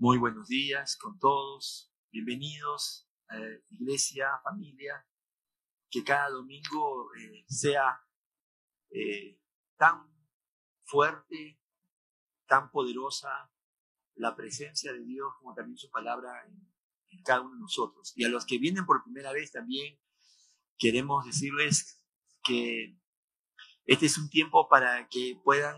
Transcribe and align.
Muy 0.00 0.16
buenos 0.16 0.46
días 0.46 0.96
con 0.96 1.18
todos. 1.18 1.92
Bienvenidos, 2.12 3.10
a 3.28 3.36
iglesia, 3.70 4.28
familia. 4.44 5.04
Que 5.90 6.04
cada 6.04 6.30
domingo 6.30 7.12
eh, 7.16 7.44
sea 7.48 8.00
eh, 8.90 9.40
tan 9.76 10.08
fuerte, 10.84 11.60
tan 12.46 12.70
poderosa 12.70 13.50
la 14.14 14.36
presencia 14.36 14.92
de 14.92 15.04
Dios 15.04 15.32
como 15.40 15.52
también 15.56 15.76
su 15.76 15.90
palabra 15.90 16.46
en, 16.46 17.22
cada 17.24 17.40
uno 17.40 17.54
de 17.54 17.60
nosotros. 17.62 18.12
Y 18.14 18.24
a 18.24 18.28
los 18.28 18.46
que 18.46 18.58
vienen 18.58 18.86
por 18.86 19.02
primera 19.02 19.32
vez 19.32 19.50
también 19.50 19.98
queremos 20.78 21.26
decirles 21.26 22.00
que 22.44 22.96
este 23.84 24.06
es 24.06 24.16
un 24.16 24.30
tiempo 24.30 24.68
para 24.68 25.08
que 25.08 25.40
puedan 25.42 25.76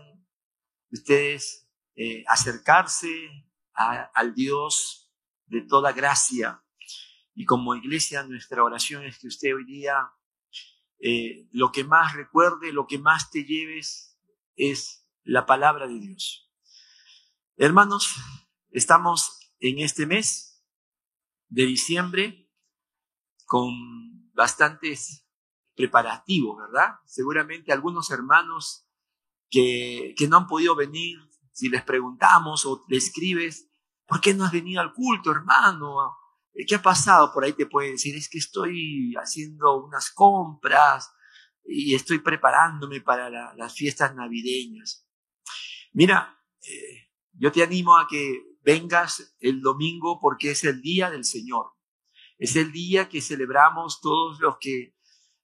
ustedes 0.91 1.67
eh, 1.95 2.23
al 3.73 4.33
Dios 4.33 5.11
de 5.45 5.61
toda 5.61 5.91
gracia. 5.91 6.63
Y 7.33 7.45
como 7.45 7.75
iglesia, 7.75 8.23
nuestra 8.23 8.63
oración 8.63 9.03
es 9.03 9.19
que 9.19 9.27
usted 9.27 9.55
hoy 9.55 9.65
día 9.65 10.11
eh, 10.99 11.47
lo 11.51 11.71
que 11.71 11.83
más 11.83 12.13
recuerde, 12.13 12.71
lo 12.71 12.85
que 12.85 12.99
más 12.99 13.31
te 13.31 13.43
lleves 13.43 14.19
es 14.55 15.07
la 15.23 15.45
palabra 15.45 15.87
de 15.87 15.99
Dios. 15.99 16.51
Hermanos, 17.57 18.15
estamos 18.69 19.53
en 19.59 19.79
este 19.79 20.05
mes 20.05 20.63
de 21.49 21.65
diciembre 21.65 22.49
con 23.45 23.73
bastantes 24.33 25.27
preparativos, 25.75 26.57
¿verdad? 26.57 26.95
Seguramente 27.05 27.71
algunos 27.71 28.11
hermanos 28.11 28.87
que, 29.49 30.13
que 30.17 30.27
no 30.27 30.37
han 30.37 30.47
podido 30.47 30.75
venir 30.75 31.17
si 31.51 31.69
les 31.69 31.83
preguntamos 31.83 32.65
o 32.65 32.83
le 32.87 32.97
escribes, 32.97 33.69
¿por 34.05 34.21
qué 34.21 34.33
no 34.33 34.45
has 34.45 34.51
venido 34.51 34.81
al 34.81 34.93
culto, 34.93 35.31
hermano? 35.31 36.17
¿Qué 36.67 36.75
ha 36.75 36.81
pasado? 36.81 37.33
Por 37.33 37.43
ahí 37.43 37.53
te 37.53 37.65
puede 37.65 37.91
decir, 37.91 38.15
es 38.15 38.29
que 38.29 38.37
estoy 38.37 39.13
haciendo 39.15 39.83
unas 39.83 40.11
compras 40.11 41.11
y 41.63 41.95
estoy 41.95 42.19
preparándome 42.19 43.01
para 43.01 43.29
las 43.55 43.73
fiestas 43.73 44.13
navideñas. 44.15 45.07
Mira, 45.93 46.39
eh, 46.61 47.09
yo 47.33 47.51
te 47.51 47.63
animo 47.63 47.97
a 47.97 48.07
que 48.07 48.43
vengas 48.61 49.35
el 49.39 49.61
domingo 49.61 50.19
porque 50.19 50.51
es 50.51 50.63
el 50.63 50.81
día 50.81 51.09
del 51.09 51.25
Señor. 51.25 51.71
Es 52.37 52.55
el 52.55 52.71
día 52.71 53.09
que 53.09 53.21
celebramos 53.21 54.01
todos 54.01 54.39
los 54.39 54.57
que 54.59 54.95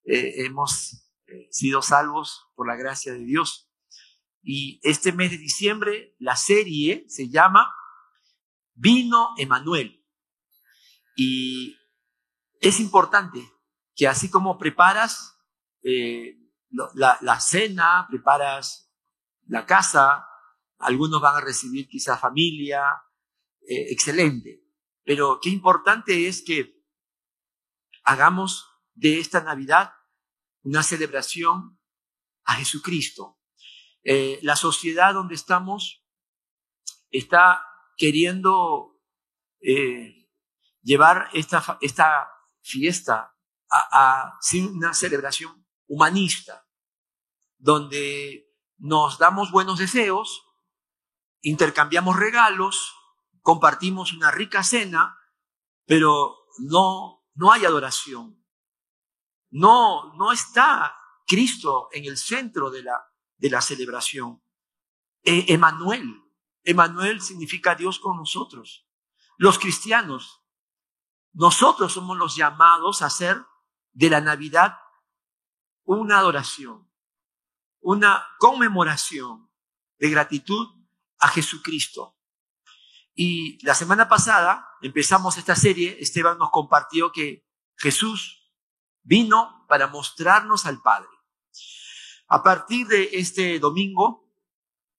eh, 0.04 0.44
hemos 0.44 1.08
eh, 1.26 1.48
sido 1.50 1.82
salvos 1.82 2.48
por 2.54 2.66
la 2.66 2.76
gracia 2.76 3.12
de 3.12 3.24
Dios. 3.24 3.67
Y 4.42 4.80
este 4.82 5.12
mes 5.12 5.30
de 5.30 5.38
diciembre 5.38 6.14
la 6.18 6.36
serie 6.36 7.04
se 7.08 7.28
llama 7.28 7.72
Vino 8.74 9.34
Emanuel. 9.36 10.04
Y 11.16 11.76
es 12.60 12.80
importante 12.80 13.40
que 13.94 14.06
así 14.06 14.30
como 14.30 14.58
preparas 14.58 15.36
eh, 15.82 16.38
la, 16.94 17.40
cena, 17.40 18.06
preparas 18.08 18.92
la 19.46 19.66
casa, 19.66 20.26
algunos 20.78 21.20
van 21.20 21.36
a 21.36 21.40
recibir 21.40 21.88
quizá 21.88 22.16
familia, 22.16 22.84
eh, 23.68 23.90
excelente. 23.90 24.62
Pero 25.04 25.40
qué 25.42 25.50
importante 25.50 26.28
es 26.28 26.42
que 26.42 26.78
hagamos 28.04 28.66
de 28.94 29.18
esta 29.18 29.42
Navidad 29.42 29.92
una 30.62 30.82
celebración 30.82 31.80
a 32.44 32.54
Jesucristo, 32.54 33.37
eh, 34.04 34.38
la 34.42 34.56
sociedad 34.56 35.14
donde 35.14 35.34
estamos 35.34 36.04
está 37.10 37.64
queriendo 37.96 39.00
eh, 39.60 40.28
llevar 40.82 41.28
esta, 41.32 41.78
esta 41.80 42.28
fiesta 42.60 43.34
a, 43.70 43.88
a 43.92 44.38
una 44.70 44.94
celebración 44.94 45.66
humanista, 45.86 46.66
donde 47.58 48.54
nos 48.76 49.18
damos 49.18 49.50
buenos 49.50 49.78
deseos, 49.78 50.44
intercambiamos 51.40 52.16
regalos, 52.16 52.94
compartimos 53.42 54.12
una 54.12 54.30
rica 54.30 54.62
cena, 54.62 55.18
pero 55.86 56.36
no, 56.58 57.24
no 57.34 57.52
hay 57.52 57.64
adoración. 57.64 58.44
No, 59.50 60.14
no 60.14 60.32
está 60.32 60.94
Cristo 61.26 61.88
en 61.92 62.04
el 62.04 62.16
centro 62.16 62.70
de 62.70 62.82
la, 62.82 63.07
de 63.38 63.50
la 63.50 63.60
celebración. 63.60 64.42
E, 65.22 65.52
Emanuel. 65.52 66.22
Emanuel 66.64 67.20
significa 67.20 67.74
Dios 67.74 67.98
con 67.98 68.16
nosotros. 68.16 68.86
Los 69.36 69.58
cristianos, 69.58 70.42
nosotros 71.32 71.92
somos 71.92 72.18
los 72.18 72.36
llamados 72.36 73.02
a 73.02 73.06
hacer 73.06 73.42
de 73.92 74.10
la 74.10 74.20
Navidad 74.20 74.76
una 75.84 76.18
adoración, 76.18 76.92
una 77.80 78.26
conmemoración 78.38 79.50
de 79.98 80.10
gratitud 80.10 80.68
a 81.18 81.28
Jesucristo. 81.28 82.16
Y 83.14 83.64
la 83.64 83.74
semana 83.74 84.08
pasada 84.08 84.68
empezamos 84.82 85.38
esta 85.38 85.56
serie, 85.56 85.96
Esteban 86.00 86.38
nos 86.38 86.50
compartió 86.50 87.10
que 87.10 87.48
Jesús 87.76 88.52
vino 89.02 89.64
para 89.68 89.86
mostrarnos 89.86 90.66
al 90.66 90.82
Padre. 90.82 91.08
A 92.30 92.42
partir 92.42 92.86
de 92.86 93.08
este 93.14 93.58
domingo 93.58 94.30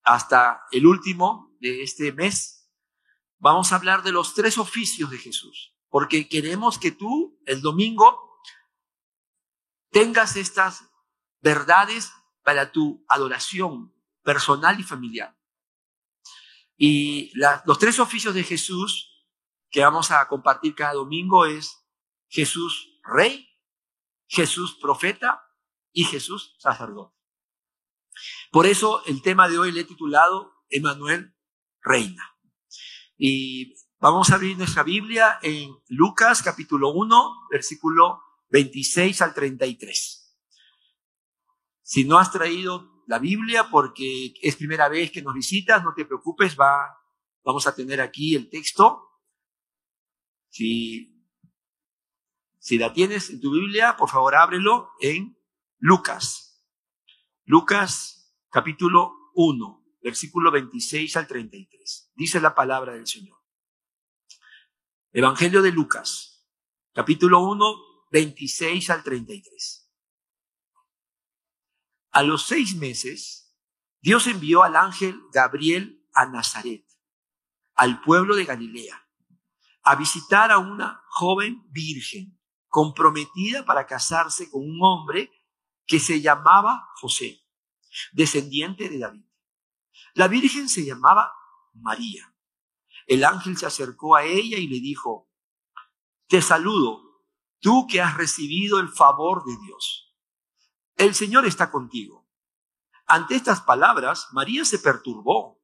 hasta 0.02 0.64
el 0.72 0.88
último 0.88 1.56
de 1.60 1.84
este 1.84 2.12
mes, 2.12 2.72
vamos 3.38 3.72
a 3.72 3.76
hablar 3.76 4.02
de 4.02 4.12
los 4.12 4.34
tres 4.34 4.58
oficios 4.58 5.12
de 5.12 5.20
Jesús, 5.20 5.76
porque 5.90 6.28
queremos 6.28 6.80
que 6.80 6.92
tú 6.92 7.40
el 7.46 7.62
domingo 7.62 8.42
tengas 9.92 10.38
estas 10.38 10.90
verdades 11.40 12.12
para 12.42 12.72
tu 12.72 13.06
adoración 13.08 13.94
personal 14.24 14.80
y 14.80 14.84
familiar. 14.84 15.38
Y 16.78 17.32
los 17.66 17.78
tres 17.78 18.00
oficios 18.00 18.34
de 18.34 18.44
Jesús 18.44 19.28
que 19.70 19.84
vamos 19.84 20.10
a 20.10 20.28
compartir 20.28 20.74
cada 20.74 20.94
domingo 20.94 21.46
es 21.46 21.86
Jesús 22.28 23.00
rey, 23.04 23.48
Jesús 24.28 24.76
profeta 24.82 25.44
y 25.92 26.06
Jesús 26.06 26.56
sacerdote. 26.58 27.19
Por 28.52 28.66
eso 28.66 29.04
el 29.06 29.22
tema 29.22 29.48
de 29.48 29.60
hoy 29.60 29.72
le 29.72 29.82
he 29.82 29.86
titulado 29.86 30.54
Emanuel 30.70 31.36
Reina. 31.82 32.36
Y 33.18 33.76
vamos 34.00 34.30
a 34.30 34.36
abrir 34.36 34.58
nuestra 34.58 34.84
Biblia 34.84 35.40
en 35.42 35.72
Lucas 35.88 36.42
capítulo 36.42 36.92
1, 36.94 37.48
versículo 37.52 38.22
26 38.50 39.22
al 39.22 39.34
33. 39.34 40.38
Si 41.82 42.06
no 42.06 42.18
has 42.18 42.32
traído 42.32 43.04
la 43.08 43.20
Biblia 43.20 43.70
porque 43.70 44.34
es 44.42 44.56
primera 44.56 44.90
vez 44.90 45.12
que 45.12 45.22
nos 45.22 45.34
visitas, 45.34 45.84
no 45.84 45.94
te 45.96 46.06
preocupes, 46.06 46.58
va, 46.60 46.98
vamos 47.44 47.66
a 47.68 47.76
tener 47.76 48.02
aquí 48.02 48.36
el 48.36 48.50
texto. 48.50 49.06
Si, 50.50 51.26
si 52.58 52.78
la 52.78 52.94
tienes 52.94 53.30
en 53.30 53.42
tu 53.42 53.52
Biblia, 53.52 53.96
por 53.98 54.10
favor 54.10 54.36
ábrelo 54.36 54.90
en 55.02 55.38
Lucas 55.78 56.49
Lucas 57.52 58.32
capítulo 58.52 59.32
1, 59.34 59.84
versículo 60.04 60.52
26 60.52 61.18
al 61.18 61.26
33. 61.26 62.12
Dice 62.14 62.40
la 62.40 62.54
palabra 62.54 62.94
del 62.94 63.08
Señor. 63.08 63.40
Evangelio 65.12 65.64
de 65.64 65.72
Lucas, 65.72 66.48
capítulo 66.94 67.40
1, 67.40 67.76
26 68.12 68.92
al 68.92 69.04
33. 69.04 69.92
A 72.12 72.22
los 72.22 72.46
seis 72.46 72.76
meses, 72.76 73.58
Dios 74.00 74.28
envió 74.28 74.62
al 74.62 74.76
ángel 74.76 75.20
Gabriel 75.34 76.08
a 76.14 76.28
Nazaret, 76.28 76.86
al 77.74 78.00
pueblo 78.02 78.36
de 78.36 78.46
Galilea, 78.46 79.10
a 79.82 79.96
visitar 79.96 80.52
a 80.52 80.60
una 80.60 81.02
joven 81.08 81.64
virgen 81.72 82.40
comprometida 82.68 83.66
para 83.66 83.88
casarse 83.88 84.52
con 84.52 84.62
un 84.62 84.78
hombre 84.84 85.32
que 85.90 86.00
se 86.00 86.22
llamaba 86.22 86.88
José, 86.98 87.44
descendiente 88.12 88.90
de 88.90 89.00
David. 89.00 89.26
La 90.14 90.28
Virgen 90.28 90.70
se 90.70 90.86
llamaba 90.86 91.34
María. 91.74 92.32
El 93.08 93.24
ángel 93.24 93.58
se 93.58 93.66
acercó 93.66 94.16
a 94.16 94.24
ella 94.24 94.60
y 94.60 94.68
le 94.68 94.80
dijo, 94.82 95.32
te 96.28 96.44
saludo, 96.44 97.26
tú 97.60 97.88
que 97.90 98.02
has 98.02 98.16
recibido 98.16 98.80
el 98.80 98.90
favor 98.90 99.44
de 99.44 99.58
Dios. 99.66 100.16
El 100.96 101.16
Señor 101.16 101.48
está 101.48 101.72
contigo. 101.72 102.30
Ante 103.08 103.36
estas 103.36 103.62
palabras, 103.62 104.28
María 104.32 104.66
se 104.66 104.78
perturbó 104.78 105.60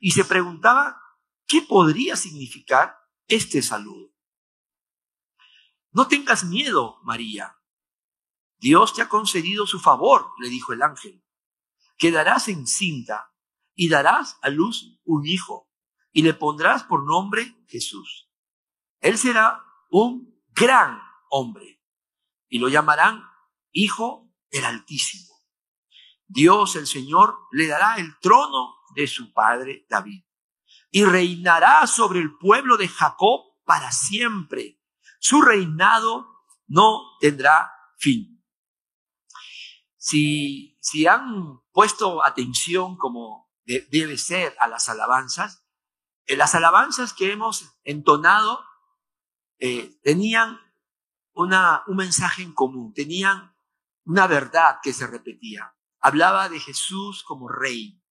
y 0.00 0.10
se 0.10 0.24
preguntaba 0.24 1.00
qué 1.46 1.62
podría 1.62 2.16
significar 2.16 2.98
este 3.28 3.62
saludo. 3.62 4.12
No 5.92 6.08
tengas 6.08 6.42
miedo, 6.42 6.98
María, 7.04 7.57
Dios 8.58 8.92
te 8.94 9.02
ha 9.02 9.08
concedido 9.08 9.66
su 9.66 9.80
favor, 9.80 10.32
le 10.38 10.48
dijo 10.48 10.72
el 10.72 10.82
ángel. 10.82 11.24
Quedarás 11.96 12.48
encinta 12.48 13.32
y 13.74 13.88
darás 13.88 14.38
a 14.42 14.50
luz 14.50 14.98
un 15.04 15.26
hijo, 15.26 15.70
y 16.12 16.22
le 16.22 16.34
pondrás 16.34 16.84
por 16.84 17.04
nombre 17.04 17.56
Jesús. 17.68 18.28
Él 19.00 19.18
será 19.18 19.64
un 19.90 20.42
gran 20.52 21.00
hombre 21.30 21.80
y 22.48 22.58
lo 22.58 22.68
llamarán 22.68 23.22
Hijo 23.70 24.32
del 24.50 24.64
Altísimo. 24.64 25.34
Dios 26.26 26.76
el 26.76 26.86
Señor 26.86 27.38
le 27.52 27.66
dará 27.66 27.96
el 27.96 28.18
trono 28.18 28.74
de 28.94 29.06
su 29.06 29.32
padre 29.32 29.86
David 29.88 30.24
y 30.90 31.04
reinará 31.04 31.86
sobre 31.86 32.20
el 32.20 32.36
pueblo 32.36 32.76
de 32.76 32.88
Jacob 32.88 33.42
para 33.64 33.92
siempre. 33.92 34.80
Su 35.20 35.42
reinado 35.42 36.44
no 36.66 37.16
tendrá 37.20 37.70
fin. 37.98 38.37
Si, 40.08 41.06
han 41.06 41.60
puesto 41.70 42.24
atención 42.24 42.96
como 42.96 43.52
debe 43.66 44.16
ser 44.16 44.56
a 44.58 44.66
las 44.66 44.88
alabanzas, 44.88 45.66
eh, 46.24 46.34
las 46.34 46.54
alabanzas 46.54 47.12
que 47.12 47.30
hemos 47.30 47.78
entonado 47.84 48.64
eh, 49.58 49.98
tenían 50.02 50.58
una, 51.34 51.82
un 51.86 51.96
mensaje 51.96 52.42
en 52.42 52.54
común, 52.54 52.94
tenían 52.94 53.54
una 54.04 54.26
verdad 54.26 54.78
que 54.82 54.94
se 54.94 55.06
repetía. 55.06 55.74
Hablaba 56.00 56.48
de 56.48 56.58
Jesús 56.58 57.22
como 57.22 57.48
rey. 57.48 58.02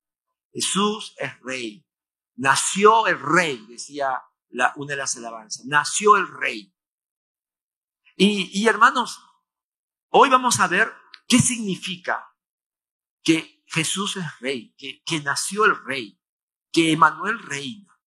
Jesús 0.53 1.15
es 1.17 1.39
rey. 1.39 1.83
Nació 2.35 3.07
el 3.07 3.19
rey, 3.19 3.65
decía 3.67 4.21
una 4.75 4.91
de 4.91 4.97
las 4.97 5.17
alabanzas. 5.17 5.65
Nació 5.65 6.15
el 6.15 6.27
rey. 6.27 6.75
Y 8.15 8.67
hermanos, 8.67 9.19
hoy 10.09 10.29
vamos 10.29 10.59
a 10.59 10.67
ver 10.67 10.93
qué 11.27 11.39
significa 11.39 12.25
que 13.23 13.63
Jesús 13.67 14.15
es 14.15 14.39
rey, 14.39 14.73
que, 14.77 15.19
nació 15.21 15.65
el 15.65 15.75
rey, 15.83 16.19
que 16.71 16.91
Emanuel 16.93 17.39
reina. 17.39 17.99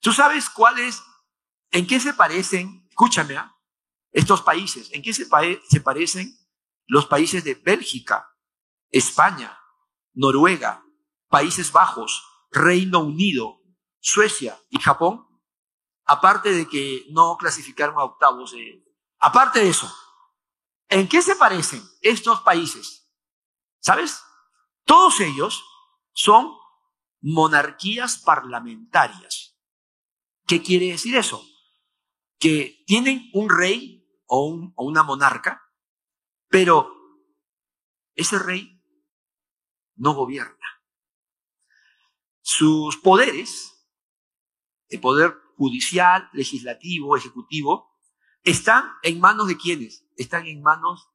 ¿Tú 0.00 0.12
sabes 0.12 0.50
cuál 0.50 0.78
es, 0.78 1.02
en 1.70 1.86
qué 1.86 1.98
se 2.00 2.12
parecen, 2.12 2.86
escúchame, 2.90 3.36
¿ah? 3.36 3.56
estos 4.10 4.42
países, 4.42 4.90
en 4.92 5.02
qué 5.02 5.14
se, 5.14 5.26
se 5.68 5.80
parecen 5.80 6.36
los 6.86 7.06
países 7.06 7.44
de 7.44 7.54
Bélgica, 7.54 8.36
España, 8.90 9.58
Noruega, 10.12 10.84
Países 11.28 11.72
Bajos, 11.72 12.22
Reino 12.50 13.00
Unido, 13.00 13.62
Suecia 14.00 14.60
y 14.68 14.78
Japón? 14.80 15.26
Aparte 16.04 16.52
de 16.52 16.68
que 16.68 17.06
no 17.10 17.38
clasificaron 17.38 17.96
a 17.98 18.04
octavos, 18.04 18.54
aparte 19.18 19.60
de 19.60 19.70
eso, 19.70 19.90
¿en 20.92 21.08
qué 21.08 21.22
se 21.22 21.36
parecen 21.36 21.82
estos 22.02 22.42
países? 22.42 23.10
¿Sabes? 23.80 24.22
Todos 24.84 25.20
ellos 25.20 25.64
son 26.12 26.52
monarquías 27.20 28.18
parlamentarias. 28.18 29.58
¿Qué 30.46 30.62
quiere 30.62 30.88
decir 30.88 31.16
eso? 31.16 31.42
Que 32.38 32.84
tienen 32.86 33.30
un 33.32 33.48
rey 33.48 34.06
o, 34.26 34.72
o 34.74 34.84
una 34.84 35.02
monarca, 35.02 35.62
pero 36.48 36.94
ese 38.14 38.38
rey 38.38 38.82
no 39.96 40.12
gobierna. 40.12 40.66
Sus 42.40 42.98
poderes, 42.98 43.88
el 44.88 45.00
poder 45.00 45.38
judicial, 45.56 46.28
legislativo, 46.32 47.16
ejecutivo, 47.16 47.96
están 48.42 48.84
en 49.02 49.20
manos 49.20 49.46
de 49.46 49.56
quienes? 49.56 50.01
Están 50.16 50.46
en 50.46 50.62
manos 50.62 51.08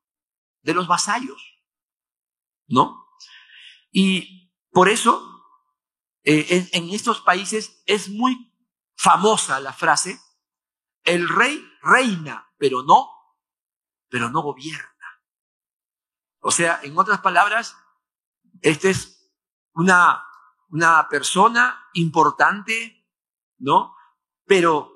de 0.61 0.73
los 0.73 0.87
vasallos, 0.87 1.41
¿no? 2.67 3.07
Y 3.91 4.51
por 4.71 4.89
eso, 4.89 5.43
eh, 6.23 6.69
en, 6.71 6.89
estos 6.89 7.21
países 7.21 7.81
es 7.85 8.09
muy 8.09 8.53
famosa 8.95 9.59
la 9.59 9.73
frase, 9.73 10.19
el 11.03 11.29
rey 11.29 11.65
reina, 11.81 12.51
pero 12.57 12.83
no, 12.83 13.09
pero 14.09 14.29
no 14.29 14.41
gobierna. 14.41 15.23
O 16.39 16.51
sea, 16.51 16.79
en 16.83 16.97
otras 16.97 17.21
palabras, 17.21 17.75
esta 18.61 18.89
es 18.89 19.33
una, 19.73 20.25
una 20.69 21.07
persona 21.09 21.87
importante, 21.93 23.07
¿no? 23.57 23.95
Pero 24.45 24.93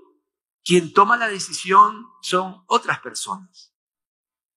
quien 0.63 0.94
toma 0.94 1.18
la 1.18 1.27
decisión 1.27 2.07
son 2.21 2.63
otras 2.68 3.00
personas, 3.00 3.71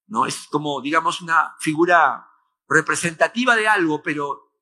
¿no? 0.07 0.27
Es 0.27 0.47
como, 0.49 0.81
digamos, 0.81 1.21
una 1.21 1.55
figura 1.61 2.29
representativa 2.69 3.57
de 3.57 3.69
algo, 3.69 4.03
pero 4.03 4.53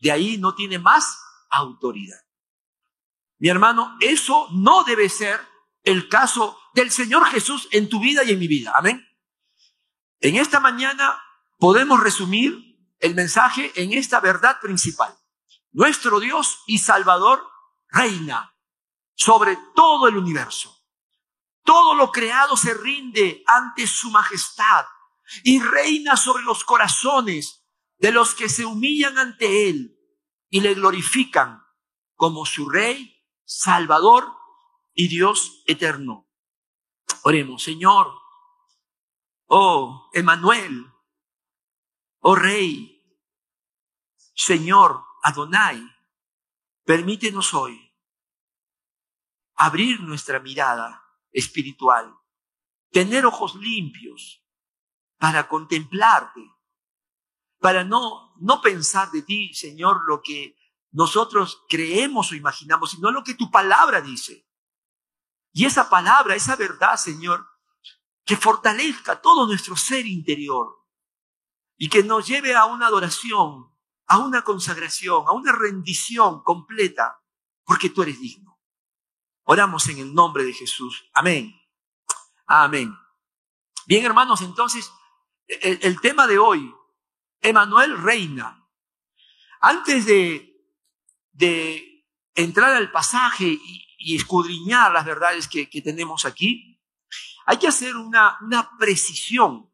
de 0.00 0.12
ahí 0.12 0.38
no 0.38 0.54
tiene 0.54 0.78
más 0.78 1.18
autoridad. 1.50 2.20
Mi 3.38 3.48
hermano, 3.48 3.96
eso 4.00 4.48
no 4.52 4.84
debe 4.84 5.08
ser 5.08 5.40
el 5.82 6.08
caso 6.08 6.58
del 6.74 6.90
Señor 6.90 7.24
Jesús 7.26 7.68
en 7.70 7.88
tu 7.88 8.00
vida 8.00 8.24
y 8.24 8.32
en 8.32 8.38
mi 8.38 8.48
vida. 8.48 8.72
Amén. 8.76 9.06
En 10.20 10.36
esta 10.36 10.60
mañana 10.60 11.22
podemos 11.58 12.00
resumir 12.00 12.78
el 12.98 13.14
mensaje 13.14 13.72
en 13.76 13.92
esta 13.92 14.20
verdad 14.20 14.60
principal. 14.60 15.16
Nuestro 15.70 16.18
Dios 16.18 16.62
y 16.66 16.78
Salvador 16.78 17.46
reina 17.88 18.54
sobre 19.14 19.58
todo 19.74 20.08
el 20.08 20.16
universo. 20.16 20.77
Todo 21.68 21.92
lo 21.92 22.10
creado 22.10 22.56
se 22.56 22.72
rinde 22.72 23.44
ante 23.46 23.86
su 23.86 24.10
majestad 24.10 24.86
y 25.44 25.60
reina 25.60 26.16
sobre 26.16 26.42
los 26.42 26.64
corazones 26.64 27.62
de 27.98 28.10
los 28.10 28.34
que 28.34 28.48
se 28.48 28.64
humillan 28.64 29.18
ante 29.18 29.68
Él 29.68 29.94
y 30.48 30.62
le 30.62 30.72
glorifican 30.72 31.62
como 32.14 32.46
su 32.46 32.70
Rey, 32.70 33.22
Salvador 33.44 34.32
y 34.94 35.08
Dios 35.08 35.62
eterno. 35.66 36.26
Oremos, 37.24 37.64
Señor, 37.64 38.14
oh 39.48 40.08
Emanuel, 40.14 40.86
oh 42.20 42.34
Rey, 42.34 42.98
Señor 44.34 45.04
Adonai, 45.22 45.82
permítenos 46.86 47.52
hoy 47.52 47.92
abrir 49.54 50.00
nuestra 50.00 50.40
mirada 50.40 51.04
espiritual, 51.38 52.14
tener 52.90 53.24
ojos 53.24 53.54
limpios 53.54 54.44
para 55.18 55.48
contemplarte, 55.48 56.40
para 57.60 57.84
no, 57.84 58.34
no 58.40 58.60
pensar 58.60 59.10
de 59.10 59.22
ti, 59.22 59.54
Señor, 59.54 60.00
lo 60.06 60.20
que 60.22 60.56
nosotros 60.90 61.64
creemos 61.68 62.32
o 62.32 62.34
imaginamos, 62.34 62.90
sino 62.90 63.10
lo 63.10 63.22
que 63.22 63.34
tu 63.34 63.50
palabra 63.50 64.00
dice. 64.00 64.48
Y 65.52 65.64
esa 65.64 65.88
palabra, 65.88 66.34
esa 66.34 66.56
verdad, 66.56 66.96
Señor, 66.96 67.46
que 68.24 68.36
fortalezca 68.36 69.20
todo 69.20 69.46
nuestro 69.46 69.76
ser 69.76 70.06
interior 70.06 70.86
y 71.76 71.88
que 71.88 72.02
nos 72.02 72.26
lleve 72.26 72.54
a 72.54 72.64
una 72.64 72.86
adoración, 72.86 73.72
a 74.06 74.18
una 74.18 74.42
consagración, 74.42 75.24
a 75.26 75.32
una 75.32 75.52
rendición 75.52 76.42
completa, 76.42 77.22
porque 77.64 77.90
tú 77.90 78.02
eres 78.02 78.20
digno. 78.20 78.57
Oramos 79.50 79.88
en 79.88 79.96
el 79.96 80.12
nombre 80.12 80.44
de 80.44 80.52
Jesús. 80.52 81.08
Amén. 81.14 81.58
Amén. 82.46 82.94
Bien, 83.86 84.04
hermanos, 84.04 84.42
entonces, 84.42 84.92
el, 85.46 85.98
tema 86.02 86.26
de 86.26 86.38
hoy, 86.38 86.70
Emanuel 87.40 87.96
reina. 87.96 88.68
Antes 89.60 90.04
de, 90.04 90.54
de 91.32 92.04
entrar 92.34 92.74
al 92.74 92.92
pasaje 92.92 93.58
y, 93.98 94.14
escudriñar 94.14 94.92
las 94.92 95.06
verdades 95.06 95.48
que, 95.48 95.66
tenemos 95.82 96.26
aquí, 96.26 96.78
hay 97.46 97.56
que 97.56 97.68
hacer 97.68 97.96
una, 97.96 98.36
una 98.42 98.76
precisión. 98.76 99.72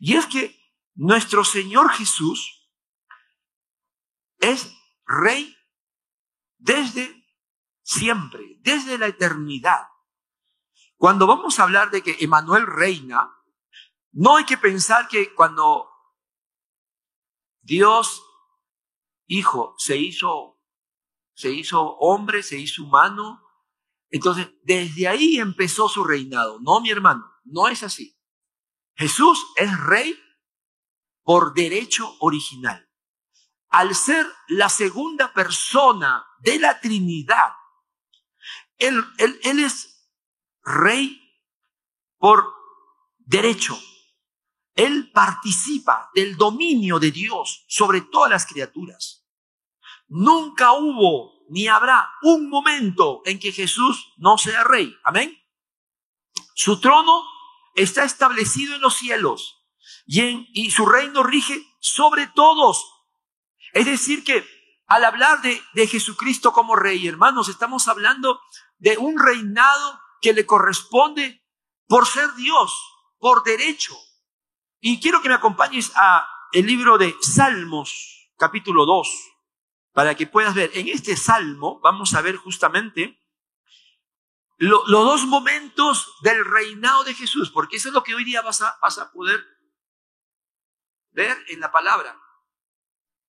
Y 0.00 0.16
es 0.16 0.26
que 0.26 0.58
nuestro 0.96 1.44
Señor 1.44 1.92
Jesús 1.92 2.68
es 4.40 4.74
rey 5.06 5.56
desde 6.58 7.25
siempre, 7.86 8.58
desde 8.62 8.98
la 8.98 9.06
eternidad. 9.06 9.86
Cuando 10.96 11.26
vamos 11.26 11.58
a 11.58 11.62
hablar 11.62 11.90
de 11.92 12.02
que 12.02 12.16
Emanuel 12.18 12.66
reina, 12.66 13.32
no 14.10 14.36
hay 14.36 14.44
que 14.44 14.58
pensar 14.58 15.06
que 15.06 15.32
cuando 15.34 15.88
Dios, 17.62 18.22
Hijo, 19.28 19.74
se 19.78 19.96
hizo, 19.96 20.60
se 21.34 21.50
hizo 21.50 21.96
hombre, 21.98 22.42
se 22.42 22.58
hizo 22.58 22.84
humano, 22.84 23.42
entonces 24.10 24.48
desde 24.62 25.08
ahí 25.08 25.38
empezó 25.38 25.88
su 25.88 26.04
reinado. 26.04 26.58
No, 26.60 26.80
mi 26.80 26.90
hermano, 26.90 27.24
no 27.44 27.68
es 27.68 27.82
así. 27.82 28.16
Jesús 28.94 29.44
es 29.56 29.78
rey 29.80 30.18
por 31.22 31.54
derecho 31.54 32.16
original. 32.20 32.88
Al 33.68 33.94
ser 33.94 34.26
la 34.48 34.68
segunda 34.68 35.32
persona 35.32 36.24
de 36.38 36.58
la 36.58 36.80
Trinidad, 36.80 37.52
él, 38.78 39.04
es 39.42 40.08
rey 40.62 41.20
por 42.18 42.44
derecho. 43.18 43.78
Él 44.74 45.10
participa 45.12 46.10
del 46.14 46.36
dominio 46.36 46.98
de 46.98 47.10
Dios 47.10 47.64
sobre 47.68 48.02
todas 48.02 48.30
las 48.30 48.46
criaturas. 48.46 49.26
Nunca 50.08 50.72
hubo 50.72 51.46
ni 51.48 51.68
habrá 51.68 52.10
un 52.22 52.50
momento 52.50 53.22
en 53.24 53.38
que 53.38 53.52
Jesús 53.52 54.12
no 54.16 54.36
sea 54.36 54.64
rey. 54.64 54.94
Amén. 55.04 55.36
Su 56.54 56.80
trono 56.80 57.22
está 57.74 58.04
establecido 58.04 58.74
en 58.74 58.80
los 58.80 58.96
cielos 58.96 59.64
y, 60.06 60.48
y 60.52 60.70
su 60.70 60.86
reino 60.86 61.22
rige 61.22 61.64
sobre 61.80 62.26
todos. 62.28 62.84
Es 63.72 63.86
decir, 63.86 64.24
que 64.24 64.44
al 64.86 65.04
hablar 65.04 65.42
de, 65.42 65.60
de 65.74 65.86
Jesucristo 65.86 66.52
como 66.52 66.76
rey, 66.76 67.06
hermanos, 67.06 67.48
estamos 67.48 67.88
hablando 67.88 68.40
de 68.78 68.98
un 68.98 69.18
reinado 69.18 70.00
que 70.20 70.32
le 70.32 70.46
corresponde 70.46 71.42
por 71.86 72.06
ser 72.06 72.34
Dios, 72.34 72.80
por 73.18 73.42
derecho. 73.44 73.96
Y 74.80 75.00
quiero 75.00 75.22
que 75.22 75.28
me 75.28 75.34
acompañes 75.34 75.92
a 75.96 76.28
el 76.52 76.66
libro 76.66 76.98
de 76.98 77.14
Salmos, 77.20 78.30
capítulo 78.36 78.86
2, 78.86 79.08
para 79.92 80.14
que 80.14 80.26
puedas 80.26 80.54
ver. 80.54 80.70
En 80.74 80.88
este 80.88 81.16
salmo 81.16 81.80
vamos 81.80 82.14
a 82.14 82.22
ver 82.22 82.36
justamente 82.36 83.18
los 84.58 84.86
dos 84.88 85.24
momentos 85.26 86.14
del 86.22 86.44
reinado 86.44 87.04
de 87.04 87.14
Jesús, 87.14 87.50
porque 87.50 87.76
eso 87.76 87.88
es 87.88 87.94
lo 87.94 88.02
que 88.02 88.14
hoy 88.14 88.24
día 88.24 88.42
vas 88.42 88.62
a, 88.62 88.78
vas 88.80 88.98
a 88.98 89.12
poder 89.12 89.44
ver 91.10 91.36
en 91.48 91.60
la 91.60 91.70
palabra. 91.70 92.18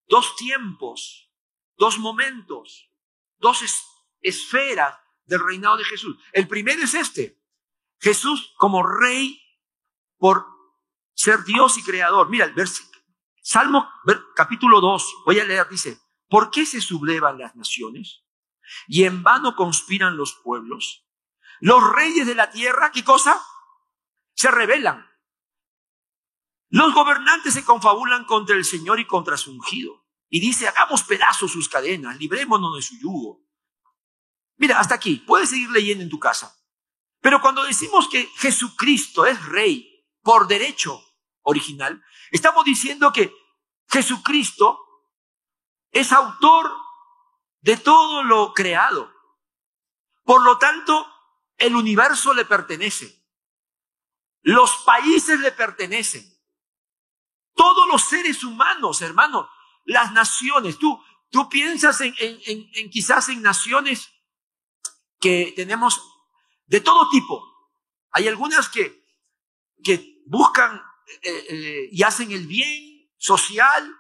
Dos 0.07 0.35
tiempos, 0.35 1.33
dos 1.75 1.99
momentos, 1.99 2.91
dos 3.39 3.63
esferas 4.21 4.97
del 5.27 5.45
reinado 5.45 5.77
de 5.77 5.83
Jesús. 5.83 6.17
El 6.31 6.47
primero 6.47 6.81
es 6.81 6.93
este. 6.93 7.39
Jesús 7.99 8.53
como 8.57 8.83
rey 8.83 9.41
por 10.17 10.45
ser 11.13 11.43
Dios 11.43 11.77
y 11.77 11.83
creador. 11.83 12.29
Mira 12.29 12.45
el 12.45 12.53
versículo. 12.53 12.97
Salmo 13.41 13.89
capítulo 14.35 14.81
2, 14.81 15.23
voy 15.25 15.39
a 15.39 15.45
leer, 15.45 15.69
dice, 15.69 15.97
¿por 16.27 16.51
qué 16.51 16.65
se 16.65 16.81
sublevan 16.81 17.37
las 17.37 17.55
naciones? 17.55 18.25
Y 18.87 19.05
en 19.05 19.23
vano 19.23 19.55
conspiran 19.55 20.17
los 20.17 20.33
pueblos. 20.43 21.07
Los 21.61 21.81
reyes 21.93 22.27
de 22.27 22.35
la 22.35 22.51
tierra, 22.51 22.91
¿qué 22.91 23.05
cosa? 23.05 23.41
Se 24.33 24.51
rebelan. 24.51 25.09
Los 26.69 26.93
gobernantes 26.93 27.53
se 27.53 27.63
confabulan 27.63 28.25
contra 28.25 28.55
el 28.55 28.65
Señor 28.65 28.99
y 28.99 29.07
contra 29.07 29.37
su 29.37 29.51
ungido. 29.51 30.05
Y 30.29 30.41
dice, 30.41 30.67
hagamos 30.67 31.03
pedazos 31.03 31.51
sus 31.51 31.69
cadenas, 31.69 32.17
librémonos 32.17 32.75
de 32.75 32.81
su 32.81 32.99
yugo. 32.99 33.46
Mira, 34.57 34.79
hasta 34.79 34.95
aquí, 34.95 35.17
puedes 35.17 35.49
seguir 35.49 35.69
leyendo 35.69 36.03
en 36.03 36.09
tu 36.09 36.19
casa. 36.19 36.55
Pero 37.21 37.41
cuando 37.41 37.63
decimos 37.63 38.07
que 38.09 38.25
Jesucristo 38.37 39.25
es 39.25 39.43
rey 39.45 40.05
por 40.21 40.47
derecho 40.47 41.03
original, 41.43 42.03
estamos 42.31 42.65
diciendo 42.65 43.13
que 43.13 43.33
Jesucristo 43.87 44.79
es 45.91 46.11
autor 46.11 46.71
de 47.61 47.77
todo 47.77 48.23
lo 48.23 48.53
creado. 48.53 49.13
Por 50.23 50.43
lo 50.43 50.57
tanto, 50.57 51.07
el 51.57 51.75
universo 51.75 52.33
le 52.33 52.45
pertenece. 52.45 53.23
Los 54.41 54.77
países 54.85 55.39
le 55.39 55.51
pertenecen. 55.51 56.23
Todos 57.53 57.87
los 57.87 58.03
seres 58.03 58.43
humanos, 58.43 59.01
hermano, 59.01 59.49
las 59.85 60.11
naciones. 60.11 60.77
Tú, 60.77 61.03
tú 61.29 61.49
piensas 61.49 62.01
en, 62.01 62.13
en 62.17 62.89
quizás 62.89 63.29
en 63.29 63.41
naciones 63.41 64.11
que 65.19 65.53
tenemos 65.55 66.01
de 66.65 66.81
todo 66.81 67.09
tipo. 67.09 67.43
Hay 68.11 68.27
algunas 68.27 68.69
que, 68.69 69.05
que 69.83 70.23
buscan 70.25 70.81
eh, 71.23 71.45
eh, 71.49 71.89
y 71.91 72.03
hacen 72.03 72.31
el 72.31 72.47
bien 72.47 73.09
social, 73.17 73.93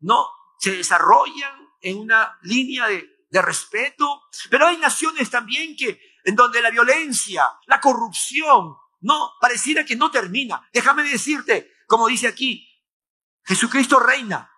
¿no? 0.00 0.28
Se 0.58 0.76
desarrollan 0.76 1.68
en 1.80 1.98
una 1.98 2.38
línea 2.42 2.86
de, 2.86 3.26
de 3.28 3.42
respeto, 3.42 4.22
pero 4.50 4.66
hay 4.66 4.76
naciones 4.76 5.30
también 5.30 5.74
que, 5.76 6.00
en 6.24 6.36
donde 6.36 6.60
la 6.60 6.70
violencia, 6.70 7.44
la 7.66 7.80
corrupción, 7.80 8.76
no, 9.00 9.32
pareciera 9.40 9.84
que 9.84 9.96
no 9.96 10.10
termina. 10.10 10.68
Déjame 10.72 11.02
decirte, 11.02 11.72
como 11.86 12.08
dice 12.08 12.28
aquí, 12.28 12.68
Jesucristo 13.44 13.98
reina, 13.98 14.52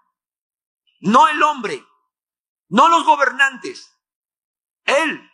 no 1.00 1.28
el 1.28 1.42
hombre, 1.42 1.84
no 2.68 2.88
los 2.88 3.04
gobernantes. 3.04 3.90
Él 4.84 5.30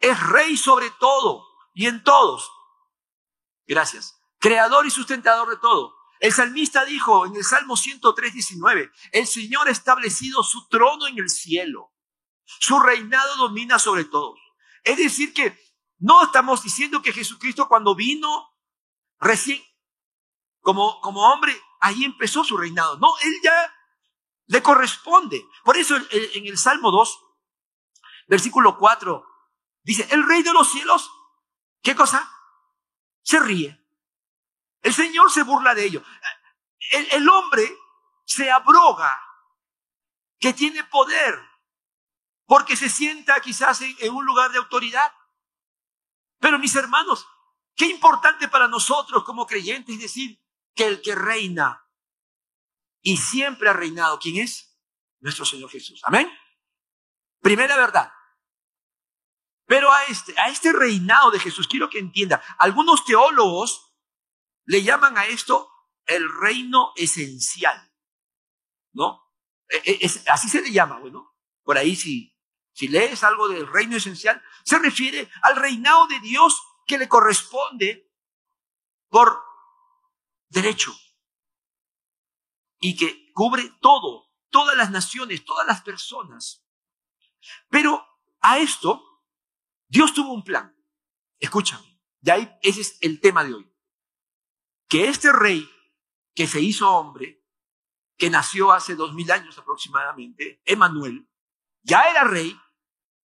es 0.00 0.20
rey 0.28 0.56
sobre 0.56 0.90
todo 0.98 1.46
y 1.74 1.86
en 1.86 2.02
todos. 2.02 2.50
Gracias. 3.66 4.20
Creador 4.38 4.86
y 4.86 4.90
sustentador 4.90 5.50
de 5.50 5.56
todo. 5.56 5.94
El 6.20 6.32
salmista 6.32 6.84
dijo 6.84 7.26
en 7.26 7.36
el 7.36 7.44
Salmo 7.44 7.76
103, 7.76 8.32
19, 8.32 8.90
el 9.12 9.26
Señor 9.26 9.68
ha 9.68 9.70
establecido 9.70 10.42
su 10.42 10.66
trono 10.68 11.06
en 11.06 11.18
el 11.18 11.28
cielo. 11.28 11.92
Su 12.44 12.80
reinado 12.80 13.36
domina 13.36 13.78
sobre 13.78 14.04
todos. 14.04 14.38
Es 14.82 14.96
decir, 14.96 15.32
que 15.32 15.56
no 15.98 16.24
estamos 16.24 16.62
diciendo 16.62 17.02
que 17.02 17.12
Jesucristo 17.12 17.68
cuando 17.68 17.94
vino 17.94 18.56
recién 19.20 19.62
como, 20.60 21.00
como 21.00 21.22
hombre, 21.22 21.56
ahí 21.80 22.04
empezó 22.04 22.42
su 22.42 22.56
reinado. 22.56 22.98
No, 22.98 23.08
él 23.22 23.34
ya 23.42 23.74
le 24.46 24.62
corresponde. 24.62 25.46
Por 25.64 25.76
eso 25.76 25.96
en 26.10 26.46
el 26.46 26.58
Salmo 26.58 26.90
2, 26.90 27.18
versículo 28.28 28.76
4, 28.76 29.27
Dice, 29.88 30.06
el 30.10 30.22
rey 30.28 30.42
de 30.42 30.52
los 30.52 30.70
cielos, 30.70 31.10
¿qué 31.80 31.96
cosa? 31.96 32.30
Se 33.22 33.40
ríe. 33.40 33.82
El 34.82 34.92
Señor 34.92 35.32
se 35.32 35.44
burla 35.44 35.74
de 35.74 35.86
ello. 35.86 36.04
El, 36.90 37.26
hombre 37.26 37.74
se 38.26 38.50
abroga 38.50 39.18
que 40.38 40.52
tiene 40.52 40.84
poder 40.84 41.42
porque 42.44 42.76
se 42.76 42.90
sienta 42.90 43.40
quizás 43.40 43.80
en, 43.80 43.96
en 44.00 44.12
un 44.12 44.26
lugar 44.26 44.52
de 44.52 44.58
autoridad. 44.58 45.10
Pero 46.38 46.58
mis 46.58 46.74
hermanos, 46.76 47.26
qué 47.74 47.86
importante 47.86 48.46
para 48.48 48.68
nosotros 48.68 49.24
como 49.24 49.46
creyentes 49.46 49.98
decir 49.98 50.38
que 50.74 50.84
el 50.84 51.00
que 51.00 51.14
reina 51.14 51.82
y 53.00 53.16
siempre 53.16 53.70
ha 53.70 53.72
reinado, 53.72 54.18
¿quién 54.18 54.36
es? 54.36 54.78
Nuestro 55.20 55.46
Señor 55.46 55.70
Jesús. 55.70 56.02
Amén. 56.04 56.30
Primera 57.40 57.74
verdad. 57.74 58.12
Pero 59.68 59.92
a 59.92 60.04
este, 60.04 60.34
a 60.40 60.48
este 60.48 60.72
reinado 60.72 61.30
de 61.30 61.38
Jesús, 61.38 61.68
quiero 61.68 61.90
que 61.90 61.98
entienda, 61.98 62.42
algunos 62.58 63.04
teólogos 63.04 63.92
le 64.64 64.82
llaman 64.82 65.18
a 65.18 65.26
esto 65.26 65.70
el 66.06 66.26
reino 66.40 66.94
esencial, 66.96 67.92
¿no? 68.94 69.30
E, 69.68 70.06
e, 70.06 70.30
así 70.30 70.48
se 70.48 70.62
le 70.62 70.72
llama, 70.72 70.98
bueno, 71.00 71.36
por 71.62 71.76
ahí 71.76 71.94
si, 71.96 72.34
si 72.72 72.88
lees 72.88 73.22
algo 73.22 73.46
del 73.46 73.66
reino 73.66 73.98
esencial, 73.98 74.42
se 74.64 74.78
refiere 74.78 75.30
al 75.42 75.56
reinado 75.56 76.06
de 76.06 76.18
Dios 76.20 76.58
que 76.86 76.96
le 76.96 77.06
corresponde 77.06 78.10
por 79.10 79.38
derecho 80.48 80.94
y 82.80 82.96
que 82.96 83.30
cubre 83.34 83.70
todo, 83.82 84.30
todas 84.48 84.78
las 84.78 84.90
naciones, 84.90 85.44
todas 85.44 85.66
las 85.66 85.82
personas. 85.82 86.64
Pero 87.68 88.02
a 88.40 88.56
esto 88.60 89.07
Dios 89.88 90.12
tuvo 90.12 90.32
un 90.32 90.44
plan. 90.44 90.76
Escúchame. 91.38 92.00
De 92.20 92.32
ahí, 92.32 92.58
ese 92.62 92.82
es 92.82 92.98
el 93.00 93.20
tema 93.20 93.44
de 93.44 93.54
hoy. 93.54 93.72
Que 94.88 95.08
este 95.08 95.32
rey 95.32 95.68
que 96.34 96.46
se 96.46 96.60
hizo 96.60 96.90
hombre, 96.90 97.44
que 98.16 98.30
nació 98.30 98.72
hace 98.72 98.94
dos 98.94 99.12
mil 99.14 99.30
años 99.30 99.56
aproximadamente, 99.58 100.62
Emanuel, 100.64 101.28
ya 101.82 102.02
era 102.02 102.24
rey, 102.24 102.58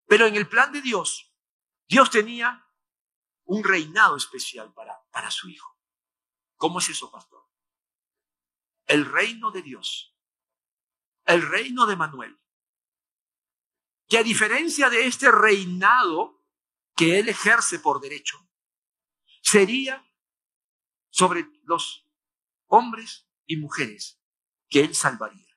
pero 0.07 0.27
en 0.27 0.37
el 0.37 0.49
plan 0.49 0.73
de 0.73 0.83
Dios, 0.83 1.35
Dios 1.89 2.11
tenía 2.11 2.67
un 3.45 3.65
reinado 3.65 4.17
especial 4.17 4.73
para, 4.73 5.03
para 5.11 5.31
su 5.31 5.49
hijo. 5.49 5.79
¿Cómo 6.57 6.79
es 6.79 6.89
eso, 6.89 7.11
pastor? 7.11 7.45
El 8.87 9.05
reino 9.05 9.51
de 9.51 9.63
Dios, 9.63 10.17
el 11.25 11.43
reino 11.43 11.87
de 11.87 11.95
Emanuel, 11.95 12.39
que 14.09 14.19
a 14.19 14.23
diferencia 14.23 14.91
de 14.91 15.07
este 15.07 15.31
reinado 15.31 16.42
que 17.03 17.19
él 17.19 17.29
ejerce 17.29 17.81
por 17.81 18.01
derecho 18.01 18.49
sería 19.41 20.09
sobre 21.11 21.49
los 21.65 22.09
hombres 22.69 23.29
y 23.45 23.57
mujeres 23.57 24.23
que 24.69 24.83
él 24.85 24.95
salvaría. 24.95 25.53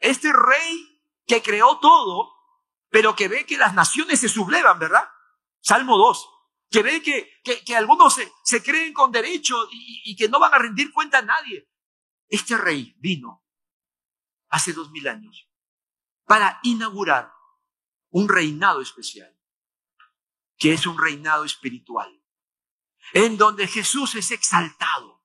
Este 0.00 0.32
rey 0.32 1.02
que 1.26 1.42
creó 1.42 1.80
todo, 1.80 2.32
pero 2.88 3.14
que 3.14 3.28
ve 3.28 3.44
que 3.44 3.58
las 3.58 3.74
naciones 3.74 4.20
se 4.20 4.30
sublevan, 4.30 4.78
¿verdad? 4.78 5.06
Salmo 5.60 5.98
2, 5.98 6.30
que 6.70 6.82
ve 6.82 7.02
que, 7.02 7.42
que, 7.62 7.76
algunos 7.76 8.14
se, 8.14 8.32
se, 8.42 8.62
creen 8.62 8.94
con 8.94 9.12
derecho 9.12 9.68
y, 9.70 10.12
y 10.12 10.16
que 10.16 10.30
no 10.30 10.40
van 10.40 10.54
a 10.54 10.58
rendir 10.58 10.90
cuenta 10.94 11.18
a 11.18 11.22
nadie. 11.22 11.70
Este 12.26 12.56
rey 12.56 12.94
vino 13.00 13.44
hace 14.48 14.72
dos 14.72 14.90
mil 14.92 15.06
años 15.06 15.46
para 16.24 16.58
inaugurar 16.62 17.33
un 18.14 18.28
reinado 18.28 18.80
especial, 18.80 19.36
que 20.56 20.72
es 20.72 20.86
un 20.86 20.96
reinado 20.96 21.44
espiritual, 21.44 22.22
en 23.12 23.36
donde 23.36 23.66
Jesús 23.66 24.14
es 24.14 24.30
exaltado, 24.30 25.20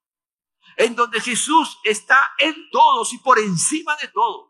en 0.75 0.95
donde 0.95 1.21
Jesús 1.21 1.77
está 1.83 2.19
en 2.39 2.55
todos 2.71 3.13
y 3.13 3.19
por 3.19 3.37
encima 3.37 3.95
de 3.97 4.07
todos. 4.07 4.49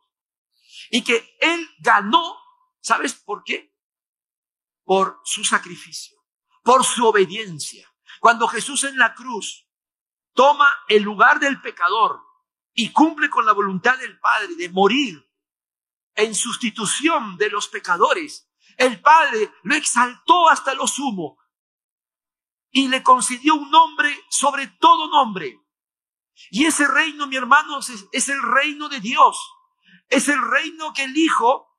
y 0.92 1.04
que 1.04 1.38
Él 1.42 1.70
ganó, 1.80 2.36
¿sabes 2.80 3.14
por 3.14 3.44
qué? 3.44 3.76
Por 4.86 5.20
su 5.24 5.44
sacrificio, 5.44 6.18
por 6.64 6.84
su 6.84 7.06
obediencia. 7.06 7.94
Cuando 8.20 8.48
Jesús 8.48 8.86
en 8.86 8.98
la 8.98 9.14
cruz 9.14 9.68
toma 10.34 10.74
el 10.88 11.04
lugar 11.04 11.40
del 11.40 11.62
pecador 11.62 12.22
y 12.74 12.92
cumple 12.92 13.30
con 13.30 13.46
la 13.46 13.52
voluntad 13.52 14.00
del 14.00 14.18
Padre 14.20 14.56
de 14.56 14.70
morir 14.70 15.29
en 16.20 16.36
sustitución 16.36 17.38
de 17.38 17.50
los 17.50 17.68
pecadores, 17.68 18.50
el 18.78 19.02
Padre 19.02 19.52
lo 19.64 19.76
exaltó 19.76 20.50
hasta 20.50 20.74
lo 20.74 20.88
sumo 20.88 21.38
y 22.72 22.88
le 22.88 23.04
concedió 23.04 23.56
un 23.56 23.70
nombre 23.72 24.16
sobre 24.30 24.68
todo 24.68 25.10
nombre. 25.10 25.60
Y 26.52 26.66
ese 26.66 26.88
reino, 26.88 27.28
mi 27.28 27.36
hermano, 27.36 27.80
es, 27.80 28.08
es 28.12 28.30
el 28.30 28.42
reino 28.42 28.88
de 28.90 29.00
Dios. 29.00 29.38
Es 30.08 30.28
el 30.28 30.42
reino 30.42 30.94
que 30.94 31.04
el 31.04 31.18
Hijo 31.18 31.78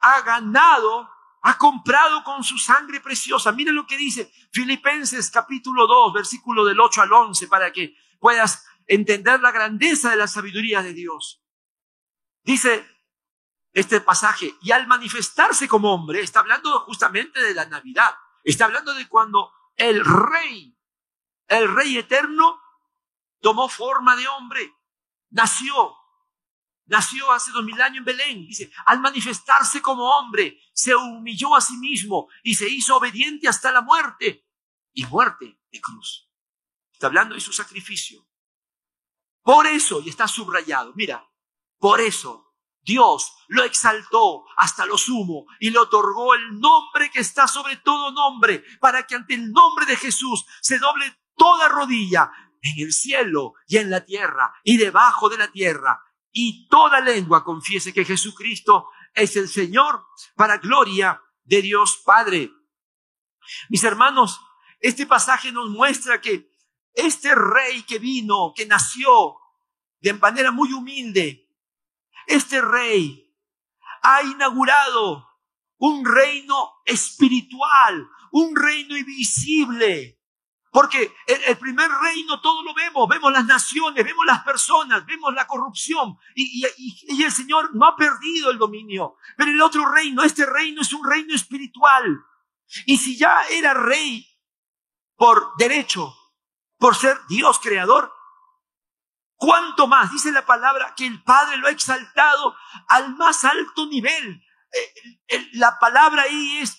ha 0.00 0.20
ganado, 0.22 1.08
ha 1.42 1.58
comprado 1.58 2.24
con 2.24 2.44
su 2.44 2.58
sangre 2.58 3.00
preciosa. 3.00 3.52
Miren 3.52 3.74
lo 3.74 3.86
que 3.86 3.96
dice 3.96 4.32
Filipenses 4.52 5.30
capítulo 5.30 5.86
2, 5.86 6.12
versículo 6.12 6.64
del 6.64 6.80
8 6.80 7.02
al 7.02 7.12
11, 7.12 7.46
para 7.48 7.72
que 7.72 7.94
puedas 8.18 8.64
entender 8.86 9.40
la 9.40 9.52
grandeza 9.52 10.10
de 10.10 10.16
la 10.16 10.28
sabiduría 10.28 10.82
de 10.82 10.92
Dios. 10.92 11.42
Dice 12.42 12.95
este 13.76 14.00
pasaje, 14.00 14.54
y 14.62 14.72
al 14.72 14.86
manifestarse 14.86 15.68
como 15.68 15.92
hombre, 15.92 16.22
está 16.22 16.40
hablando 16.40 16.80
justamente 16.80 17.42
de 17.42 17.52
la 17.52 17.66
Navidad, 17.66 18.16
está 18.42 18.64
hablando 18.64 18.94
de 18.94 19.06
cuando 19.06 19.52
el 19.76 20.02
rey, 20.02 20.74
el 21.46 21.74
rey 21.76 21.98
eterno, 21.98 22.58
tomó 23.38 23.68
forma 23.68 24.16
de 24.16 24.26
hombre, 24.28 24.74
nació, 25.28 25.94
nació 26.86 27.30
hace 27.30 27.50
dos 27.50 27.62
mil 27.64 27.78
años 27.82 27.98
en 27.98 28.04
Belén. 28.06 28.46
Dice, 28.46 28.72
al 28.86 29.00
manifestarse 29.00 29.82
como 29.82 30.08
hombre, 30.08 30.58
se 30.72 30.96
humilló 30.96 31.54
a 31.54 31.60
sí 31.60 31.76
mismo 31.76 32.28
y 32.42 32.54
se 32.54 32.66
hizo 32.70 32.96
obediente 32.96 33.46
hasta 33.46 33.70
la 33.70 33.82
muerte 33.82 34.48
y 34.94 35.04
muerte 35.04 35.60
de 35.70 35.80
cruz. 35.82 36.32
Está 36.92 37.08
hablando 37.08 37.34
de 37.34 37.42
su 37.42 37.52
sacrificio. 37.52 38.26
Por 39.42 39.66
eso, 39.66 40.00
y 40.00 40.08
está 40.08 40.26
subrayado, 40.26 40.94
mira, 40.96 41.30
por 41.78 42.00
eso 42.00 42.45
Dios 42.86 43.32
lo 43.48 43.64
exaltó 43.64 44.44
hasta 44.56 44.86
lo 44.86 44.96
sumo 44.96 45.46
y 45.58 45.70
le 45.70 45.78
otorgó 45.78 46.34
el 46.34 46.60
nombre 46.60 47.10
que 47.10 47.18
está 47.18 47.48
sobre 47.48 47.76
todo 47.78 48.12
nombre, 48.12 48.62
para 48.80 49.04
que 49.06 49.16
ante 49.16 49.34
el 49.34 49.50
nombre 49.50 49.86
de 49.86 49.96
Jesús 49.96 50.46
se 50.62 50.78
doble 50.78 51.12
toda 51.36 51.68
rodilla 51.68 52.30
en 52.62 52.86
el 52.86 52.92
cielo 52.92 53.54
y 53.66 53.78
en 53.78 53.90
la 53.90 54.04
tierra 54.04 54.54
y 54.62 54.76
debajo 54.76 55.28
de 55.28 55.36
la 55.36 55.50
tierra, 55.50 56.00
y 56.30 56.68
toda 56.68 57.00
lengua 57.00 57.44
confiese 57.44 57.92
que 57.92 58.04
Jesucristo 58.04 58.88
es 59.14 59.34
el 59.34 59.48
Señor 59.48 60.06
para 60.36 60.58
gloria 60.58 61.20
de 61.42 61.62
Dios 61.62 62.02
Padre. 62.04 62.52
Mis 63.68 63.82
hermanos, 63.82 64.40
este 64.78 65.06
pasaje 65.06 65.50
nos 65.50 65.70
muestra 65.70 66.20
que 66.20 66.52
este 66.94 67.34
rey 67.34 67.82
que 67.82 67.98
vino, 67.98 68.52
que 68.54 68.64
nació 68.64 69.36
de 70.00 70.12
manera 70.12 70.52
muy 70.52 70.72
humilde, 70.72 71.45
este 72.26 72.60
rey 72.60 73.34
ha 74.02 74.22
inaugurado 74.22 75.26
un 75.78 76.04
reino 76.04 76.74
espiritual, 76.84 78.08
un 78.32 78.54
reino 78.54 78.96
invisible. 78.96 80.20
Porque 80.70 81.14
el, 81.26 81.56
primer 81.56 81.90
reino 81.90 82.40
todo 82.42 82.62
lo 82.62 82.74
vemos, 82.74 83.08
vemos 83.08 83.32
las 83.32 83.46
naciones, 83.46 84.04
vemos 84.04 84.26
las 84.26 84.44
personas, 84.44 85.06
vemos 85.06 85.32
la 85.32 85.46
corrupción 85.46 86.18
y, 86.34 86.66
y 86.76 87.22
el 87.22 87.32
Señor 87.32 87.74
no 87.74 87.86
ha 87.86 87.96
perdido 87.96 88.50
el 88.50 88.58
dominio. 88.58 89.16
Pero 89.38 89.50
el 89.50 89.62
otro 89.62 89.90
reino, 89.90 90.22
este 90.22 90.44
reino 90.44 90.82
es 90.82 90.92
un 90.92 91.08
reino 91.08 91.34
espiritual. 91.34 92.18
Y 92.84 92.98
si 92.98 93.16
ya 93.16 93.42
era 93.50 93.72
rey 93.72 94.26
por 95.16 95.56
derecho, 95.56 96.14
por 96.78 96.94
ser 96.94 97.18
Dios 97.28 97.58
creador, 97.58 98.12
¿Cuánto 99.36 99.86
más? 99.86 100.10
Dice 100.10 100.32
la 100.32 100.46
palabra 100.46 100.94
que 100.96 101.06
el 101.06 101.22
Padre 101.22 101.58
lo 101.58 101.68
ha 101.68 101.70
exaltado 101.70 102.56
al 102.88 103.14
más 103.16 103.44
alto 103.44 103.86
nivel. 103.86 104.42
Eh, 105.28 105.50
la 105.52 105.78
palabra 105.78 106.22
ahí 106.22 106.58
es 106.58 106.78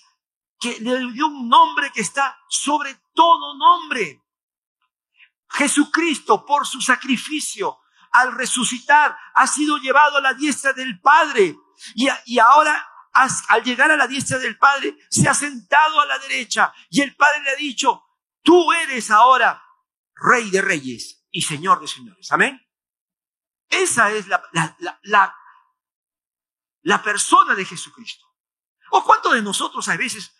que 0.58 0.78
le 0.80 1.12
dio 1.12 1.28
un 1.28 1.48
nombre 1.48 1.92
que 1.92 2.00
está 2.00 2.36
sobre 2.48 3.00
todo 3.14 3.56
nombre. 3.56 4.24
Jesucristo, 5.50 6.44
por 6.44 6.66
su 6.66 6.80
sacrificio, 6.80 7.78
al 8.10 8.34
resucitar, 8.34 9.16
ha 9.34 9.46
sido 9.46 9.78
llevado 9.78 10.18
a 10.18 10.20
la 10.20 10.34
diestra 10.34 10.72
del 10.72 11.00
Padre. 11.00 11.56
Y 11.94 12.38
ahora, 12.40 12.88
al 13.12 13.62
llegar 13.62 13.92
a 13.92 13.96
la 13.96 14.08
diestra 14.08 14.38
del 14.38 14.58
Padre, 14.58 14.96
se 15.08 15.28
ha 15.28 15.34
sentado 15.34 16.00
a 16.00 16.06
la 16.06 16.18
derecha. 16.18 16.72
Y 16.90 17.02
el 17.02 17.14
Padre 17.14 17.42
le 17.44 17.50
ha 17.50 17.56
dicho, 17.56 18.02
tú 18.42 18.72
eres 18.72 19.12
ahora 19.12 19.62
Rey 20.16 20.50
de 20.50 20.60
Reyes 20.60 21.17
y 21.30 21.42
Señor 21.42 21.80
de 21.80 21.88
señores. 21.88 22.30
Amén. 22.32 22.60
Esa 23.68 24.10
es 24.12 24.26
la, 24.28 24.42
la, 25.02 25.34
la, 26.82 27.02
persona 27.02 27.54
de 27.54 27.64
Jesucristo. 27.64 28.24
¿O 28.90 29.04
cuántos 29.04 29.34
de 29.34 29.42
nosotros 29.42 29.86
a 29.88 29.96
veces 29.96 30.34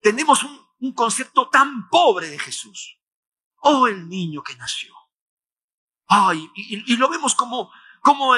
tenemos 0.00 0.42
un, 0.42 0.66
un 0.78 0.94
concepto 0.94 1.50
tan 1.50 1.88
pobre 1.90 2.28
de 2.30 2.38
Jesús? 2.38 2.98
Oh, 3.56 3.86
el 3.86 4.08
niño 4.08 4.42
que 4.42 4.56
nació. 4.56 4.94
Ay, 6.06 6.50
y, 6.54 6.92
y, 6.92 6.96
lo 6.96 7.08
vemos 7.08 7.34
como, 7.34 7.70
como 8.00 8.34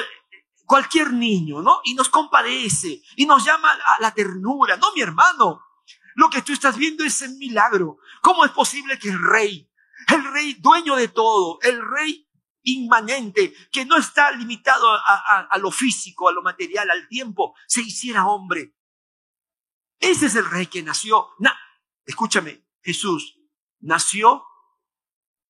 cualquier 0.65 1.13
niño, 1.13 1.61
¿no? 1.61 1.79
Y 1.85 1.93
nos 1.93 2.09
compadece 2.09 3.01
y 3.15 3.25
nos 3.25 3.45
llama 3.45 3.71
a 3.71 3.99
la 4.01 4.13
ternura. 4.13 4.75
No, 4.77 4.91
mi 4.93 5.01
hermano, 5.01 5.63
lo 6.15 6.29
que 6.29 6.41
tú 6.41 6.51
estás 6.51 6.77
viendo 6.77 7.03
es 7.03 7.21
un 7.21 7.37
milagro. 7.37 7.97
¿Cómo 8.21 8.45
es 8.45 8.51
posible 8.51 8.99
que 8.99 9.09
el 9.09 9.19
rey 9.21 9.69
el 10.07 10.33
rey 10.33 10.53
dueño 10.55 10.95
de 10.95 11.07
todo, 11.07 11.59
el 11.61 11.81
rey 11.81 12.27
inmanente, 12.63 13.53
que 13.71 13.85
no 13.85 13.97
está 13.97 14.31
limitado 14.31 14.87
a, 14.89 15.57
lo 15.59 15.71
físico, 15.71 16.29
a 16.29 16.33
lo 16.33 16.41
material, 16.41 16.89
al 16.89 17.07
tiempo, 17.07 17.55
se 17.67 17.81
hiciera 17.81 18.25
hombre. 18.25 18.75
Ese 19.99 20.27
es 20.27 20.35
el 20.35 20.49
rey 20.49 20.67
que 20.67 20.81
nació. 20.81 21.29
escúchame, 22.05 22.65
Jesús 22.81 23.39
nació 23.79 24.45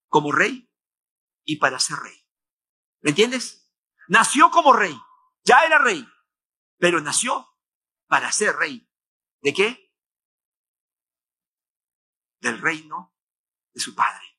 como 0.10 0.32
rey 0.32 0.70
y 1.44 1.58
para 1.58 1.80
ser 1.80 1.98
rey. 1.98 2.28
¿Me 3.02 3.12
entiendes? 3.12 3.72
Nació 4.08 4.52
como 4.52 4.74
rey, 4.74 4.96
ya 5.44 5.66
era 5.66 5.78
rey, 5.78 6.08
pero 6.78 7.02
nació 7.02 7.48
para 8.08 8.32
ser 8.32 8.56
rey. 8.56 8.90
¿De 9.42 9.54
qué? 9.54 9.94
Del 12.40 12.60
reino 12.60 13.14
de 13.74 13.82
su 13.82 13.96
padre. 13.96 14.33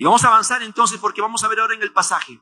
Y 0.00 0.04
vamos 0.04 0.24
a 0.24 0.28
avanzar 0.28 0.62
entonces 0.62 0.98
porque 0.98 1.20
vamos 1.20 1.44
a 1.44 1.48
ver 1.48 1.60
ahora 1.60 1.74
en 1.74 1.82
el 1.82 1.92
pasaje 1.92 2.40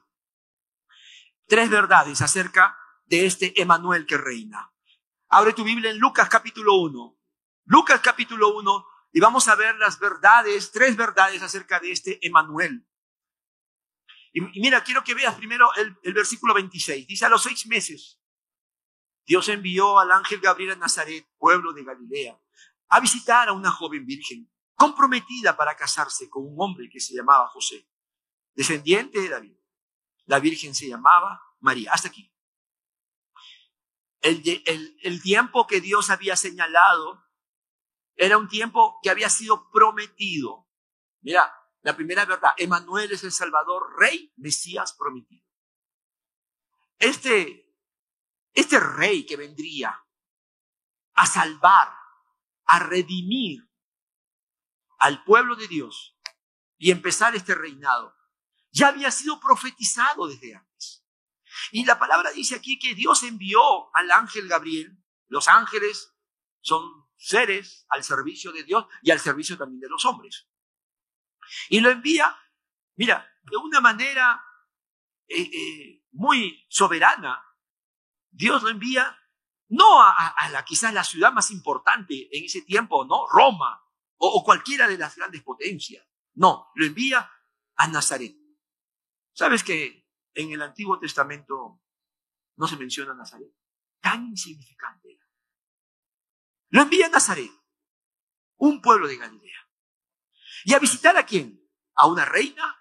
tres 1.49 1.69
verdades 1.69 2.23
acerca 2.23 2.79
de 3.07 3.27
este 3.27 3.61
Emanuel 3.61 4.07
que 4.07 4.17
reina. 4.17 4.73
Abre 5.29 5.55
tu 5.55 5.65
Biblia 5.65 5.91
en 5.91 5.99
Lucas 5.99 6.29
capítulo 6.29 6.77
1. 6.77 7.19
Lucas 7.65 8.01
capítulo 8.01 8.57
1 8.57 8.87
y 9.11 9.19
vamos 9.19 9.49
a 9.49 9.57
ver 9.57 9.75
las 9.75 9.99
verdades, 9.99 10.71
tres 10.71 10.97
verdades 10.97 11.43
acerca 11.43 11.81
de 11.81 11.91
este 11.91 12.25
Emanuel. 12.25 12.87
Y, 14.33 14.41
mira, 14.61 14.85
quiero 14.85 15.03
que 15.03 15.15
veas 15.15 15.35
primero 15.35 15.75
el, 15.75 15.99
el 16.05 16.13
versículo 16.13 16.55
26. 16.55 17.09
Dice, 17.09 17.25
a 17.25 17.29
los 17.29 17.43
seis 17.43 17.67
meses, 17.67 18.21
Dios 19.27 19.49
envió 19.49 19.99
al 19.99 20.13
ángel 20.13 20.39
Gabriel 20.39 20.75
a 20.75 20.77
Nazaret, 20.77 21.29
pueblo 21.37 21.73
de 21.73 21.83
Galilea, 21.83 22.41
a 22.91 23.01
visitar 23.01 23.49
a 23.49 23.53
una 23.53 23.73
joven 23.73 24.07
virgen 24.07 24.49
comprometida 24.79 25.57
para 25.57 25.77
casarse 25.77 26.31
con 26.31 26.47
un 26.47 26.55
hombre 26.57 26.89
que 26.89 27.01
se 27.01 27.13
llamaba 27.13 27.49
José, 27.49 27.91
descendiente 28.55 29.21
de 29.21 29.29
David. 29.29 29.57
La 30.27 30.39
Virgen 30.39 30.73
se 30.73 30.89
llamaba 30.89 31.43
María. 31.59 31.93
Hasta 31.93 32.09
aquí. 32.09 32.33
El, 34.21 34.41
el, 35.03 35.23
tiempo 35.23 35.67
que 35.67 35.81
Dios 35.81 36.11
había 36.11 36.37
señalado 36.37 37.25
era 38.15 38.39
un 38.39 38.49
tiempo 38.49 39.01
que 39.03 39.11
había 39.11 39.29
sido 39.29 39.69
prometido. 39.71 40.69
Mira, 41.23 41.53
la 41.83 41.97
primera 41.97 42.25
verdad, 42.25 42.51
Emanuel 42.57 43.11
es 43.11 43.25
el 43.25 43.33
Salvador, 43.33 43.97
Rey, 43.99 44.33
Mesías 44.37 44.93
prometido. 44.93 45.45
Este, 46.99 47.75
este 48.53 48.79
rey 48.79 49.27
que 49.27 49.37
vendría 49.37 50.01
a 51.15 51.27
salvar, 51.27 51.93
a 52.67 52.79
redimir 52.79 53.68
al 54.99 55.25
pueblo 55.25 55.57
de 55.57 55.69
Dios 55.69 56.17
y 56.77 56.91
empezar 56.91 57.35
este 57.35 57.55
reinado, 57.55 58.15
ya 58.71 58.89
había 58.89 59.11
sido 59.11 59.41
profetizado 59.41 60.29
desde 60.29 60.55
antes. 60.55 61.05
Y 61.73 61.85
la 61.85 61.99
palabra 61.99 62.31
dice 62.31 62.55
aquí 62.55 62.79
que 62.79 62.95
Dios 62.95 63.23
envió 63.23 63.95
al 63.97 64.11
ángel 64.11 64.49
Gabriel. 64.49 64.97
Los 65.29 65.49
ángeles 65.49 66.15
son 66.61 67.09
seres 67.17 67.87
al 67.89 68.05
servicio 68.05 68.53
de 68.53 68.63
Dios 68.65 68.87
y 69.03 69.11
al 69.11 69.19
servicio 69.19 69.57
también 69.57 69.81
de 69.81 69.89
los 69.89 70.05
hombres. 70.05 70.49
Y 71.69 71.81
lo 71.81 71.91
envía, 71.91 72.37
mira, 72.97 73.27
de 73.43 73.57
una 73.57 73.81
manera 73.81 74.43
eh, 75.27 75.43
eh, 75.43 76.05
muy 76.13 76.67
soberana. 76.69 77.43
Dios 78.31 78.63
lo 78.63 78.69
envía 78.69 79.19
no 79.69 80.01
a, 80.01 80.49
la 80.51 80.65
quizás 80.65 80.95
la 80.95 81.05
ciudad 81.05 81.33
más 81.33 81.51
importante 81.51 82.29
en 82.33 82.45
ese 82.45 82.63
tiempo, 82.63 83.05
¿no? 83.05 83.27
Roma 83.29 83.83
o, 84.19 84.45
cualquiera 84.45 84.89
de 84.89 84.99
las 84.99 85.17
grandes 85.17 85.43
potencias. 85.43 86.07
No, 86.35 86.69
lo 86.75 86.87
envía 86.87 87.31
a 87.77 87.89
Nazaret. 87.89 88.37
¿Sabes 89.33 89.63
que 89.63 90.09
en 90.35 90.53
el 90.53 90.63
Antiguo 90.63 90.99
Testamento 90.99 91.81
no 92.57 92.67
se 92.67 92.77
menciona 92.77 93.15
Nazaret? 93.15 93.53
Tan 94.01 94.27
insignificante 94.27 95.15
era. 95.15 95.25
Lo 96.71 96.83
envía 96.83 97.07
a 97.07 97.11
Nazaret, 97.11 97.51
un 98.57 98.83
pueblo 98.83 99.09
de 99.09 99.17
Galilea. 99.17 99.59
¿Y 100.65 100.75
a 100.75 100.79
visitar 100.79 101.17
a 101.17 101.25
quién? 101.25 101.65
¿A 101.95 102.07
una 102.07 102.25
reina? 102.25 102.77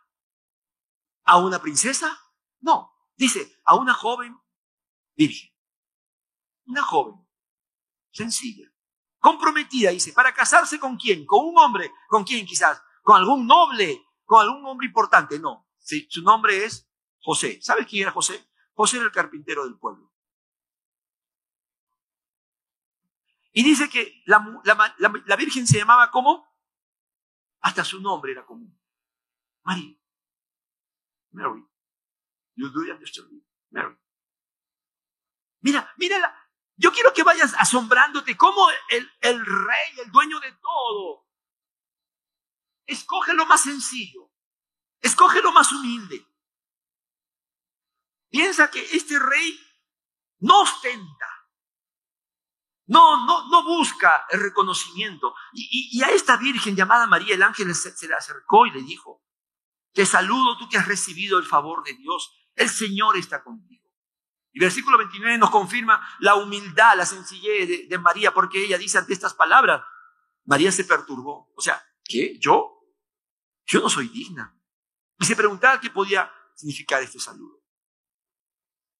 ¿A 1.23 1.37
una 1.37 1.61
princesa? 1.61 2.19
No, 2.59 2.91
dice, 3.15 3.59
a 3.63 3.75
una 3.75 3.93
joven 3.93 4.37
virgen. 5.15 5.49
Una 6.65 6.83
joven, 6.83 7.25
sencilla, 8.11 8.66
comprometida, 9.27 9.91
dice, 9.91 10.13
para 10.13 10.33
casarse 10.33 10.79
con 10.79 10.95
quién? 10.95 11.25
¿Con 11.25 11.45
un 11.45 11.57
hombre? 11.57 11.91
¿Con 12.07 12.23
quién 12.23 12.45
quizás? 12.45 12.81
¿Con 13.03 13.17
algún 13.17 13.45
noble? 13.45 14.05
¿Con 14.23 14.41
algún 14.41 14.65
hombre 14.65 14.87
importante? 14.87 15.37
No, 15.37 15.67
su 15.79 16.21
nombre 16.21 16.63
es 16.63 16.89
José. 17.19 17.59
¿Sabes 17.61 17.87
quién 17.87 18.03
era 18.03 18.11
José? 18.11 18.49
José 18.73 18.97
era 18.97 19.05
el 19.07 19.11
carpintero 19.11 19.65
del 19.65 19.77
pueblo. 19.77 20.13
Y 23.51 23.63
dice 23.63 23.89
que 23.89 24.21
la, 24.25 24.63
la 25.25 25.35
Virgen 25.35 25.67
se 25.67 25.79
llamaba 25.79 26.09
¿cómo? 26.09 26.47
Hasta 27.59 27.83
su 27.83 27.99
nombre 27.99 28.31
era 28.31 28.45
común. 28.45 28.79
María. 29.63 29.97
Mary. 31.31 31.65
You 32.55 32.69
do 32.69 32.79
understand? 32.79 33.43
Mary. 33.71 33.97
Mira, 35.59 35.91
mira, 35.97 36.46
yo 36.77 36.91
quiero 36.91 37.11
que 37.13 37.23
vayas 37.23 37.55
asombrándote 37.57 38.37
cómo 38.37 38.67
el, 38.89 39.09
rey, 39.21 39.99
el 40.05 40.11
dueño 40.11 40.39
de 40.39 40.51
todo, 40.53 41.27
escoge 42.85 43.33
lo 43.33 43.45
más 43.47 43.63
sencillo, 43.63 44.31
escoge 45.01 45.41
lo 45.41 45.51
más 45.51 45.71
humilde. 45.71 46.25
Piensa 48.29 48.69
que 48.69 48.79
este 48.95 49.17
rey 49.17 49.59
no 50.39 50.61
ostenta, 50.61 51.27
no, 52.85 53.25
no, 53.25 53.49
no 53.49 53.63
busca 53.63 54.27
el 54.29 54.39
reconocimiento. 54.39 55.33
Y, 55.53 56.01
a 56.03 56.09
esta 56.09 56.37
virgen 56.37 56.75
llamada 56.75 57.07
María, 57.07 57.35
el 57.35 57.43
ángel 57.43 57.73
se, 57.73 58.07
le 58.07 58.13
acercó 58.13 58.67
y 58.67 58.71
le 58.71 58.83
dijo, 58.83 59.23
te 59.93 60.05
saludo 60.05 60.57
tú 60.57 60.69
que 60.69 60.77
has 60.77 60.87
recibido 60.87 61.39
el 61.39 61.45
favor 61.45 61.83
de 61.83 61.93
Dios, 61.93 62.31
el 62.53 62.69
Señor 62.69 63.17
está 63.17 63.43
contigo. 63.43 63.76
Y 64.57 64.59
versículo 64.59 64.97
29 64.97 65.37
nos 65.37 65.51
confirma 65.51 66.01
la 66.17 66.33
humildad, 66.33 66.97
la 66.97 67.05
sencillez 67.05 67.87
de, 67.87 67.97
María, 67.99 68.33
porque 68.33 68.63
ella 68.63 68.79
dice 68.79 68.97
ante 68.97 69.13
estas 69.13 69.35
palabras, 69.35 69.83
María 70.45 70.71
se 70.71 70.83
perturbó. 70.83 71.53
O 71.55 71.61
sea, 71.61 71.79
¿qué? 72.03 72.39
¿Yo? 72.39 72.71
Yo 73.67 73.81
no 73.81 73.87
soy 73.87 74.07
digna. 74.07 74.59
Y 75.19 75.25
se 75.25 75.35
preguntaba 75.35 75.79
qué 75.79 75.91
podía 75.91 76.33
significar 76.55 77.03
este 77.03 77.19
saludo. 77.19 77.61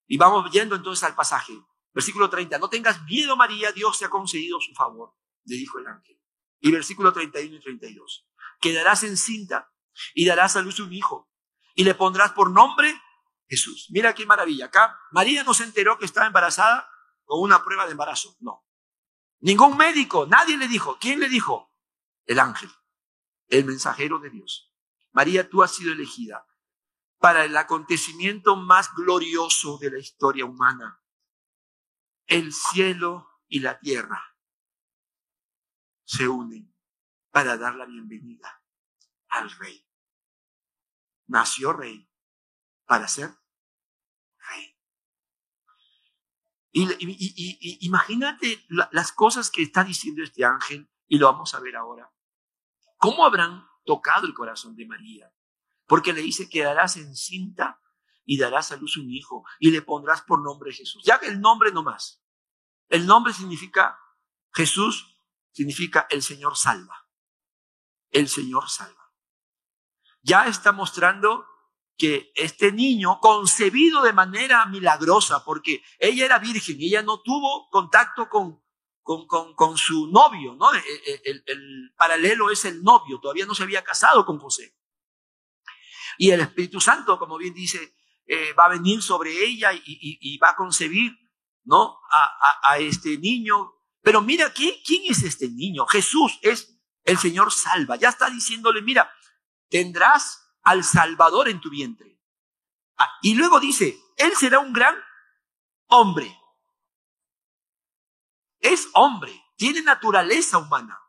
Y 0.06 0.16
vamos 0.18 0.52
yendo 0.52 0.76
entonces 0.76 1.04
al 1.04 1.16
pasaje. 1.16 1.60
Versículo 1.92 2.30
30, 2.30 2.60
no 2.60 2.70
tengas 2.70 3.02
miedo 3.06 3.36
María, 3.36 3.72
Dios 3.72 3.98
te 3.98 4.06
ha 4.06 4.10
concedido 4.12 4.60
su 4.60 4.76
favor, 4.76 5.16
le 5.46 5.56
dijo 5.56 5.80
el 5.80 5.88
ángel. 5.88 6.22
Y 6.60 6.72
versículo 6.72 7.12
31 7.12 7.56
y 7.56 7.60
32, 7.62 8.30
quedarás 8.62 9.02
encinta 9.02 9.74
y 10.14 10.28
darás 10.28 10.56
a 10.56 10.62
luz 10.62 10.80
un 10.80 10.94
hijo 10.94 11.32
y 11.74 11.84
le 11.84 11.96
pondrás 11.96 12.34
por 12.34 12.52
nombre 12.52 12.94
Jesús. 13.48 13.88
Mira 13.90 14.14
qué 14.14 14.26
maravilla. 14.26 14.66
Acá 14.66 15.00
María 15.12 15.44
no 15.44 15.54
se 15.54 15.64
enteró 15.64 15.98
que 15.98 16.06
estaba 16.06 16.28
embarazada 16.28 16.90
con 17.24 17.42
una 17.42 17.64
prueba 17.64 17.86
de 17.86 17.92
embarazo. 17.92 18.36
No. 18.40 18.66
Ningún 19.40 19.78
médico, 19.78 20.26
nadie 20.26 20.58
le 20.58 20.68
dijo. 20.68 20.98
¿Quién 21.00 21.20
le 21.20 21.30
dijo? 21.30 21.74
El 22.26 22.40
ángel, 22.40 22.70
el 23.48 23.66
mensajero 23.66 24.20
de 24.20 24.30
Dios. 24.30 24.74
María, 25.12 25.50
tú 25.50 25.64
has 25.64 25.74
sido 25.74 25.94
elegida 25.94 26.46
para 27.20 27.46
el 27.46 27.56
acontecimiento 27.56 28.56
más 28.56 28.94
glorioso 28.94 29.78
de 29.78 29.92
la 29.92 30.00
historia 30.00 30.46
humana. 30.46 31.02
El 32.26 32.54
cielo 32.54 33.42
y 33.48 33.62
la 33.62 33.80
tierra 33.80 34.22
se 36.04 36.28
unen 36.28 36.74
para 37.32 37.58
dar 37.58 37.76
la 37.76 37.86
bienvenida 37.86 38.64
al 39.30 39.50
rey. 39.52 39.86
Nació 41.28 41.74
rey 41.74 42.10
para 42.88 43.08
ser 43.08 43.30
rey. 44.50 44.76
Y, 46.72 47.86
imagínate 47.86 48.66
las 48.70 49.12
cosas 49.12 49.52
que 49.52 49.62
está 49.62 49.84
diciendo 49.84 50.24
este 50.24 50.46
ángel, 50.46 50.90
y 51.08 51.18
lo 51.18 51.32
vamos 51.32 51.54
a 51.54 51.60
ver 51.60 51.76
ahora. 51.76 52.12
¿Cómo 52.98 53.26
habrán 53.26 53.68
tocado 53.86 54.26
el 54.26 54.34
corazón 54.34 54.76
de 54.76 54.86
María? 54.86 55.32
Porque 55.86 56.14
le 56.14 56.22
dice 56.22 56.50
que 56.50 56.64
darás 56.64 56.98
encinta 56.98 57.82
y 58.26 58.38
darás 58.38 58.72
a 58.72 58.78
luz 58.78 58.98
un 58.98 59.10
hijo 59.10 59.46
y 59.60 59.72
le 59.72 59.82
pondrás 59.82 60.22
por 60.22 60.44
nombre 60.44 60.74
Jesús. 60.74 61.04
Ya 61.06 61.20
que 61.20 61.28
el 61.28 61.40
nombre 61.40 61.72
no 61.72 61.84
más. 61.84 62.24
El 62.90 63.06
nombre 63.06 63.34
significa 63.34 64.00
Jesús, 64.52 65.22
significa 65.52 66.08
el 66.10 66.22
Señor 66.22 66.58
salva. 66.58 67.08
El 68.10 68.28
Señor 68.28 68.70
salva. 68.70 69.14
Ya 70.22 70.48
está 70.48 70.72
mostrando 70.72 71.46
que 71.98 72.32
este 72.36 72.72
niño, 72.72 73.20
concebido 73.20 74.04
de 74.04 74.14
manera 74.14 74.66
milagrosa, 74.68 75.44
porque 75.44 75.84
ella 75.98 76.26
era 76.26 76.38
virgen, 76.38 76.78
ella 76.80 77.02
no 77.02 77.22
tuvo 77.22 77.70
contacto 77.70 78.30
con, 78.30 78.62
con, 79.02 79.26
con, 79.56 79.78
su 79.78 80.08
novio, 80.08 80.56
¿no? 80.56 80.74
E, 80.76 80.80
e, 80.80 81.44
el, 81.46 81.92
paralelo 81.98 82.52
es 82.52 82.66
el 82.66 82.84
novio, 82.84 83.20
todavía 83.20 83.48
no 83.48 83.56
se 83.56 83.64
había 83.64 83.84
casado 83.84 84.26
con 84.26 84.38
José. 84.38 84.78
Y 86.20 86.30
el 86.30 86.42
Espíritu 86.42 86.80
Santo, 86.80 87.18
como 87.18 87.38
bien 87.38 87.54
dice, 87.54 87.96
eh, 88.28 88.54
va 88.54 88.66
a 88.66 88.70
venir 88.70 89.02
sobre 89.02 89.44
ella 89.44 89.72
y, 89.74 90.38
va 90.38 90.50
a 90.50 90.56
concebir, 90.56 91.14
¿no? 91.64 92.00
A, 92.12 92.72
a, 92.72 92.78
este 92.78 93.18
niño. 93.18 93.74
Pero 94.02 94.22
mira, 94.22 94.52
¿quién, 94.54 94.76
¿quién 94.86 95.04
es 95.10 95.24
este 95.24 95.50
niño? 95.50 95.86
Jesús 95.88 96.38
es 96.42 96.80
el 97.04 97.18
Señor 97.18 97.52
salva. 97.52 97.96
Ya 97.96 98.10
está 98.10 98.30
diciéndole, 98.30 98.82
mira, 98.82 99.12
tendrás 99.70 100.47
al 100.68 100.84
Salvador 100.84 101.48
en 101.48 101.62
tu 101.62 101.70
vientre. 101.70 102.20
Ah, 102.98 103.10
y 103.22 103.36
luego 103.36 103.62
dice, 103.62 103.98
Él 104.18 104.36
será 104.36 104.60
un 104.60 104.74
gran 104.74 104.96
hombre. 105.88 106.38
Es 108.60 108.90
hombre, 108.94 109.32
tiene 109.56 109.82
naturaleza 109.82 110.58
humana. 110.58 111.00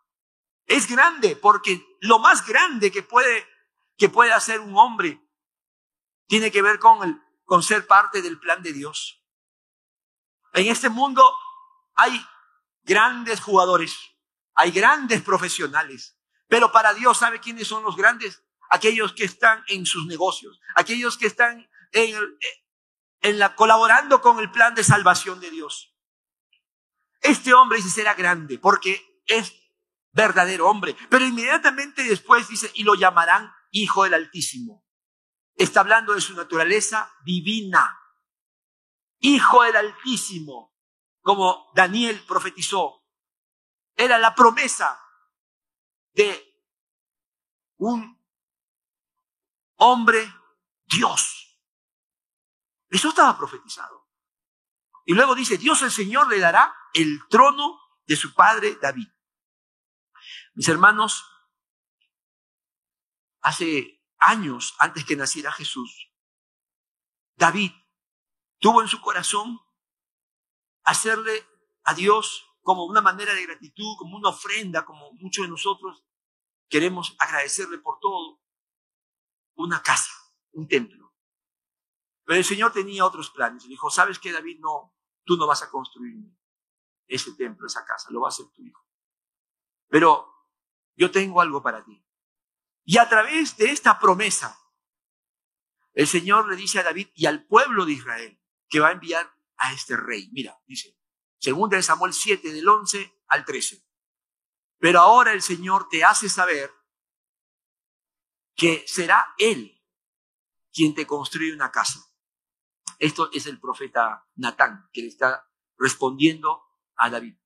Es 0.64 0.88
grande 0.88 1.34
porque 1.34 1.84
lo 2.02 2.20
más 2.20 2.46
grande 2.46 2.92
que 2.92 3.02
puede, 3.02 3.48
que 3.96 4.08
puede 4.08 4.32
hacer 4.32 4.60
un 4.60 4.76
hombre 4.76 5.20
tiene 6.28 6.52
que 6.52 6.62
ver 6.62 6.78
con, 6.78 7.02
el, 7.02 7.20
con 7.44 7.64
ser 7.64 7.84
parte 7.88 8.22
del 8.22 8.38
plan 8.38 8.62
de 8.62 8.72
Dios. 8.72 9.24
En 10.52 10.68
este 10.68 10.88
mundo 10.88 11.36
hay 11.96 12.24
grandes 12.84 13.40
jugadores, 13.40 13.98
hay 14.54 14.70
grandes 14.70 15.20
profesionales, 15.22 16.16
pero 16.46 16.70
para 16.70 16.94
Dios, 16.94 17.18
¿sabe 17.18 17.40
quiénes 17.40 17.66
son 17.66 17.82
los 17.82 17.96
grandes? 17.96 18.44
Aquellos 18.70 19.12
que 19.12 19.24
están 19.24 19.64
en 19.68 19.87
sus 19.87 20.07
negocios, 20.07 20.61
aquellos 20.74 21.16
que 21.16 21.26
están 21.26 21.68
en, 21.92 22.14
en 23.20 23.38
la, 23.38 23.54
colaborando 23.54 24.20
con 24.20 24.38
el 24.38 24.50
plan 24.50 24.74
de 24.74 24.85
salvación 24.85 25.40
de 25.40 25.50
Dios. 25.50 25.94
Este 27.20 27.52
hombre 27.54 27.78
dice 27.78 27.90
será 27.90 28.14
grande 28.14 28.59
porque 28.59 29.22
es 29.26 29.52
verdadero 30.12 30.68
hombre, 30.68 30.96
pero 31.09 31.24
inmediatamente 31.24 32.02
después 32.04 32.48
dice 32.48 32.70
y 32.74 32.85
lo 32.85 32.94
llamarán 32.94 33.52
Hijo 33.70 34.04
del 34.04 34.14
Altísimo. 34.14 34.87
Está 35.54 35.81
hablando 35.81 36.14
de 36.14 36.20
su 36.20 36.35
naturaleza 36.35 37.12
divina. 37.24 37.98
Hijo 39.20 39.64
del 39.64 39.76
Altísimo, 39.76 40.74
como 41.20 41.70
Daniel 41.74 42.22
profetizó. 42.26 43.04
Era 43.96 44.18
la 44.18 44.35
promesa 44.35 45.00
de 46.12 46.48
un 47.78 48.17
hombre, 49.78 50.32
Dios. 50.84 51.58
Eso 52.88 53.08
estaba 53.08 53.36
profetizado. 53.36 54.08
Y 55.04 55.14
luego 55.14 55.34
dice, 55.34 55.58
Dios 55.58 55.82
el 55.82 55.90
Señor 55.90 56.28
le 56.28 56.38
dará 56.38 56.74
el 56.94 57.20
trono 57.28 57.80
de 58.06 58.16
su 58.16 58.34
padre 58.34 58.76
David. 58.80 59.08
Mis 60.54 60.68
hermanos, 60.68 61.24
hace 63.40 64.02
años 64.18 64.74
antes 64.78 65.04
que 65.04 65.16
naciera 65.16 65.52
Jesús, 65.52 66.12
David 67.36 67.72
tuvo 68.58 68.82
en 68.82 68.88
su 68.88 69.00
corazón 69.00 69.60
hacerle 70.82 71.46
a 71.84 71.94
Dios 71.94 72.44
como 72.62 72.84
una 72.84 73.00
manera 73.00 73.32
de 73.34 73.46
gratitud, 73.46 73.96
como 73.98 74.16
una 74.16 74.30
ofrenda, 74.30 74.84
como 74.84 75.12
muchos 75.12 75.44
de 75.44 75.50
nosotros 75.50 76.04
queremos 76.68 77.16
agradecerle 77.18 77.78
por 77.78 77.98
todo 78.00 78.38
una 79.58 79.82
casa, 79.82 80.12
un 80.52 80.66
templo. 80.68 81.14
Pero 82.24 82.38
el 82.38 82.44
Señor 82.44 82.72
tenía 82.72 83.04
otros 83.04 83.30
planes. 83.30 83.64
Le 83.64 83.70
dijo, 83.70 83.90
¿sabes 83.90 84.18
qué, 84.18 84.32
David? 84.32 84.58
No, 84.60 84.94
tú 85.24 85.36
no 85.36 85.46
vas 85.46 85.62
a 85.62 85.70
construir 85.70 86.16
ese 87.06 87.32
templo, 87.32 87.66
esa 87.66 87.84
casa, 87.84 88.10
lo 88.10 88.20
va 88.20 88.28
a 88.28 88.30
hacer 88.30 88.46
tu 88.54 88.62
hijo. 88.62 88.86
Pero 89.88 90.30
yo 90.94 91.10
tengo 91.10 91.40
algo 91.40 91.62
para 91.62 91.84
ti. 91.84 92.04
Y 92.84 92.98
a 92.98 93.08
través 93.08 93.56
de 93.56 93.70
esta 93.70 93.98
promesa, 93.98 94.58
el 95.94 96.06
Señor 96.06 96.48
le 96.48 96.56
dice 96.56 96.78
a 96.78 96.82
David 96.82 97.08
y 97.14 97.26
al 97.26 97.46
pueblo 97.46 97.84
de 97.84 97.92
Israel 97.92 98.40
que 98.68 98.80
va 98.80 98.88
a 98.88 98.92
enviar 98.92 99.34
a 99.56 99.72
este 99.72 99.96
rey. 99.96 100.28
Mira, 100.32 100.60
dice, 100.66 100.96
según 101.38 101.70
de 101.70 101.82
Samuel 101.82 102.12
7, 102.12 102.52
del 102.52 102.68
11 102.68 103.22
al 103.28 103.44
13. 103.44 103.84
Pero 104.78 105.00
ahora 105.00 105.32
el 105.32 105.42
Señor 105.42 105.88
te 105.88 106.04
hace 106.04 106.28
saber 106.28 106.72
que 108.58 108.84
será 108.88 109.34
Él 109.38 109.80
quien 110.72 110.92
te 110.92 111.06
construye 111.06 111.54
una 111.54 111.70
casa. 111.70 112.00
Esto 112.98 113.30
es 113.32 113.46
el 113.46 113.60
profeta 113.60 114.26
Natán, 114.34 114.88
que 114.92 115.02
le 115.02 115.08
está 115.08 115.48
respondiendo 115.78 116.64
a 116.96 117.08
David. 117.08 117.36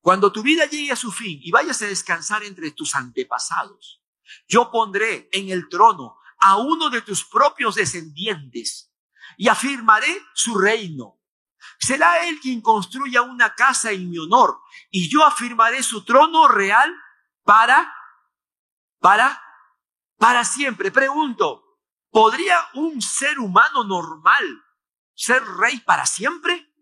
Cuando 0.00 0.32
tu 0.32 0.42
vida 0.42 0.66
llegue 0.66 0.90
a 0.90 0.96
su 0.96 1.12
fin 1.12 1.38
y 1.40 1.52
vayas 1.52 1.80
a 1.82 1.86
descansar 1.86 2.42
entre 2.42 2.72
tus 2.72 2.96
antepasados, 2.96 4.02
yo 4.48 4.72
pondré 4.72 5.28
en 5.32 5.48
el 5.50 5.68
trono 5.68 6.18
a 6.38 6.56
uno 6.56 6.90
de 6.90 7.02
tus 7.02 7.24
propios 7.24 7.76
descendientes 7.76 8.92
y 9.36 9.46
afirmaré 9.46 10.22
su 10.34 10.58
reino. 10.58 11.20
Será 11.78 12.26
él 12.26 12.40
quien 12.40 12.60
construya 12.60 13.22
una 13.22 13.54
casa 13.54 13.92
en 13.92 14.10
mi 14.10 14.18
honor 14.18 14.58
y 14.90 15.08
yo 15.08 15.24
afirmaré 15.24 15.84
su 15.84 16.04
trono 16.04 16.48
real 16.48 16.92
para, 17.44 17.94
para, 18.98 19.40
para 20.22 20.44
siempre. 20.44 20.92
Pregunto, 20.92 21.80
¿podría 22.08 22.56
un 22.74 23.02
ser 23.02 23.40
humano 23.40 23.82
normal 23.82 24.62
ser 25.14 25.42
rey 25.44 25.80
para 25.80 26.06
siempre? 26.06 26.72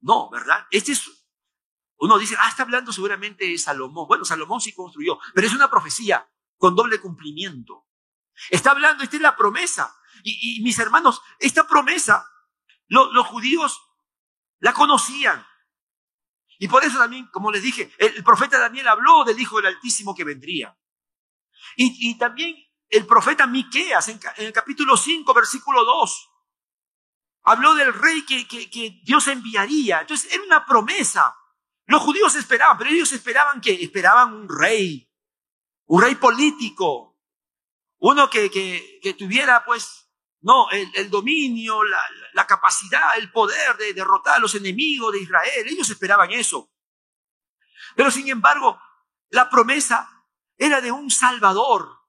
No, 0.00 0.28
¿verdad? 0.28 0.66
Este 0.72 0.90
es 0.90 1.08
uno 1.98 2.18
dice, 2.18 2.36
ah, 2.40 2.48
está 2.48 2.64
hablando 2.64 2.92
seguramente 2.92 3.46
de 3.46 3.56
Salomón. 3.56 4.08
Bueno, 4.08 4.24
Salomón 4.24 4.60
sí 4.60 4.74
construyó, 4.74 5.20
pero 5.34 5.46
es 5.46 5.54
una 5.54 5.70
profecía 5.70 6.28
con 6.56 6.74
doble 6.74 7.00
cumplimiento. 7.00 7.86
Está 8.50 8.72
hablando, 8.72 9.04
esta 9.04 9.16
es 9.16 9.22
la 9.22 9.36
promesa. 9.36 9.96
Y, 10.24 10.60
mis 10.64 10.78
hermanos, 10.80 11.22
esta 11.38 11.68
promesa, 11.68 12.28
los 12.88 13.26
judíos 13.28 13.80
la 14.58 14.72
conocían. 14.74 15.46
Y 16.58 16.66
por 16.66 16.84
eso 16.84 16.98
también, 16.98 17.28
como 17.28 17.52
les 17.52 17.62
dije, 17.62 17.94
el, 17.98 18.24
profeta 18.24 18.58
Daniel 18.58 18.88
habló 18.88 19.22
del 19.24 19.38
Hijo 19.38 19.58
del 19.58 19.76
Altísimo 19.76 20.12
que 20.12 20.24
vendría. 20.24 20.76
Y, 21.76 22.16
también 22.18 22.56
el 22.88 23.06
profeta 23.06 23.46
Miqueas 23.46 24.08
en, 24.08 24.20
el 24.36 24.52
capítulo 24.52 24.96
5, 24.96 25.34
versículo 25.34 25.84
2, 25.84 26.30
habló 27.44 27.74
del 27.74 27.92
rey 27.92 28.24
que, 28.24 28.46
que 28.46 29.00
Dios 29.04 29.26
enviaría. 29.28 30.00
Entonces, 30.00 30.32
era 30.32 30.42
una 30.42 30.64
promesa. 30.64 31.36
Los 31.86 32.02
judíos 32.02 32.34
esperaban, 32.34 32.76
pero 32.78 32.90
ellos 32.90 33.12
esperaban 33.12 33.60
que 33.60 33.72
esperaban 33.72 34.34
un 34.34 34.48
rey, 34.48 35.08
un 35.86 36.02
rey 36.02 36.16
político, 36.16 37.16
uno 37.98 38.28
que, 38.28 38.50
que, 38.50 39.14
tuviera 39.14 39.64
pues, 39.64 40.10
no, 40.40 40.68
el, 40.70 41.10
dominio, 41.10 41.82
la, 41.84 42.00
la, 42.34 42.46
capacidad, 42.46 43.16
el 43.18 43.30
poder 43.30 43.76
de 43.76 43.94
derrotar 43.94 44.36
a 44.36 44.40
los 44.40 44.54
enemigos 44.54 45.12
de 45.12 45.20
Israel. 45.20 45.66
Ellos 45.66 45.88
esperaban 45.88 46.30
eso. 46.32 46.70
Pero 47.94 48.10
sin 48.10 48.28
embargo, 48.28 48.80
la 49.30 49.48
promesa 49.48 50.15
era 50.56 50.80
de 50.80 50.92
un 50.92 51.10
salvador, 51.10 52.00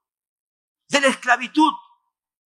de 0.90 1.02
la 1.02 1.08
esclavitud, 1.08 1.72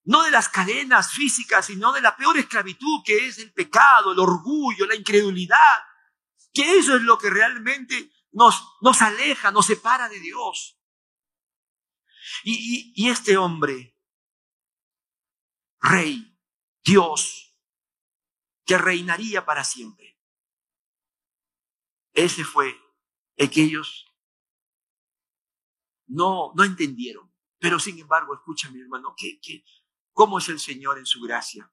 no 0.03 0.23
de 0.23 0.31
las 0.31 0.49
cadenas 0.49 1.11
físicas, 1.11 1.65
sino 1.67 1.91
de 1.93 2.01
la 2.01 2.15
peor 2.17 2.37
esclavitud 2.37 3.01
que 3.05 3.27
es 3.27 3.37
el 3.37 3.53
pecado, 3.53 4.13
el 4.13 4.19
orgullo, 4.19 4.85
la 4.85 4.95
incredulidad 4.95 5.57
que 6.53 6.77
eso 6.77 6.95
es 6.95 7.01
lo 7.01 7.17
que 7.17 7.29
realmente 7.29 8.11
nos, 8.31 8.77
nos 8.81 9.01
aleja, 9.01 9.51
nos 9.51 9.65
separa 9.65 10.09
de 10.09 10.19
Dios. 10.19 10.77
Y, 12.43 13.09
este 13.09 13.37
hombre, 13.37 13.97
rey, 15.79 16.37
Dios, 16.83 17.57
que 18.65 18.77
reinaría 18.77 19.45
para 19.45 19.63
siempre, 19.63 20.19
ese 22.13 22.43
fue 22.43 22.79
el 23.35 23.49
que 23.49 23.63
ellos 23.63 24.10
no, 26.11 26.51
no 26.55 26.63
entendieron. 26.63 27.31
Pero 27.57 27.79
sin 27.79 27.99
embargo, 27.99 28.33
escucha 28.33 28.69
mi 28.69 28.81
hermano, 28.81 29.13
que, 29.15 29.39
que, 29.39 29.63
¿cómo 30.11 30.39
es 30.39 30.49
el 30.49 30.59
Señor 30.59 30.97
en 30.97 31.05
su 31.05 31.21
gracia? 31.21 31.71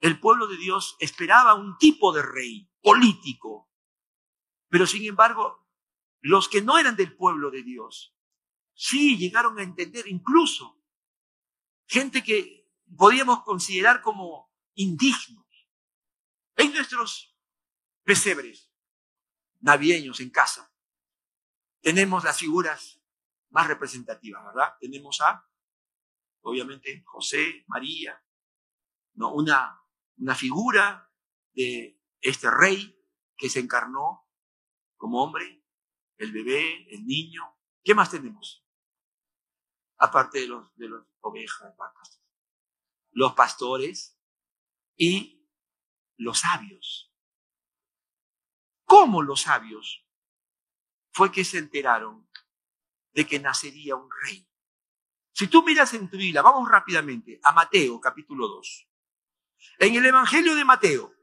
El 0.00 0.18
pueblo 0.20 0.46
de 0.46 0.56
Dios 0.56 0.96
esperaba 0.98 1.54
un 1.54 1.76
tipo 1.78 2.12
de 2.12 2.22
rey 2.22 2.70
político, 2.82 3.70
pero 4.68 4.86
sin 4.86 5.04
embargo, 5.06 5.68
los 6.20 6.48
que 6.48 6.62
no 6.62 6.78
eran 6.78 6.96
del 6.96 7.16
pueblo 7.16 7.50
de 7.50 7.62
Dios, 7.62 8.16
sí 8.74 9.16
llegaron 9.16 9.58
a 9.58 9.62
entender, 9.62 10.06
incluso 10.06 10.82
gente 11.86 12.22
que 12.22 12.68
podíamos 12.96 13.42
considerar 13.42 14.00
como 14.00 14.52
indignos. 14.74 15.46
En 16.56 16.72
nuestros 16.72 17.36
pesebres 18.04 18.70
navideños 19.60 20.20
en 20.20 20.30
casa, 20.30 20.72
tenemos 21.80 22.24
las 22.24 22.38
figuras 22.38 22.99
más 23.50 23.66
representativas, 23.66 24.44
¿verdad? 24.44 24.74
Tenemos 24.80 25.20
a, 25.20 25.46
obviamente, 26.42 27.02
José, 27.06 27.64
María, 27.66 28.22
¿no? 29.14 29.32
una, 29.32 29.80
una 30.18 30.34
figura 30.34 31.12
de 31.52 32.00
este 32.20 32.50
rey 32.50 32.96
que 33.36 33.48
se 33.48 33.60
encarnó 33.60 34.28
como 34.96 35.22
hombre, 35.22 35.64
el 36.18 36.32
bebé, 36.32 36.86
el 36.94 37.06
niño. 37.06 37.42
¿Qué 37.82 37.94
más 37.94 38.10
tenemos? 38.10 38.66
Aparte 39.96 40.40
de 40.40 40.48
los 40.48 40.74
de 40.76 40.90
ovejas, 41.20 41.74
vacas, 41.76 42.22
los 43.12 43.34
pastores 43.34 44.18
y 44.96 45.48
los 46.16 46.40
sabios. 46.40 47.14
¿Cómo 48.84 49.22
los 49.22 49.42
sabios 49.42 50.06
fue 51.12 51.32
que 51.32 51.44
se 51.44 51.58
enteraron 51.58 52.29
de 53.12 53.26
que 53.26 53.38
nacería 53.38 53.96
un 53.96 54.08
rey? 54.24 54.46
Si 55.32 55.46
tú 55.46 55.62
miras 55.62 55.94
en 55.94 56.08
tu 56.10 56.16
Biblia, 56.16 56.42
vamos 56.42 56.68
rápidamente 56.68 57.40
a 57.42 57.52
Mateo 57.52 58.00
capítulo 58.00 58.48
2. 58.48 58.88
En 59.78 59.94
el 59.94 60.06
Evangelio 60.06 60.54
de 60.54 60.64
Mateo, 60.64 61.14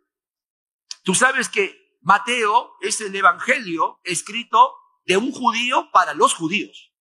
tú 1.03 1.13
sabes 1.13 1.49
que 1.49 1.97
Mateo 2.01 2.77
es 2.81 3.01
el 3.01 3.15
evangelio 3.15 3.99
escrito 4.03 4.75
de 5.05 5.17
un 5.17 5.31
judío 5.31 5.89
para 5.91 6.13
los 6.13 6.33
judíos. 6.33 6.93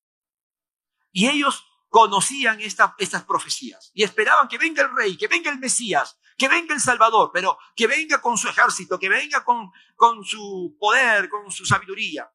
Y 1.13 1.29
ellos 1.29 1.65
conocían 1.89 2.61
estas 2.61 3.25
profecías 3.25 3.91
y 3.95 4.03
esperaban 4.03 4.49
que 4.49 4.59
venga 4.59 4.83
el 4.83 4.95
rey, 4.95 5.17
que 5.17 5.29
venga 5.29 5.51
el 5.51 5.59
Mesías, 5.59 6.19
que 6.37 6.49
venga 6.49 6.75
el 6.75 6.81
Salvador, 6.81 7.31
pero 7.33 7.59
que 7.75 7.87
venga 7.87 8.21
con 8.21 8.37
su 8.37 8.49
ejército, 8.49 8.99
que 8.99 9.09
venga 9.09 9.45
con, 9.45 9.71
con 9.95 10.25
su 10.25 10.77
poder, 10.79 11.29
con 11.29 11.51
su 11.51 11.65
sabiduría. 11.65 12.31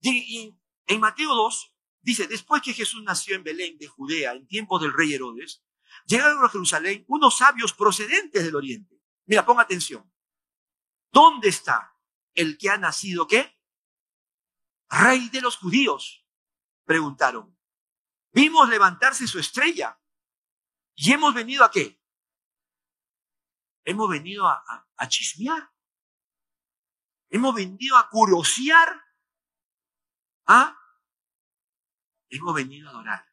Y, 0.00 0.56
en 0.86 1.00
Mateo 1.00 1.34
2 1.34 1.71
dice, 2.02 2.26
después 2.26 2.62
que 2.62 2.74
Jesús 2.74 3.02
nació 3.02 3.36
en 3.36 3.44
Belén 3.44 3.78
de 3.78 3.86
Judea, 3.86 4.32
en 4.32 4.46
tiempo 4.46 4.78
del 4.78 4.92
rey 4.92 5.14
Herodes, 5.14 5.64
llegaron 6.06 6.44
a 6.44 6.48
Jerusalén 6.48 7.04
unos 7.08 7.38
sabios 7.38 7.72
procedentes 7.72 8.44
del 8.44 8.56
oriente. 8.56 9.00
Mira, 9.26 9.46
ponga 9.46 9.62
atención. 9.62 10.12
¿Dónde 11.10 11.48
está 11.48 11.96
el 12.34 12.58
que 12.58 12.70
ha 12.70 12.76
nacido 12.76 13.26
qué? 13.26 13.58
Rey 14.88 15.28
de 15.30 15.40
los 15.40 15.56
judíos, 15.56 16.26
preguntaron. 16.84 17.56
Vimos 18.32 18.68
levantarse 18.68 19.26
su 19.26 19.38
estrella 19.38 19.98
y 20.94 21.12
hemos 21.12 21.34
venido 21.34 21.64
a 21.64 21.70
qué? 21.70 22.00
Hemos 23.84 24.08
venido 24.08 24.46
a, 24.46 24.62
a, 24.96 25.08
chismear. 25.08 25.70
Hemos 27.30 27.54
venido 27.54 27.96
a 27.96 28.08
curiosear. 28.08 29.02
¿Ah? 30.46 30.78
Hemos 32.32 32.54
venido 32.54 32.88
a 32.88 32.92
adorar. 32.92 33.26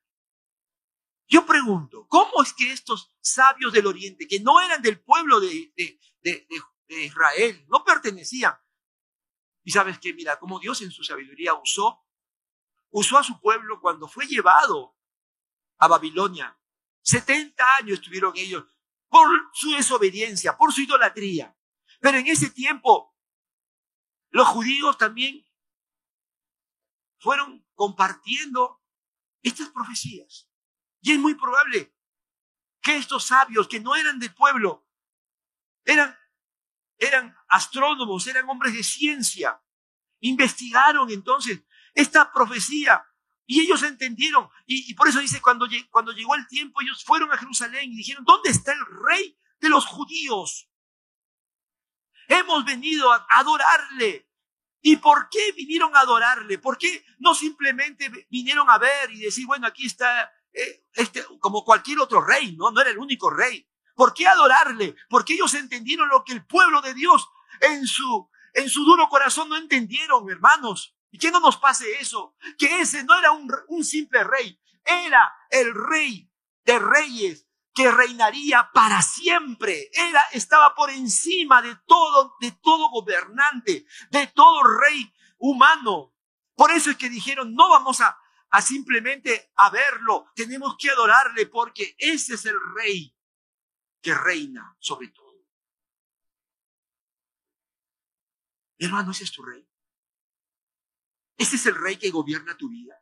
Yo 1.25 1.45
pregunto, 1.45 2.05
¿cómo 2.09 2.43
es 2.43 2.53
que 2.53 2.71
estos 2.71 3.15
sabios 3.21 3.71
del 3.71 3.87
Oriente, 3.87 4.27
que 4.27 4.41
no 4.41 4.59
eran 4.59 4.81
del 4.81 4.99
pueblo 4.99 5.39
de, 5.39 5.73
Israel, 6.87 7.65
no 7.69 7.85
pertenecían, 7.85 8.53
y 9.63 9.71
sabes 9.71 9.99
que, 9.99 10.13
mira, 10.13 10.37
como 10.37 10.59
Dios 10.59 10.81
en 10.81 10.91
su 10.91 11.03
sabiduría 11.03 11.53
usó, 11.53 12.03
usó 12.89 13.17
a 13.17 13.23
su 13.23 13.39
pueblo 13.39 13.79
cuando 13.79 14.07
fue 14.07 14.25
llevado 14.25 14.97
a 15.77 15.87
Babilonia. 15.87 16.59
70 17.01 17.75
años 17.77 17.99
estuvieron 17.99 18.33
ellos 18.35 18.65
por 19.07 19.29
su 19.53 19.71
desobediencia, 19.71 20.57
por 20.57 20.73
su 20.73 20.81
idolatría. 20.81 21.57
Pero 22.01 22.17
en 22.17 22.27
ese 22.27 22.49
tiempo, 22.49 23.15
los 24.29 24.47
judíos 24.47 24.97
también 24.97 25.45
fueron 27.19 27.65
compartiendo 27.75 28.79
estas 29.41 29.69
profecías. 29.69 30.49
Y 31.01 31.11
es 31.13 31.19
muy 31.19 31.35
probable 31.35 31.95
que 32.81 32.95
estos 32.97 33.25
sabios 33.25 33.67
que 33.67 33.79
no 33.79 33.95
eran 33.95 34.19
del 34.19 34.33
pueblo, 34.33 34.87
eran 35.85 36.15
eran 36.99 37.35
astrónomos, 37.47 38.27
eran 38.27 38.47
hombres 38.49 38.73
de 38.73 38.83
ciencia. 38.83 39.59
Investigaron 40.19 41.09
entonces 41.09 41.63
esta 41.93 42.31
profecía 42.31 43.03
y 43.45 43.61
ellos 43.61 43.81
entendieron. 43.83 44.49
Y, 44.65 44.93
por 44.93 45.07
eso 45.07 45.19
dice, 45.19 45.41
cuando, 45.41 45.67
cuando 45.89 46.11
llegó 46.11 46.35
el 46.35 46.45
tiempo, 46.47 46.81
ellos 46.81 47.03
fueron 47.03 47.31
a 47.31 47.37
Jerusalén 47.37 47.91
y 47.91 47.95
dijeron, 47.95 48.23
¿dónde 48.25 48.49
está 48.49 48.73
el 48.73 48.85
rey 49.07 49.39
de 49.59 49.69
los 49.69 49.85
judíos? 49.85 50.69
Hemos 52.27 52.63
venido 52.65 53.11
a 53.11 53.25
adorarle. 53.29 54.28
¿Y 54.81 54.97
por 54.97 55.29
qué 55.29 55.51
vinieron 55.53 55.95
a 55.95 56.01
adorarle? 56.01 56.57
¿Por 56.57 56.77
qué 56.77 57.03
no 57.19 57.35
simplemente 57.35 58.09
vinieron 58.29 58.69
a 58.69 58.77
ver 58.77 59.11
y 59.11 59.19
decir, 59.19 59.45
bueno, 59.45 59.67
aquí 59.67 59.85
está 59.85 60.31
eh, 60.53 60.85
este, 60.93 61.23
como 61.39 61.63
cualquier 61.63 61.99
otro 61.99 62.21
rey, 62.21 62.55
¿no? 62.55 62.71
No 62.71 62.81
era 62.81 62.89
el 62.89 62.97
único 62.97 63.29
rey. 63.29 63.67
¿Por 63.95 64.13
qué 64.13 64.27
adorarle? 64.27 64.95
Porque 65.09 65.33
ellos 65.33 65.53
entendieron 65.55 66.07
lo 66.07 66.23
que 66.23 66.33
el 66.33 66.45
pueblo 66.45 66.81
de 66.81 66.93
Dios 66.93 67.27
en 67.59 67.85
su, 67.85 68.29
en 68.53 68.69
su 68.69 68.85
duro 68.85 69.09
corazón 69.09 69.49
no 69.49 69.57
entendieron, 69.57 70.29
hermanos. 70.29 70.95
Y 71.11 71.17
que 71.17 71.31
no 71.31 71.39
nos 71.39 71.57
pase 71.57 71.99
eso, 71.99 72.35
que 72.57 72.81
ese 72.81 73.03
no 73.03 73.17
era 73.17 73.31
un, 73.31 73.51
un 73.67 73.83
simple 73.83 74.23
rey, 74.23 74.61
era 74.85 75.33
el 75.49 75.73
rey 75.73 76.31
de 76.65 76.77
reyes 76.77 77.48
que 77.79 77.89
reinaría 77.89 78.69
para 78.73 79.01
siempre. 79.01 79.89
Era, 79.93 80.21
estaba 80.33 80.75
por 80.75 80.89
encima 80.89 81.61
de 81.61 81.77
todo, 81.85 82.35
de 82.41 82.51
todo 82.61 82.89
gobernante, 82.89 83.85
de 84.11 84.27
todo 84.27 84.63
rey 84.63 85.13
humano. 85.37 86.13
Por 86.55 86.71
eso 86.71 86.91
es 86.91 86.97
que 86.97 87.09
dijeron, 87.09 87.53
no 87.55 87.69
vamos 87.69 88.01
a, 88.01 88.19
a 88.49 88.61
simplemente 88.61 89.53
a 89.55 89.69
verlo, 89.69 90.29
tenemos 90.35 90.75
que 90.77 90.91
adorarle 90.91 91.45
porque 91.45 91.95
ese 91.97 92.33
es 92.33 92.45
el 92.45 92.57
rey 92.75 93.15
que 94.01 94.13
reina 94.13 94.75
sobre 94.79 95.07
todo. 95.07 95.47
Hermano, 98.77 99.11
ese 99.11 99.23
es 99.23 99.31
tu 99.31 99.41
rey. 99.41 99.65
¿Ese 101.37 101.55
es 101.55 101.65
el 101.65 101.75
rey 101.75 101.95
que 101.95 102.09
gobierna 102.09 102.57
tu 102.57 102.67
vida? 102.67 103.01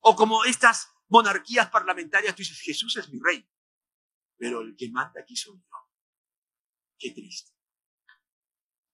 O 0.00 0.16
como 0.16 0.44
estas 0.44 0.88
monarquías 1.08 1.68
parlamentarias, 1.68 2.34
tú 2.34 2.40
dices, 2.40 2.58
Jesús 2.58 2.96
es 2.96 3.10
mi 3.10 3.20
rey, 3.22 3.46
pero 4.42 4.60
el 4.60 4.74
que 4.76 4.90
manda 4.90 5.20
aquí 5.20 5.36
soy 5.36 5.56
yo. 5.56 5.76
Qué 6.98 7.12
triste. 7.12 7.52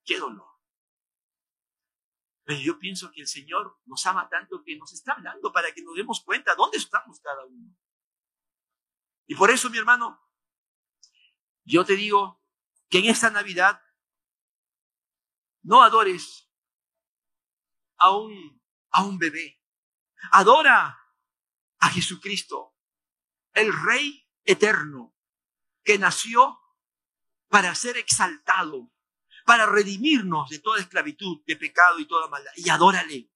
Qué 0.04 0.18
dolor. 0.18 0.60
Pero 2.44 2.60
yo 2.60 2.78
pienso 2.78 3.10
que 3.10 3.22
el 3.22 3.26
Señor 3.26 3.80
nos 3.86 4.04
ama 4.04 4.28
tanto 4.28 4.62
que 4.62 4.76
nos 4.76 4.92
está 4.92 5.12
hablando 5.12 5.50
para 5.50 5.72
que 5.72 5.82
nos 5.82 5.96
demos 5.96 6.22
cuenta 6.22 6.54
dónde 6.54 6.76
estamos 6.76 7.18
cada 7.20 7.46
uno. 7.46 7.74
Y 9.26 9.36
por 9.36 9.50
eso, 9.50 9.70
mi 9.70 9.78
hermano, 9.78 10.20
yo 11.64 11.82
te 11.82 11.96
digo 11.96 12.44
que 12.90 12.98
en 12.98 13.06
esta 13.06 13.30
Navidad 13.30 13.82
no 15.62 15.82
adores 15.82 16.52
a 17.96 18.14
un, 18.14 18.62
a 18.90 19.02
un 19.02 19.16
bebé. 19.16 19.62
Adora 20.30 20.94
a 21.78 21.88
Jesucristo, 21.88 22.76
el 23.54 23.72
Rey 23.72 24.28
eterno, 24.44 25.14
que 25.84 25.98
nació 25.98 26.58
para 27.48 27.74
ser 27.74 27.96
exaltado, 27.96 28.90
para 29.44 29.66
redimirnos 29.66 30.50
de 30.50 30.58
toda 30.58 30.80
esclavitud, 30.80 31.42
de 31.46 31.56
pecado 31.56 31.98
y 31.98 32.06
toda 32.06 32.28
maldad. 32.28 32.52
Y 32.56 32.68
adórale, 32.68 33.30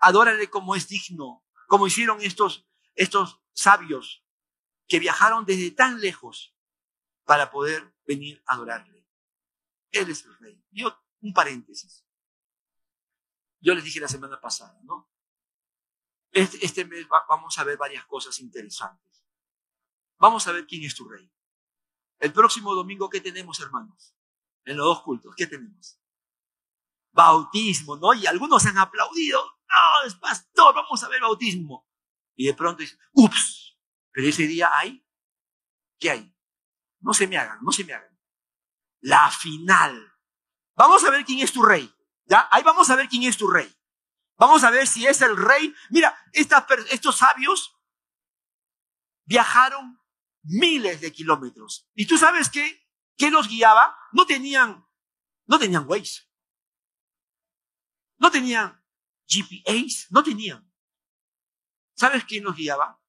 adórale 0.00 0.48
como 0.48 0.74
es 0.74 0.88
digno, 0.88 1.44
como 1.66 1.86
hicieron 1.86 2.20
estos, 2.20 2.66
estos 2.94 3.40
sabios 3.52 4.24
que 4.86 5.00
viajaron 5.00 5.44
desde 5.44 5.70
tan 5.72 6.00
lejos 6.00 6.54
para 7.24 7.50
poder 7.50 7.92
venir 8.06 8.42
a 8.46 8.54
adorarle. 8.54 9.06
Él 9.90 10.10
es 10.10 10.24
el 10.24 10.36
Rey. 10.38 10.64
Yo, 10.70 10.96
un 11.20 11.32
paréntesis. 11.32 12.04
Yo 13.60 13.74
les 13.74 13.82
dije 13.82 13.98
la 14.00 14.08
semana 14.08 14.40
pasada, 14.40 14.78
¿no? 14.84 15.10
Este, 16.30 16.64
este 16.64 16.84
mes 16.84 17.06
vamos 17.08 17.58
a 17.58 17.64
ver 17.64 17.76
varias 17.76 18.04
cosas 18.06 18.38
interesantes. 18.40 19.24
Vamos 20.18 20.46
a 20.46 20.52
ver 20.52 20.66
quién 20.66 20.84
es 20.84 20.94
tu 20.94 21.08
rey. 21.08 21.30
El 22.18 22.32
próximo 22.32 22.74
domingo, 22.74 23.10
¿qué 23.10 23.20
tenemos, 23.20 23.60
hermanos? 23.60 24.14
En 24.64 24.76
los 24.76 24.86
dos 24.86 25.02
cultos, 25.02 25.34
¿qué 25.36 25.46
tenemos? 25.46 26.00
Bautismo, 27.12 27.96
¿no? 27.96 28.14
Y 28.14 28.26
algunos 28.26 28.64
han 28.66 28.78
aplaudido. 28.78 29.42
No, 29.68 30.06
es 30.06 30.14
pastor, 30.16 30.74
vamos 30.74 31.02
a 31.02 31.08
ver 31.08 31.20
bautismo. 31.20 31.88
Y 32.34 32.46
de 32.46 32.54
pronto 32.54 32.80
dicen, 32.80 32.98
ups, 33.12 33.78
pero 34.12 34.28
ese 34.28 34.46
día 34.46 34.70
hay, 34.74 35.06
¿qué 35.98 36.10
hay? 36.10 36.36
No 37.00 37.14
se 37.14 37.26
me 37.26 37.38
hagan, 37.38 37.58
no 37.62 37.72
se 37.72 37.84
me 37.84 37.92
hagan. 37.94 38.18
La 39.00 39.30
final. 39.30 40.12
Vamos 40.74 41.04
a 41.04 41.10
ver 41.10 41.24
quién 41.24 41.40
es 41.40 41.52
tu 41.52 41.62
rey. 41.62 41.92
¿Ya? 42.24 42.48
Ahí 42.50 42.62
vamos 42.62 42.90
a 42.90 42.96
ver 42.96 43.08
quién 43.08 43.22
es 43.22 43.36
tu 43.36 43.48
rey. 43.48 43.72
Vamos 44.36 44.64
a 44.64 44.70
ver 44.70 44.86
si 44.86 45.06
es 45.06 45.22
el 45.22 45.36
rey. 45.36 45.74
Mira, 45.90 46.16
estos 46.32 47.16
sabios 47.16 47.78
viajaron 49.24 50.00
miles 50.46 51.00
de 51.00 51.12
kilómetros. 51.12 51.88
¿Y 51.94 52.06
tú 52.06 52.18
sabes 52.18 52.48
qué? 52.50 52.86
¿Qué 53.16 53.30
los 53.30 53.48
guiaba? 53.48 53.96
No 54.12 54.26
tenían, 54.26 54.86
no 55.46 55.58
tenían 55.58 55.86
Waze. 55.88 56.22
No 58.18 58.30
tenían 58.30 58.82
GPS. 59.26 60.06
No 60.10 60.22
tenían. 60.22 60.70
¿Sabes 61.94 62.24
quién 62.24 62.44
los 62.44 62.56
guiaba? 62.56 63.00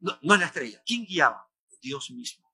No, 0.00 0.18
no 0.22 0.34
es 0.34 0.40
la 0.40 0.46
estrella. 0.46 0.82
¿Quién 0.84 1.04
guiaba? 1.04 1.48
Dios 1.80 2.10
mismo. 2.10 2.52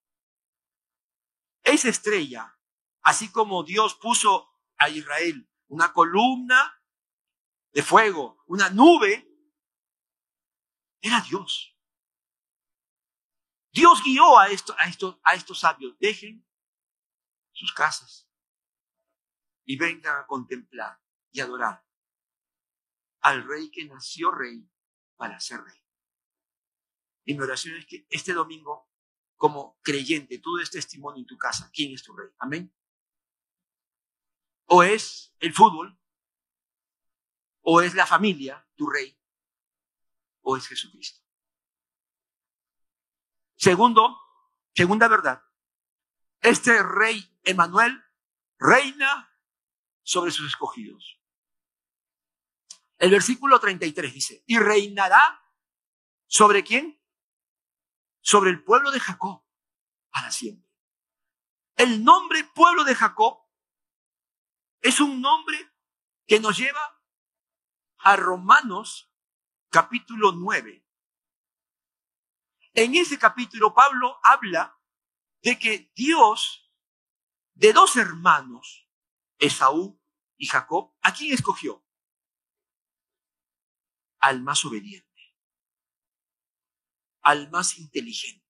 Esa 1.63 1.89
estrella, 1.89 2.59
así 3.01 3.31
como 3.31 3.65
Dios 3.65 3.95
puso 3.95 4.51
a 4.77 4.89
Israel 4.89 5.49
una 5.69 5.93
columna 5.93 6.81
de 7.73 7.83
fuego, 7.83 8.43
una 8.47 8.71
nube, 8.71 9.29
era 11.01 11.21
Dios. 11.23 11.74
Dios 13.75 14.05
guió 14.05 14.39
a, 14.39 14.51
esto, 14.51 14.73
a, 14.79 14.89
estos, 14.89 15.19
a 15.25 15.35
estos 15.35 15.59
sabios, 15.59 15.99
dejen 15.99 16.47
sus 17.51 17.73
casas 17.73 18.31
y 19.65 19.77
vengan 19.77 20.21
a 20.21 20.27
contemplar 20.29 21.03
y 21.33 21.41
adorar 21.41 21.85
al 23.19 23.45
rey 23.45 23.73
que 23.73 23.85
nació 23.87 24.31
rey 24.31 24.71
para 25.17 25.41
ser 25.41 25.61
rey. 25.65 25.83
Y 27.25 27.35
mi 27.35 27.41
oración 27.41 27.77
es 27.77 27.85
que 27.87 28.07
este 28.11 28.33
domingo, 28.33 28.89
como 29.35 29.77
creyente, 29.83 30.39
tú 30.39 30.55
des 30.55 30.71
testimonio 30.71 31.23
en 31.23 31.27
tu 31.27 31.37
casa, 31.37 31.69
¿quién 31.75 31.93
es 31.93 32.05
tu 32.05 32.15
rey? 32.15 32.31
Amén. 32.39 32.73
O 34.67 34.85
es 34.85 35.35
el 35.41 35.53
fútbol, 35.53 35.99
o 37.63 37.81
es 37.81 37.95
la 37.95 38.07
familia, 38.07 38.65
tu 38.77 38.89
rey, 38.89 39.19
o 40.43 40.57
es 40.57 40.69
Jesucristo. 40.69 41.24
Segundo, 43.57 44.19
segunda 44.75 45.09
verdad, 45.09 45.43
este 46.41 46.83
rey 46.83 47.39
Emanuel 47.45 48.03
reina 48.59 49.31
sobre 50.03 50.31
sus 50.31 50.49
escogidos. 50.49 51.21
El 52.99 53.11
versículo 53.11 53.59
33 53.59 54.13
dice, 54.13 54.45
y 54.47 54.59
reinará 54.59 55.23
sobre 56.27 56.65
quién? 56.65 57.01
Sobre 58.21 58.51
el 58.51 58.63
pueblo 58.63 58.91
de 58.91 59.01
Jacob 59.01 59.45
para 60.11 60.31
siempre. 60.31 60.71
El 61.77 62.05
nombre 62.05 62.45
pueblo 62.45 62.85
de 62.85 62.95
Jacob 62.95 63.43
es 64.81 65.01
un 65.01 65.21
nombre 65.21 65.59
que 66.27 66.41
nos 66.41 66.57
lleva 66.57 67.03
a 67.99 68.17
Romanos 68.17 69.13
capítulo 69.71 70.33
9. 70.33 70.84
En 72.75 72.97
ese 72.97 73.19
capítulo 73.19 73.73
Pablo 73.73 74.19
habla 74.25 74.81
de 75.43 75.59
que 75.59 75.93
Dios, 75.95 76.73
de 77.55 77.73
dos 77.73 77.97
hermanos, 77.97 78.91
Esaú 79.39 80.03
y 80.37 80.47
Jacob, 80.47 80.93
¿a 81.01 81.15
quién 81.15 81.33
escogió? 81.33 81.87
Al 84.19 84.43
más 84.43 84.65
obediente, 84.65 85.37
al 87.21 87.49
más 87.51 87.79
inteligente. 87.79 88.43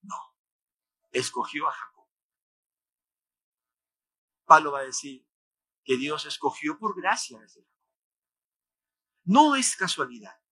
No, 0.00 0.16
escogió 1.12 1.68
a 1.68 1.72
Jacob. 1.72 2.08
Pablo 4.46 4.72
va 4.72 4.80
a 4.80 4.84
decir 4.84 5.28
que 5.84 5.96
Dios 5.96 6.26
escogió 6.26 6.76
por 6.76 6.96
gracia 6.96 7.38
desde 7.38 7.64
No 9.24 9.54
es 9.54 9.76
casualidad 9.76 10.42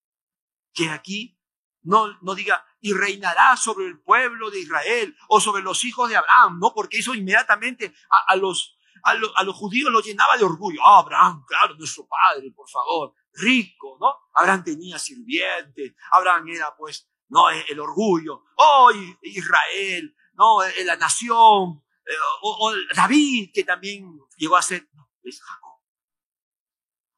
que 0.73 0.89
aquí 0.89 1.40
no, 1.83 2.19
no 2.23 2.35
diga 2.35 2.65
y 2.81 2.93
reinará 2.93 3.57
sobre 3.57 3.87
el 3.87 4.01
pueblo 4.01 4.51
de 4.51 4.61
Israel 4.61 5.17
o 5.29 5.41
sobre 5.41 5.63
los 5.63 5.85
hijos 5.85 6.09
de 6.09 6.17
Abraham, 6.17 6.59
¿no? 6.61 6.73
Porque 6.75 6.99
eso 6.99 7.15
inmediatamente 7.15 7.95
a, 8.09 8.37
los, 8.37 8.79
a, 9.05 9.13
a, 9.37 9.45
los 9.45 9.57
judíos 9.57 9.91
lo 9.91 10.01
llenaba 10.01 10.37
de 10.37 10.45
orgullo. 10.45 10.81
Ah, 10.85 10.99
Abraham, 10.99 11.45
claro, 11.47 11.75
nuestro 11.77 12.07
padre, 12.07 12.51
por 12.53 12.69
favor, 12.69 13.15
rico, 13.35 13.99
¿no? 14.01 14.15
Abraham 14.35 14.65
tenía 14.65 14.99
sirvientes, 14.99 15.95
Abraham 16.11 16.49
era 16.49 16.75
pues, 16.77 17.09
no, 17.29 17.51
el 17.51 17.81
orgullo. 17.81 18.45
Oh, 18.57 18.91
Israel, 19.23 20.15
no, 20.35 20.59
la 20.85 20.97
nación 20.97 21.83
eh, 22.07 22.15
o, 22.43 22.73
David, 22.95 23.51
que 23.53 23.65
también 23.65 24.19
llegó 24.37 24.57
a 24.57 24.63
ser, 24.63 24.89
no, 24.95 25.11
es 25.23 25.41
Jacob. 25.41 25.81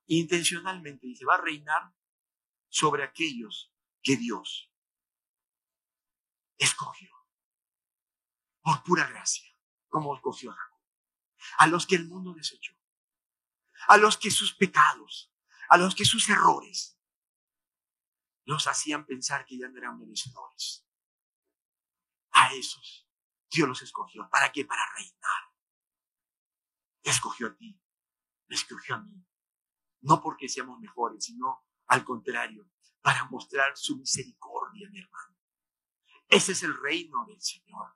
Intencionalmente 0.06 1.06
dice, 1.06 1.24
va 1.24 1.36
a 1.36 1.40
reinar 1.40 1.94
sobre 2.68 3.04
aquellos 3.04 3.71
que 4.02 4.16
Dios 4.16 4.70
escogió. 6.58 7.10
Por 8.62 8.82
pura 8.84 9.08
gracia, 9.08 9.48
como 9.88 10.14
escogió 10.14 10.52
a 10.52 10.54
Jacob. 10.54 10.80
A 11.58 11.66
los 11.66 11.86
que 11.86 11.96
el 11.96 12.06
mundo 12.06 12.32
desechó. 12.34 12.74
A 13.88 13.96
los 13.96 14.16
que 14.16 14.30
sus 14.30 14.54
pecados, 14.54 15.32
a 15.68 15.76
los 15.76 15.94
que 15.94 16.04
sus 16.04 16.28
errores 16.28 16.98
los 18.44 18.66
hacían 18.66 19.06
pensar 19.06 19.44
que 19.44 19.58
ya 19.58 19.68
no 19.68 19.78
eran 19.78 19.98
merecedores. 19.98 20.86
A 22.32 22.52
esos 22.54 23.08
Dios 23.50 23.68
los 23.68 23.82
escogió. 23.82 24.28
¿Para 24.30 24.50
qué? 24.50 24.64
Para 24.64 24.82
reinar. 24.94 25.52
escogió 27.02 27.48
a 27.48 27.56
ti, 27.56 27.80
escogió 28.48 28.94
a 28.94 28.98
mí. 28.98 29.26
No 30.00 30.20
porque 30.20 30.48
seamos 30.48 30.78
mejores, 30.80 31.24
sino 31.24 31.66
al 31.86 32.04
contrario, 32.04 32.70
para 33.02 33.24
mostrar 33.26 33.76
su 33.76 33.98
misericordia, 33.98 34.88
mi 34.90 35.00
hermano. 35.00 35.36
Ese 36.28 36.52
es 36.52 36.62
el 36.62 36.74
reino 36.80 37.26
del 37.26 37.40
Señor. 37.42 37.94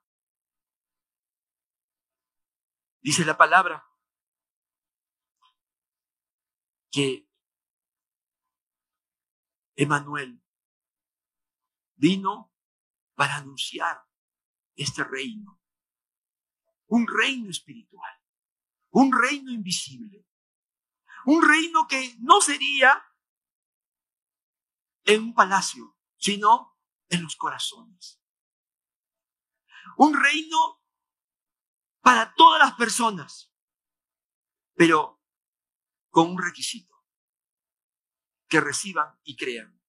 Dice 3.01 3.25
la 3.25 3.37
palabra 3.37 3.83
que 6.91 7.27
Emanuel 9.75 10.43
vino 11.95 12.53
para 13.15 13.37
anunciar 13.37 14.05
este 14.75 15.03
reino. 15.03 15.61
Un 16.87 17.05
reino 17.07 17.49
espiritual, 17.49 18.21
un 18.91 19.11
reino 19.11 19.51
invisible, 19.51 20.25
un 21.25 21.47
reino 21.47 21.87
que 21.87 22.15
no 22.19 22.39
sería 22.39 23.06
en 25.07 25.23
un 25.23 25.33
palacio, 25.33 25.97
sino 26.17 26.77
en 27.09 27.23
los 27.23 27.35
corazones. 27.37 28.21
Un 29.97 30.21
reino 30.21 30.83
para 32.01 32.33
todas 32.35 32.59
las 32.59 32.77
personas, 32.77 33.53
pero 34.75 35.23
con 36.09 36.31
un 36.31 36.37
requisito, 36.37 36.93
que 38.49 38.59
reciban 38.59 39.17
y 39.23 39.37
crean 39.37 39.81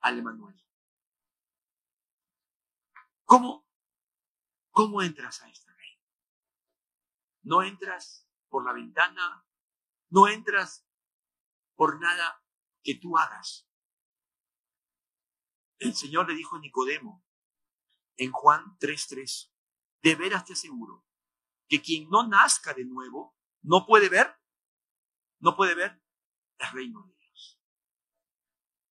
al 0.00 0.20
Emanuel. 0.20 0.64
¿Cómo, 3.24 3.68
cómo 4.70 5.02
entras 5.02 5.42
a 5.42 5.48
este 5.48 5.72
reino? 5.72 6.04
No 7.42 7.62
entras 7.64 8.28
por 8.48 8.64
la 8.64 8.72
ventana, 8.72 9.44
no 10.10 10.28
entras 10.28 10.86
por 11.74 12.00
nada 12.00 12.45
que 12.86 12.94
tú 12.94 13.18
hagas. 13.18 13.68
El 15.78 15.94
Señor 15.94 16.28
le 16.28 16.34
dijo 16.34 16.56
a 16.56 16.60
Nicodemo 16.60 17.24
en 18.16 18.30
Juan 18.30 18.78
3:3, 18.78 19.52
de 20.02 20.14
veras 20.14 20.44
te 20.44 20.52
aseguro 20.52 21.04
que 21.68 21.82
quien 21.82 22.08
no 22.08 22.26
nazca 22.26 22.72
de 22.72 22.84
nuevo 22.84 23.36
no 23.62 23.84
puede 23.84 24.08
ver, 24.08 24.40
no 25.40 25.56
puede 25.56 25.74
ver 25.74 26.00
el 26.58 26.70
reino 26.70 27.02
de 27.02 27.14
Dios. 27.16 27.60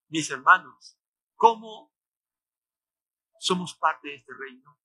Mis 0.10 0.30
hermanos, 0.30 1.00
¿cómo 1.36 1.96
somos 3.46 3.76
parte 3.76 4.08
de 4.08 4.16
este 4.16 4.34
reino. 4.34 4.80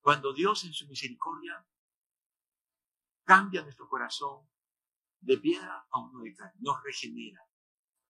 Cuando 0.00 0.32
Dios 0.32 0.64
en 0.64 0.72
su 0.72 0.88
misericordia 0.88 1.64
cambia 3.22 3.62
nuestro 3.62 3.88
corazón 3.88 4.48
de 5.20 5.38
piedra 5.38 5.86
a 5.90 6.00
uno 6.00 6.20
de 6.20 6.34
carne, 6.34 6.58
nos 6.60 6.82
regenera, 6.82 7.47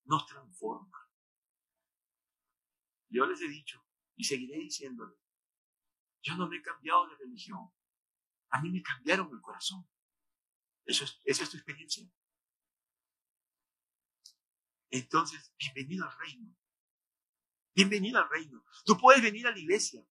nos 0.08 0.26
transforma. 0.26 1.08
Yo 3.08 3.26
les 3.26 3.40
he 3.40 3.48
dicho 3.48 3.82
y 4.16 4.24
seguiré 4.24 4.58
diciéndole, 4.58 5.14
yo 6.22 6.36
no 6.36 6.48
me 6.48 6.56
he 6.56 6.62
cambiado 6.62 7.06
de 7.08 7.16
religión, 7.16 7.70
a 8.50 8.60
mí 8.60 8.70
me 8.70 8.82
cambiaron 8.82 9.30
el 9.32 9.40
corazón. 9.40 9.88
Eso 10.84 11.04
es, 11.04 11.20
esa 11.24 11.44
es 11.44 11.50
tu 11.50 11.56
experiencia. 11.56 12.10
Entonces, 14.90 15.54
bienvenido 15.58 16.06
al 16.06 16.18
reino. 16.18 16.56
Bienvenido 17.74 18.18
al 18.18 18.28
reino. 18.28 18.64
Tú 18.84 18.96
puedes 18.98 19.22
venir 19.22 19.46
a 19.46 19.52
la 19.52 19.58
iglesia, 19.58 20.02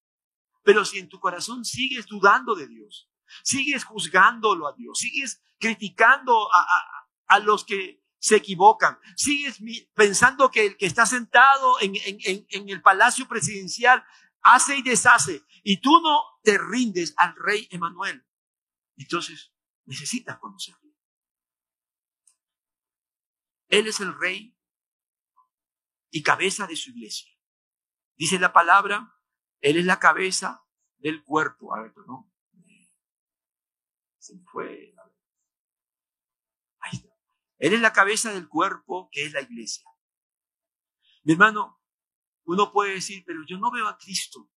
pero 0.63 0.85
si 0.85 0.99
en 0.99 1.09
tu 1.09 1.19
corazón 1.19 1.65
sigues 1.65 2.05
dudando 2.05 2.55
de 2.55 2.67
Dios, 2.67 3.11
sigues 3.43 3.83
juzgándolo 3.83 4.67
a 4.67 4.73
Dios, 4.73 4.99
sigues 4.99 5.43
criticando 5.59 6.47
a, 6.53 7.39
los 7.39 7.65
que 7.65 8.03
se 8.19 8.35
equivocan, 8.35 8.97
sigues 9.15 9.59
pensando 9.93 10.49
que 10.49 10.65
el 10.65 10.77
que 10.77 10.85
está 10.85 11.05
sentado 11.05 11.79
en, 11.81 11.95
el 12.51 12.81
palacio 12.81 13.27
presidencial 13.27 14.03
hace 14.41 14.77
y 14.77 14.81
deshace, 14.81 15.43
y 15.63 15.81
tú 15.81 16.01
no 16.01 16.21
te 16.43 16.57
rindes 16.57 17.13
al 17.17 17.35
rey 17.35 17.67
Emanuel, 17.71 18.25
entonces 18.95 19.53
necesitas 19.85 20.37
conocerlo. 20.39 20.87
Él 23.69 23.87
es 23.87 23.99
el 23.99 24.17
rey 24.17 24.57
y 26.09 26.23
cabeza 26.23 26.67
de 26.67 26.75
su 26.75 26.91
iglesia. 26.91 27.31
Dice 28.15 28.39
la 28.39 28.53
palabra, 28.53 29.13
Él 29.61 29.77
es 29.77 29.85
la 29.85 29.99
cabeza 29.99 30.65
del 30.97 31.23
cuerpo. 31.23 31.75
A 31.75 31.81
ver. 31.81 31.93
Se 34.17 34.35
me 34.35 34.43
fue. 34.51 34.93
Él 37.59 37.73
es 37.73 37.81
la 37.81 37.93
cabeza 37.93 38.33
del 38.33 38.47
cuerpo 38.47 39.09
que 39.11 39.25
es 39.25 39.33
la 39.33 39.41
iglesia. 39.41 39.89
Mi 41.23 41.33
hermano, 41.33 41.81
uno 42.45 42.71
puede 42.71 42.93
decir, 42.93 43.23
pero 43.25 43.43
yo 43.45 43.57
no 43.57 43.71
veo 43.71 43.87
a 43.87 43.97
Cristo. 43.97 44.49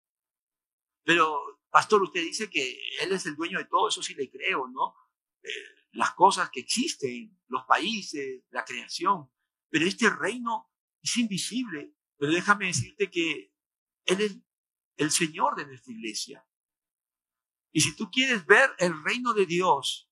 Pero, 1.03 1.61
pastor, 1.71 2.03
usted 2.03 2.21
dice 2.21 2.49
que 2.49 2.79
Él 3.01 3.11
es 3.11 3.25
el 3.25 3.35
dueño 3.35 3.57
de 3.57 3.65
todo, 3.65 3.87
eso 3.87 4.03
sí 4.03 4.13
le 4.13 4.29
creo, 4.29 4.67
¿no? 4.67 4.93
Eh, 5.41 5.49
las 5.93 6.13
cosas 6.13 6.51
que 6.51 6.59
existen, 6.59 7.41
los 7.47 7.63
países, 7.65 8.43
la 8.51 8.63
creación. 8.63 9.31
Pero 9.69 9.85
este 9.85 10.09
reino 10.09 10.71
es 11.01 11.17
invisible. 11.17 11.95
Pero 12.17 12.33
déjame 12.33 12.67
decirte 12.67 13.09
que 13.09 13.53
Él 14.05 14.21
es 14.21 14.37
el 14.97 15.11
Señor 15.11 15.55
de 15.55 15.65
nuestra 15.65 15.93
iglesia. 15.93 16.45
Y 17.71 17.81
si 17.81 17.95
tú 17.95 18.11
quieres 18.11 18.45
ver 18.45 18.69
el 18.77 19.03
reino 19.03 19.33
de 19.33 19.45
Dios, 19.45 20.08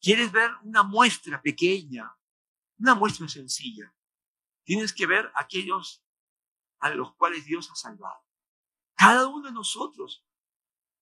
quieres 0.00 0.32
ver 0.32 0.50
una 0.62 0.82
muestra 0.82 1.40
pequeña, 1.40 2.16
una 2.78 2.94
muestra 2.94 3.28
sencilla, 3.28 3.94
tienes 4.64 4.92
que 4.92 5.06
ver 5.06 5.30
aquellos 5.34 6.04
a 6.80 6.90
los 6.90 7.14
cuales 7.14 7.44
Dios 7.44 7.70
ha 7.70 7.76
salvado. 7.76 8.24
Cada 8.94 9.26
uno 9.28 9.48
de 9.48 9.52
nosotros 9.52 10.24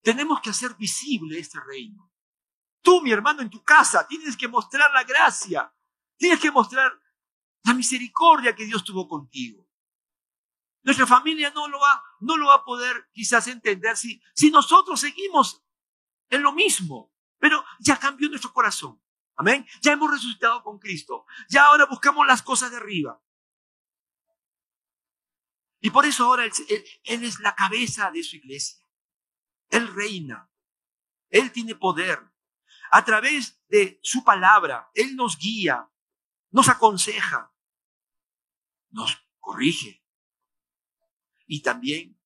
tenemos 0.02 0.40
que 0.40 0.50
hacer 0.50 0.74
visible 0.74 1.38
este 1.38 1.60
reino. 1.60 2.12
Tú, 2.82 3.00
mi 3.00 3.12
hermano, 3.12 3.42
en 3.42 3.50
tu 3.50 3.62
casa, 3.62 4.06
tienes 4.06 4.36
que 4.36 4.48
mostrar 4.48 4.90
la 4.92 5.04
gracia, 5.04 5.72
tienes 6.16 6.40
que 6.40 6.50
mostrar 6.50 6.92
la 7.64 7.74
misericordia 7.74 8.54
que 8.54 8.64
Dios 8.64 8.84
tuvo 8.84 9.08
contigo. 9.08 9.68
Nuestra 10.82 11.06
familia 11.06 11.50
no 11.50 11.68
lo 11.68 11.78
va, 11.80 12.02
no 12.20 12.36
lo 12.36 12.46
va 12.46 12.54
a 12.54 12.64
poder 12.64 13.08
quizás 13.12 13.46
entender 13.48 13.96
si, 13.96 14.22
si 14.34 14.50
nosotros 14.50 15.00
seguimos 15.00 15.62
en 16.30 16.42
lo 16.42 16.52
mismo, 16.52 17.12
pero 17.38 17.64
ya 17.78 17.98
cambió 17.98 18.28
nuestro 18.28 18.52
corazón. 18.52 19.02
Amén. 19.36 19.66
Ya 19.80 19.92
hemos 19.92 20.10
resucitado 20.10 20.62
con 20.62 20.78
Cristo. 20.78 21.26
Ya 21.48 21.66
ahora 21.66 21.86
buscamos 21.86 22.26
las 22.26 22.42
cosas 22.42 22.70
de 22.70 22.78
arriba. 22.78 23.22
Y 25.80 25.90
por 25.90 26.04
eso 26.06 26.24
ahora 26.24 26.44
él, 26.44 26.52
él, 27.04 27.24
es 27.24 27.38
la 27.38 27.54
cabeza 27.54 28.10
de 28.10 28.24
su 28.24 28.36
iglesia. 28.36 28.84
Él 29.70 29.94
reina. 29.94 30.50
Él 31.30 31.52
tiene 31.52 31.74
poder. 31.74 32.18
A 32.90 33.04
través 33.04 33.62
de 33.68 34.00
su 34.02 34.24
palabra, 34.24 34.90
Él 34.94 35.14
nos 35.14 35.38
guía, 35.38 35.90
nos 36.50 36.68
aconseja, 36.68 37.52
nos 38.90 39.28
corrige, 39.38 40.02
y 41.48 41.62
también 41.62 42.20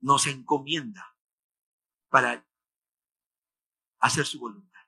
nos 0.00 0.26
encomienda 0.26 1.16
para 2.08 2.45
hacer 4.06 4.26
su 4.26 4.38
voluntad. 4.38 4.80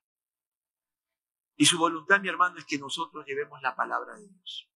Y 1.56 1.66
su 1.66 1.78
voluntad, 1.78 2.20
mi 2.20 2.28
hermano, 2.28 2.58
es 2.58 2.64
que 2.64 2.78
nosotros 2.78 3.26
llevemos 3.26 3.60
la 3.62 3.74
palabra 3.74 4.16
de 4.16 4.28
Dios. 4.28 4.70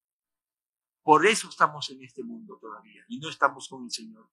Por 1.02 1.26
eso 1.26 1.48
estamos 1.48 1.90
en 1.90 2.02
este 2.02 2.22
mundo 2.22 2.58
todavía 2.60 3.04
y 3.08 3.18
no 3.18 3.28
estamos 3.28 3.68
con 3.68 3.84
el 3.84 3.90
Señor. 3.90 4.30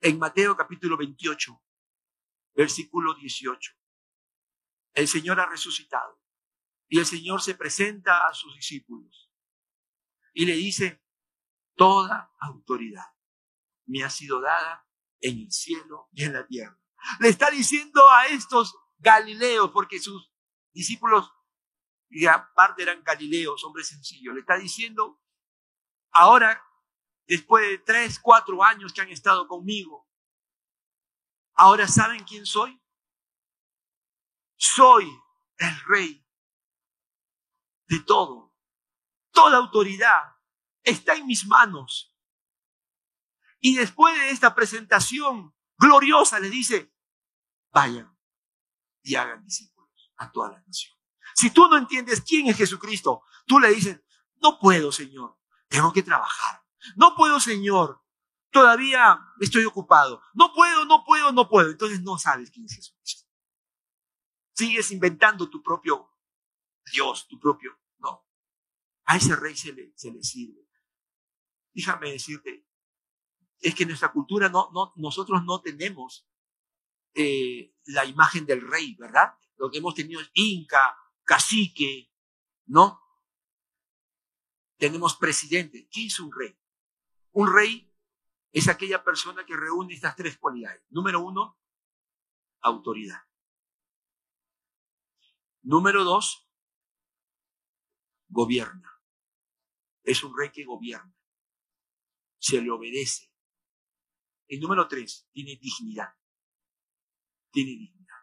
En 0.00 0.18
Mateo 0.18 0.56
capítulo 0.56 0.96
28, 0.96 1.62
versículo 2.54 3.14
18, 3.14 3.72
el 4.94 5.08
Señor 5.08 5.40
ha 5.40 5.46
resucitado 5.46 6.20
y 6.88 6.98
el 6.98 7.06
Señor 7.06 7.42
se 7.42 7.54
presenta 7.54 8.26
a 8.28 8.34
sus 8.34 8.54
discípulos 8.54 9.30
y 10.32 10.46
le 10.46 10.54
dice, 10.54 11.02
Toda 11.76 12.34
autoridad 12.40 13.04
me 13.84 14.02
ha 14.02 14.08
sido 14.08 14.40
dada 14.40 14.88
en 15.20 15.40
el 15.40 15.52
cielo 15.52 16.08
y 16.12 16.24
en 16.24 16.32
la 16.32 16.46
tierra. 16.46 16.80
Le 17.20 17.28
está 17.28 17.50
diciendo 17.50 18.08
a 18.10 18.26
estos 18.26 18.76
Galileos, 18.98 19.70
porque 19.70 20.00
sus 20.00 20.32
discípulos, 20.72 21.30
y 22.08 22.26
aparte 22.26 22.82
eran 22.82 23.02
Galileos, 23.02 23.64
hombres 23.64 23.88
sencillos, 23.88 24.34
le 24.34 24.40
está 24.40 24.56
diciendo, 24.56 25.20
ahora, 26.10 26.62
después 27.26 27.68
de 27.68 27.78
tres, 27.78 28.18
cuatro 28.18 28.62
años 28.62 28.92
que 28.92 29.00
han 29.00 29.10
estado 29.10 29.46
conmigo, 29.46 30.08
ahora 31.54 31.88
saben 31.88 32.24
quién 32.24 32.46
soy. 32.46 32.80
Soy 34.56 35.06
el 35.58 35.80
rey 35.86 36.26
de 37.88 38.00
todo. 38.00 38.54
Toda 39.30 39.58
autoridad 39.58 40.36
está 40.82 41.14
en 41.14 41.26
mis 41.26 41.46
manos. 41.46 42.14
Y 43.60 43.76
después 43.76 44.18
de 44.18 44.30
esta 44.30 44.54
presentación 44.54 45.55
gloriosa 45.78 46.38
le 46.40 46.50
dice, 46.50 46.92
vayan 47.72 48.16
y 49.02 49.14
hagan 49.14 49.42
discípulos 49.44 50.12
a 50.16 50.30
toda 50.30 50.52
la 50.52 50.60
nación. 50.60 50.96
Si 51.34 51.50
tú 51.50 51.68
no 51.68 51.76
entiendes 51.76 52.22
quién 52.22 52.46
es 52.48 52.56
Jesucristo, 52.56 53.22
tú 53.46 53.58
le 53.58 53.68
dices, 53.68 54.00
no 54.42 54.58
puedo, 54.58 54.90
Señor, 54.90 55.38
tengo 55.68 55.92
que 55.92 56.02
trabajar. 56.02 56.62
No 56.96 57.14
puedo, 57.14 57.40
Señor, 57.40 58.02
todavía 58.50 59.20
estoy 59.40 59.64
ocupado. 59.64 60.22
No 60.34 60.52
puedo, 60.54 60.84
no 60.84 61.04
puedo, 61.04 61.32
no 61.32 61.48
puedo. 61.48 61.70
Entonces 61.70 62.02
no 62.02 62.18
sabes 62.18 62.50
quién 62.50 62.66
es 62.66 62.74
Jesucristo. 62.74 63.28
Sigues 64.54 64.90
inventando 64.92 65.50
tu 65.50 65.62
propio 65.62 66.16
Dios, 66.92 67.26
tu 67.28 67.38
propio. 67.38 67.78
No. 67.98 68.26
A 69.04 69.16
ese 69.16 69.36
rey 69.36 69.56
se 69.56 69.72
le, 69.72 69.92
se 69.96 70.10
le 70.10 70.22
sirve. 70.22 70.68
Déjame 71.72 72.12
decirte, 72.12 72.66
es 73.60 73.74
que 73.74 73.86
nuestra 73.86 74.12
cultura 74.12 74.48
no, 74.48 74.70
no, 74.72 74.92
nosotros 74.96 75.44
no 75.44 75.60
tenemos 75.60 76.28
eh, 77.14 77.74
la 77.86 78.04
imagen 78.04 78.44
del 78.46 78.60
rey, 78.60 78.94
¿verdad? 78.94 79.34
Lo 79.56 79.70
que 79.70 79.78
hemos 79.78 79.94
tenido 79.94 80.20
es 80.20 80.30
inca, 80.34 80.96
cacique, 81.24 82.12
¿no? 82.66 83.00
Tenemos 84.76 85.16
presidente. 85.16 85.88
¿Quién 85.90 86.08
es 86.08 86.20
un 86.20 86.30
rey? 86.32 86.58
Un 87.32 87.52
rey 87.52 87.92
es 88.52 88.68
aquella 88.68 89.02
persona 89.02 89.44
que 89.46 89.56
reúne 89.56 89.94
estas 89.94 90.16
tres 90.16 90.36
cualidades. 90.38 90.82
Número 90.90 91.20
uno, 91.20 91.58
autoridad. 92.60 93.22
Número 95.62 96.04
dos, 96.04 96.48
gobierna. 98.28 99.02
Es 100.02 100.22
un 100.22 100.36
rey 100.36 100.50
que 100.50 100.64
gobierna. 100.64 101.14
Se 102.38 102.60
le 102.60 102.70
obedece. 102.70 103.30
Y 104.48 104.58
número 104.58 104.86
tres, 104.86 105.28
tiene 105.32 105.56
dignidad 105.56 106.14
tiene 107.56 107.70
dignidad. 107.70 108.16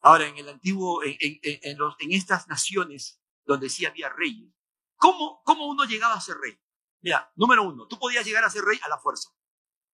Ahora, 0.00 0.26
en 0.26 0.36
el 0.36 0.48
antiguo, 0.48 1.04
en, 1.04 1.16
en, 1.20 2.12
estas 2.12 2.48
naciones 2.48 3.22
donde 3.44 3.68
sí 3.68 3.86
había 3.86 4.08
reyes, 4.08 4.52
¿cómo, 4.96 5.42
¿cómo 5.44 5.68
uno 5.68 5.84
llegaba 5.84 6.14
a 6.14 6.20
ser 6.20 6.38
rey? 6.38 6.60
Mira, 7.02 7.32
número 7.36 7.62
uno, 7.62 7.86
tú 7.86 7.96
podías 7.96 8.26
llegar 8.26 8.42
a 8.42 8.50
ser 8.50 8.64
rey 8.64 8.80
a 8.82 8.88
la 8.88 8.98
fuerza, 8.98 9.30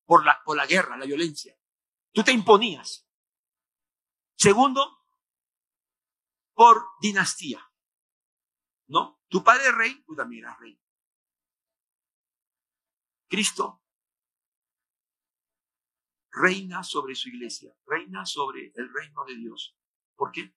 por 0.06 0.24
la, 0.24 0.42
por 0.44 0.56
la 0.56 0.64
guerra, 0.64 0.96
la 0.96 1.04
violencia. 1.04 1.58
Tú 2.10 2.24
te 2.24 2.32
imponías. 2.32 3.06
Segundo, 4.36 5.04
por 6.54 6.86
dinastía. 7.02 7.70
¿No? 8.86 9.20
Tu 9.28 9.44
padre 9.44 9.68
es 9.68 9.74
rey, 9.74 10.04
tú 10.04 10.14
también 10.14 10.44
eras 10.44 10.58
rey. 10.58 10.80
Cristo 13.28 13.83
reina 16.34 16.82
sobre 16.82 17.14
su 17.14 17.28
iglesia, 17.28 17.72
reina 17.86 18.26
sobre 18.26 18.72
el 18.74 18.92
reino 18.92 19.24
de 19.24 19.36
Dios. 19.36 19.76
¿Por 20.16 20.32
qué? 20.32 20.54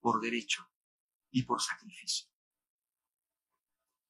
Por 0.00 0.20
derecho 0.20 0.70
y 1.30 1.42
por 1.42 1.60
sacrificio. 1.60 2.28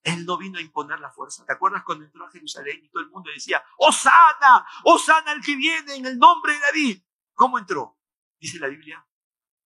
Él 0.03 0.27
no 0.27 0.37
vino 0.37 0.59
a 0.59 0.63
imponer 0.63 1.01
la 1.01 1.11
fuerza. 1.11 1.47
¿Te 1.47 1.55
acuerdas 1.55 1.83
cuando 1.83 2.05
entró 2.05 2.27
a 2.27 2.31
Jerusalén 2.31 2.85
y 2.85 2.91
todo 2.91 3.03
el 3.03 3.09
mundo 3.09 3.31
decía, 3.33 3.65
¡Osana! 3.79 4.67
¡Osana 4.85 5.33
el 5.33 5.43
que 5.43 5.57
viene 5.57 5.95
en 5.95 6.05
el 6.05 6.19
nombre 6.19 6.53
de 6.53 6.61
David! 6.61 7.03
¿Cómo 7.33 7.59
entró? 7.59 7.99
Dice 8.39 8.59
la 8.59 8.69
Biblia, 8.69 9.07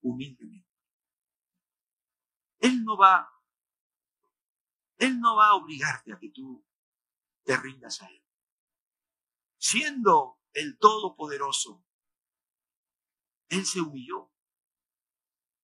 humildemente. 0.02 0.68
Él 2.60 2.84
no 2.84 2.96
va, 2.96 3.28
Él 4.98 5.18
no 5.18 5.34
va 5.34 5.48
a 5.48 5.54
obligarte 5.54 6.12
a 6.12 6.18
que 6.18 6.30
tú 6.30 6.64
te 7.42 7.56
rindas 7.56 8.00
a 8.02 8.08
Él 8.08 8.27
siendo 9.58 10.40
el 10.52 10.78
Todopoderoso, 10.78 11.84
Él 13.48 13.66
se 13.66 13.80
humilló. 13.80 14.32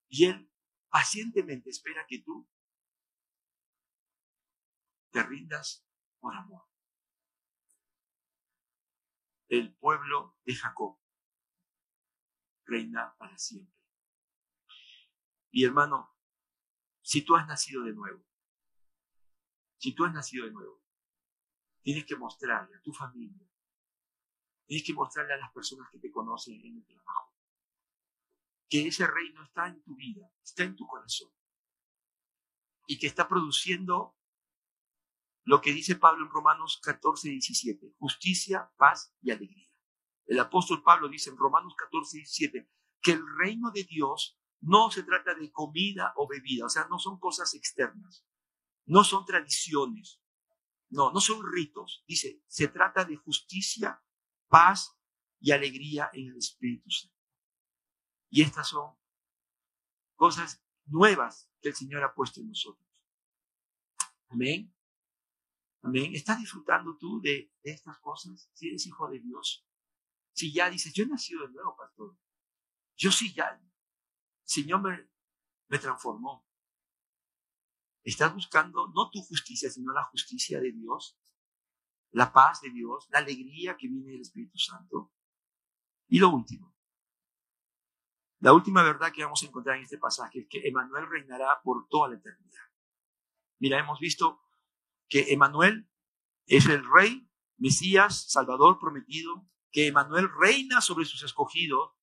Y 0.09 0.27
Él 0.27 0.51
pacientemente 0.91 1.71
espera 1.71 2.07
que 2.07 2.23
tú 2.23 2.49
te 5.11 5.23
rindas 5.23 5.87
por 6.21 6.35
amor. 6.35 6.65
El 9.49 9.75
pueblo 9.77 10.37
de 10.45 10.55
Jacob 10.55 11.01
reina 12.67 13.15
para 13.19 13.37
siempre. 13.39 13.75
Y 15.51 15.65
hermano, 15.65 16.17
si 17.03 17.23
tú 17.23 17.37
has 17.37 17.47
nacido 17.47 17.85
de 17.85 17.93
nuevo, 17.93 18.25
si 19.77 19.95
tú 19.95 20.05
has 20.05 20.13
nacido 20.13 20.47
de 20.47 20.53
nuevo, 20.53 20.83
tienes 21.83 22.05
que 22.07 22.17
mostrarle 22.17 22.77
a 22.77 22.81
tu 22.81 22.93
familia, 22.93 23.47
Tienes 24.67 24.87
que 24.87 24.95
mostrarle 24.95 25.35
a 25.35 25.39
las 25.39 25.53
personas 25.53 25.89
que 25.91 25.99
te 25.99 26.11
conocen 26.11 26.61
en 26.65 26.77
el 26.77 26.87
trabajo 26.87 27.35
que 28.69 28.89
ese 28.89 29.07
reino 29.07 29.45
está 29.45 29.69
en 29.69 29.83
tu 29.83 29.95
vida, 29.95 30.29
está 30.43 30.65
en 30.65 30.75
tu 30.75 30.87
corazón 30.87 31.31
y 32.87 32.99
que 32.99 33.07
está 33.07 33.29
produciendo 33.29 34.17
lo 35.45 35.61
que 35.61 35.73
dice 35.73 35.97
Pablo 35.97 36.25
en 36.25 36.31
Romanos 36.33 36.81
14, 36.83 37.29
17, 37.29 37.95
justicia, 37.99 38.71
paz 38.77 39.15
y 39.21 39.31
alegría. 39.31 39.71
El 40.27 40.41
apóstol 40.41 40.83
Pablo 40.83 41.09
dice 41.09 41.31
en 41.31 41.37
Romanos 41.37 41.75
14, 41.77 42.17
17 42.17 42.71
que 43.01 43.13
el 43.13 43.23
reino 43.39 43.71
de 43.71 43.85
Dios 43.85 44.41
no 44.61 44.91
se 44.91 45.03
trata 45.03 45.35
de 45.35 45.53
comida 45.53 46.15
o 46.17 46.27
bebida, 46.27 46.65
o 46.67 46.71
sea, 46.71 46.87
no 46.89 46.99
son 46.99 47.19
cosas 47.19 47.55
externas, 47.55 48.27
no 48.87 49.05
son 49.05 49.27
tradiciones, 49.27 50.23
no, 50.89 51.13
no 51.13 51.21
son 51.21 51.43
ritos. 51.53 52.03
Dice, 52.09 52.43
se 52.47 52.69
trata 52.69 53.05
de 53.05 53.17
justicia, 53.17 54.03
paz 54.49 54.97
y 55.41 55.53
alegría 55.53 56.11
en 56.13 56.29
el 56.29 56.39
Espíritu 56.39 56.91
Santo. 56.91 57.17
Y 58.31 58.43
estas 58.43 58.69
son 58.69 58.97
cosas 60.15 60.65
nuevas 60.87 61.51
que 61.61 61.69
el 61.69 61.75
Señor 61.75 62.03
ha 62.03 62.15
puesto 62.15 62.41
en 62.41 62.49
nosotros. 62.49 62.87
Amén. 64.29 64.75
Amén. 65.83 66.15
¿Estás 66.15 66.39
disfrutando 66.39 66.97
tú 66.97 67.21
de, 67.21 67.53
estas 67.63 67.99
cosas? 67.99 68.51
Si 68.55 68.69
eres 68.69 68.87
hijo 68.87 69.09
de 69.09 69.21
Dios. 69.21 69.67
Si 70.33 70.53
ya 70.53 70.71
dices, 70.71 70.93
yo 70.95 71.05
he 71.05 71.07
nacido 71.07 71.47
de 71.47 71.53
nuevo, 71.53 71.77
pastor. 71.77 72.17
Yo 72.97 73.13
sí 73.13 73.33
ya. 73.33 73.51
El 73.51 73.71
Señor 74.43 74.83
me, 74.83 75.09
me 75.69 75.79
transformó. 75.79 76.47
Estás 78.03 78.35
buscando 78.35 78.89
no 78.89 79.11
tu 79.11 79.23
justicia, 79.23 79.71
sino 79.71 79.93
la 79.93 80.05
justicia 80.05 80.61
de 80.61 80.73
Dios 80.73 81.19
la 82.15 82.33
paz 82.33 82.61
de 82.61 82.71
Dios, 82.71 83.09
la 83.11 83.19
alegría 83.19 83.77
que 83.77 83.89
viene 83.89 84.13
del 84.13 84.21
Espíritu 84.21 84.57
Santo. 84.57 85.13
Y 86.09 86.21
lo 86.21 86.31
último, 86.31 86.75
la 88.39 88.53
última 88.53 88.83
verdad 88.83 89.13
que 89.13 89.25
vamos 89.25 89.43
a 89.43 89.47
encontrar 89.47 89.77
en 89.77 89.83
este 89.83 89.99
pasaje 89.99 90.41
es 90.41 90.47
que 90.49 90.61
Emanuel 90.69 91.09
reinará 91.09 91.61
por 91.63 91.89
toda 91.89 92.11
la 92.11 92.17
eternidad. 92.17 92.63
Mira, 93.59 93.81
hemos 93.81 93.99
visto 93.99 94.41
que 95.09 95.33
Emanuel 95.33 95.91
es 96.47 96.67
el 96.67 96.85
rey, 96.89 97.29
Mesías, 97.57 98.31
Salvador 98.31 98.79
prometido, 98.79 99.49
que 99.73 99.89
Emanuel 99.89 100.29
reina 100.39 100.81
sobre 100.81 101.07
sus 101.07 101.23
escogidos, 101.25 101.95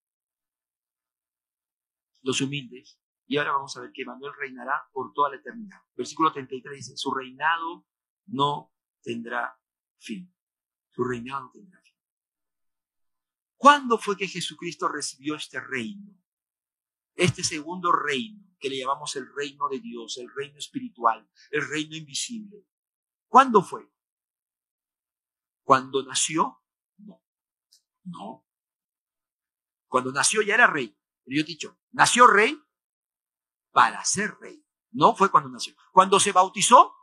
los 2.21 2.41
humildes, 2.41 2.99
y 3.27 3.37
ahora 3.37 3.53
vamos 3.53 3.77
a 3.77 3.81
ver 3.81 3.91
que 3.93 4.01
Emanuel 4.01 4.33
reinará 4.37 4.89
por 4.91 5.13
toda 5.13 5.29
la 5.29 5.37
eternidad. 5.37 5.79
Versículo 5.95 6.33
33 6.33 6.75
dice, 6.75 6.97
su 6.97 7.13
reinado 7.13 7.85
no 8.25 8.73
tendrá 9.03 9.60
fin. 10.01 10.33
Su 10.89 11.03
reinado 11.03 11.49
tendrá 11.53 11.79
fin. 11.81 11.95
¿Cuándo 13.55 13.97
fue 13.97 14.17
que 14.17 14.27
Jesucristo 14.27 14.87
recibió 14.87 15.35
este 15.35 15.59
reino? 15.59 16.17
Este 17.13 17.43
segundo 17.43 17.91
reino, 17.91 18.43
que 18.59 18.69
le 18.69 18.79
llamamos 18.79 19.15
el 19.15 19.31
reino 19.33 19.69
de 19.69 19.79
Dios, 19.79 20.17
el 20.17 20.33
reino 20.33 20.57
espiritual, 20.57 21.29
el 21.51 21.67
reino 21.69 21.95
invisible. 21.95 22.65
¿Cuándo 23.27 23.61
fue? 23.61 23.87
¿Cuando 25.63 26.03
nació? 26.03 26.63
No. 26.97 27.23
No. 28.03 28.47
Cuando 29.87 30.11
nació 30.11 30.41
ya 30.41 30.55
era 30.55 30.67
rey. 30.67 30.97
Pero 31.23 31.35
yo 31.35 31.41
he 31.41 31.45
dicho, 31.45 31.79
nació 31.91 32.27
rey 32.27 32.59
para 33.71 34.03
ser 34.03 34.35
rey. 34.39 34.65
No 34.91 35.15
fue 35.15 35.29
cuando 35.29 35.49
nació. 35.49 35.75
Cuando 35.91 36.19
se 36.19 36.31
bautizó, 36.31 36.95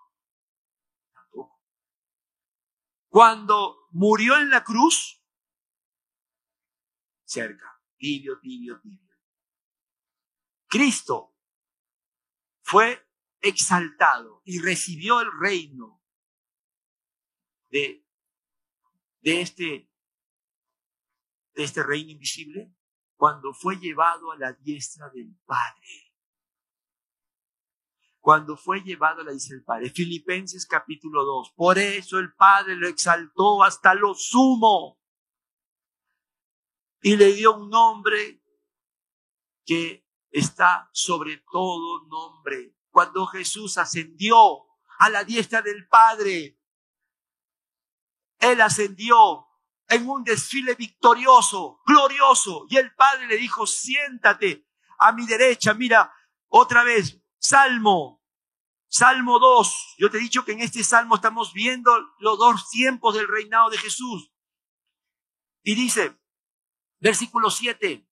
cuando 3.18 3.88
murió 3.90 4.38
en 4.38 4.48
la 4.48 4.62
cruz, 4.62 5.20
cerca. 7.24 7.82
Tibio, 7.96 8.38
tibio, 8.38 8.80
tibio. 8.80 9.16
Cristo 10.68 11.36
fue 12.62 13.10
exaltado 13.40 14.40
y 14.44 14.60
recibió 14.60 15.20
el 15.20 15.30
reino 15.36 16.00
de, 17.70 18.06
de, 19.22 19.40
este, 19.40 19.90
de 21.54 21.64
este 21.64 21.82
reino 21.82 22.12
invisible 22.12 22.72
cuando 23.16 23.52
fue 23.52 23.80
llevado 23.80 24.30
a 24.30 24.36
la 24.36 24.52
diestra 24.52 25.10
del 25.10 25.34
Padre. 25.44 26.07
Cuando 28.28 28.58
fue 28.58 28.82
llevado 28.82 29.24
la 29.24 29.32
diestra 29.32 29.56
del 29.56 29.64
Padre. 29.64 29.88
Filipenses 29.88 30.66
capítulo 30.66 31.24
2. 31.24 31.54
Por 31.56 31.78
eso 31.78 32.18
el 32.18 32.34
Padre 32.34 32.76
lo 32.76 32.86
exaltó 32.86 33.64
hasta 33.64 33.94
lo 33.94 34.12
sumo 34.12 35.00
y 37.00 37.16
le 37.16 37.32
dio 37.32 37.56
un 37.56 37.70
nombre 37.70 38.42
que 39.64 40.06
está 40.30 40.90
sobre 40.92 41.42
todo 41.50 42.06
nombre. 42.06 42.76
Cuando 42.90 43.26
Jesús 43.28 43.78
ascendió 43.78 44.36
a 44.98 45.08
la 45.08 45.24
diestra 45.24 45.62
del 45.62 45.88
Padre, 45.88 46.60
Él 48.40 48.60
ascendió 48.60 49.46
en 49.88 50.06
un 50.06 50.22
desfile 50.22 50.74
victorioso, 50.74 51.80
glorioso, 51.86 52.66
y 52.68 52.76
el 52.76 52.94
Padre 52.94 53.26
le 53.26 53.38
dijo, 53.38 53.66
siéntate 53.66 54.68
a 54.98 55.12
mi 55.12 55.26
derecha, 55.26 55.72
mira, 55.72 56.12
otra 56.48 56.84
vez, 56.84 57.22
Salmo, 57.38 58.17
Salmo 58.88 59.38
2. 59.38 59.94
Yo 59.98 60.10
te 60.10 60.16
he 60.16 60.20
dicho 60.20 60.44
que 60.44 60.52
en 60.52 60.60
este 60.60 60.82
Salmo 60.82 61.16
estamos 61.16 61.52
viendo 61.52 61.92
los 62.18 62.38
dos 62.38 62.68
tiempos 62.70 63.14
del 63.14 63.28
reinado 63.28 63.70
de 63.70 63.78
Jesús. 63.78 64.32
Y 65.62 65.74
dice, 65.74 66.18
versículo 66.98 67.50
7, 67.50 68.08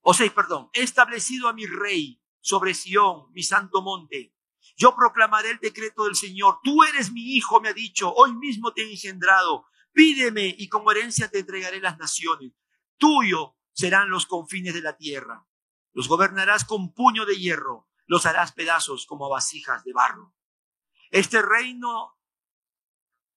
o 0.00 0.14
6, 0.14 0.32
perdón, 0.32 0.68
he 0.72 0.82
establecido 0.82 1.48
a 1.48 1.52
mi 1.52 1.66
rey 1.66 2.20
sobre 2.40 2.74
Sión, 2.74 3.30
mi 3.32 3.44
santo 3.44 3.82
monte. 3.82 4.34
Yo 4.76 4.96
proclamaré 4.96 5.50
el 5.50 5.58
decreto 5.58 6.04
del 6.04 6.16
Señor. 6.16 6.58
Tú 6.64 6.82
eres 6.82 7.12
mi 7.12 7.36
hijo, 7.36 7.60
me 7.60 7.68
ha 7.68 7.72
dicho, 7.72 8.12
hoy 8.12 8.34
mismo 8.34 8.72
te 8.72 8.82
he 8.82 8.90
engendrado. 8.90 9.66
Pídeme 9.92 10.54
y 10.58 10.68
como 10.68 10.90
herencia 10.90 11.30
te 11.30 11.40
entregaré 11.40 11.80
las 11.80 11.98
naciones. 11.98 12.52
Tuyo 12.96 13.56
serán 13.72 14.10
los 14.10 14.26
confines 14.26 14.74
de 14.74 14.82
la 14.82 14.96
tierra. 14.96 15.46
Los 15.92 16.08
gobernarás 16.08 16.64
con 16.64 16.92
puño 16.94 17.26
de 17.26 17.36
hierro, 17.36 17.88
los 18.12 18.26
harás 18.26 18.52
pedazos 18.52 19.06
como 19.06 19.30
vasijas 19.30 19.84
de 19.84 19.94
barro. 19.94 20.34
Este 21.08 21.40
reino 21.40 22.20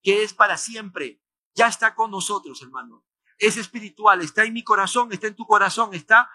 que 0.02 0.22
es 0.22 0.34
para 0.34 0.58
siempre, 0.58 1.24
ya 1.54 1.68
está 1.68 1.96
con 1.96 2.12
nosotros, 2.12 2.62
hermano. 2.62 3.06
Es 3.38 3.56
espiritual, 3.56 4.20
está 4.20 4.44
en 4.44 4.52
mi 4.52 4.66
corazón, 4.66 5.14
está 5.14 5.28
en 5.28 5.36
tu 5.38 5.48
corazón, 5.48 5.94
está 5.94 6.30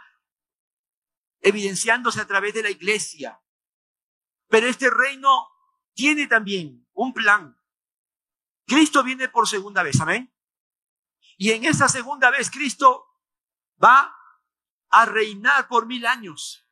evidenciándose 1.41 2.19
a 2.23 2.27
través 2.27 2.55
de 2.55 2.63
la 2.63 2.71
iglesia. 2.71 3.43
Pero 4.49 4.69
este 4.69 4.89
reino 4.89 5.47
tiene 5.93 6.27
también 6.27 6.89
un 6.95 7.13
plan. 7.13 7.61
Cristo 8.67 9.03
viene 9.03 9.29
por 9.29 9.49
segunda 9.49 9.83
vez, 9.83 10.01
amén. 10.01 10.35
Y 11.37 11.51
en 11.51 11.67
esa 11.67 11.91
segunda 11.91 12.31
vez 12.31 12.51
Cristo 12.51 13.07
va 13.85 14.17
a 14.89 15.05
reinar 15.05 15.69
por 15.69 15.85
mil 15.85 16.07
años. 16.07 16.70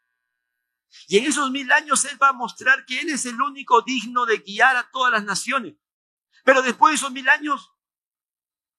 Y 1.06 1.18
en 1.18 1.26
esos 1.26 1.50
mil 1.50 1.70
años 1.72 2.04
Él 2.04 2.20
va 2.22 2.28
a 2.28 2.32
mostrar 2.32 2.84
que 2.86 3.00
Él 3.00 3.10
es 3.10 3.26
el 3.26 3.40
único 3.40 3.82
digno 3.82 4.26
de 4.26 4.38
guiar 4.38 4.76
a 4.76 4.90
todas 4.90 5.12
las 5.12 5.24
naciones. 5.24 5.76
Pero 6.44 6.62
después 6.62 6.92
de 6.92 6.96
esos 6.96 7.12
mil 7.12 7.28
años, 7.28 7.72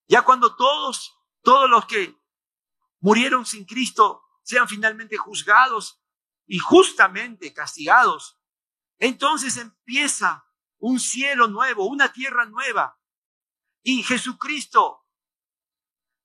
ya 0.08 0.24
cuando 0.24 0.56
todos, 0.56 1.18
todos 1.42 1.70
los 1.70 1.86
que 1.86 2.16
murieron 3.00 3.46
sin 3.46 3.66
Cristo 3.66 4.24
sean 4.42 4.68
finalmente 4.68 5.18
juzgados 5.18 6.02
y 6.48 6.58
justamente 6.58 7.54
castigados, 7.54 8.40
entonces 8.98 9.58
empieza 9.58 10.46
un 10.80 11.00
cielo 11.00 11.48
nuevo, 11.48 11.88
una 11.88 12.12
tierra 12.12 12.46
nueva. 12.46 13.00
Y 13.84 14.04
Jesucristo 14.04 15.06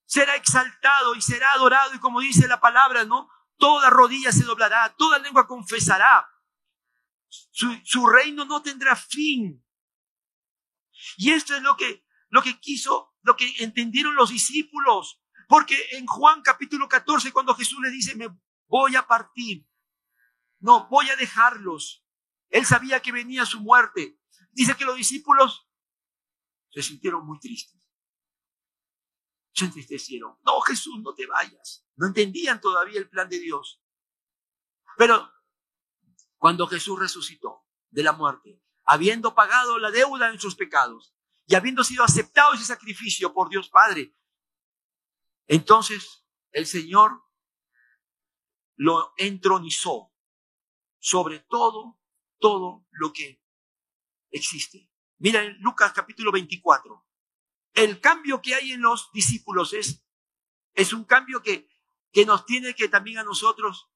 será 0.06 0.34
exaltado 0.36 1.14
y 1.14 1.22
será 1.22 1.52
adorado. 1.52 1.94
Y 1.94 1.98
como 1.98 2.20
dice 2.20 2.48
la 2.48 2.60
palabra, 2.60 3.04
¿no? 3.04 3.28
Toda 3.64 3.88
rodilla 3.88 4.30
se 4.30 4.44
doblará, 4.44 4.94
toda 4.94 5.18
lengua 5.18 5.46
confesará. 5.46 6.28
Su, 7.30 8.06
reino 8.06 8.44
no 8.44 8.60
tendrá 8.60 8.94
fin. 8.94 9.64
Y 11.16 11.30
esto 11.30 11.56
es 11.56 11.62
lo 11.62 11.74
que, 11.74 12.04
lo 12.28 12.42
que 12.42 12.60
quiso, 12.60 13.14
lo 13.22 13.34
que 13.36 13.50
entendieron 13.60 14.16
los 14.16 14.28
discípulos. 14.28 15.22
Porque 15.48 15.82
en 15.92 16.04
Juan 16.04 16.42
capítulo 16.42 16.86
14, 16.90 17.32
cuando 17.32 17.54
Jesús 17.54 17.78
le 17.80 17.90
dice, 17.90 18.14
me 18.16 18.28
voy 18.66 18.96
a 18.96 19.06
partir, 19.06 19.66
no, 20.58 20.86
voy 20.90 21.08
a 21.08 21.16
dejarlos. 21.16 22.04
Él 22.50 22.66
sabía 22.66 23.00
que 23.00 23.12
venía 23.12 23.46
su 23.46 23.60
muerte. 23.60 24.20
Dice 24.52 24.76
que 24.76 24.84
los 24.84 24.96
discípulos 24.96 25.66
se 26.68 26.82
sintieron 26.82 27.24
muy 27.24 27.38
tristes. 27.38 27.80
Se 29.54 29.64
entristecieron. 29.66 30.36
No, 30.44 30.60
Jesús, 30.60 31.00
no 31.00 31.14
te 31.14 31.26
vayas. 31.26 31.86
No 31.96 32.06
entendían 32.06 32.60
todavía 32.60 32.98
el 32.98 33.08
plan 33.08 33.28
de 33.28 33.38
Dios. 33.38 33.80
Pero 34.96 35.30
cuando 36.38 36.66
Jesús 36.66 36.98
resucitó 36.98 37.64
de 37.90 38.02
la 38.02 38.12
muerte, 38.12 38.60
habiendo 38.84 39.34
pagado 39.34 39.78
la 39.78 39.90
deuda 39.90 40.30
de 40.30 40.38
sus 40.38 40.56
pecados 40.56 41.14
y 41.46 41.54
habiendo 41.54 41.84
sido 41.84 42.04
aceptado 42.04 42.54
ese 42.54 42.64
sacrificio 42.64 43.32
por 43.32 43.48
Dios 43.48 43.68
Padre, 43.68 44.14
entonces 45.46 46.26
el 46.50 46.66
Señor 46.66 47.22
lo 48.76 49.14
entronizó 49.16 50.12
sobre 50.98 51.40
todo, 51.40 52.00
todo 52.38 52.86
lo 52.90 53.12
que 53.12 53.42
existe. 54.30 54.90
Mira 55.18 55.42
en 55.42 55.60
Lucas 55.60 55.92
capítulo 55.92 56.32
24. 56.32 57.06
El 57.74 58.00
cambio 58.00 58.40
que 58.40 58.54
hay 58.54 58.72
en 58.72 58.82
los 58.82 59.10
discípulos 59.12 59.72
es, 59.72 60.04
es 60.74 60.92
un 60.92 61.04
cambio 61.04 61.42
que, 61.42 61.68
que 62.12 62.24
nos 62.24 62.46
tiene 62.46 62.74
que 62.74 62.88
también 62.88 63.18
a 63.18 63.24
nosotros 63.24 63.90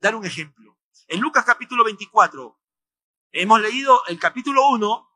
dar 0.00 0.14
un 0.14 0.26
ejemplo. 0.26 0.78
En 1.08 1.20
Lucas 1.20 1.44
capítulo 1.44 1.84
24 1.84 2.60
hemos 3.32 3.60
leído 3.60 4.04
el 4.06 4.18
capítulo 4.18 4.68
1, 4.68 5.10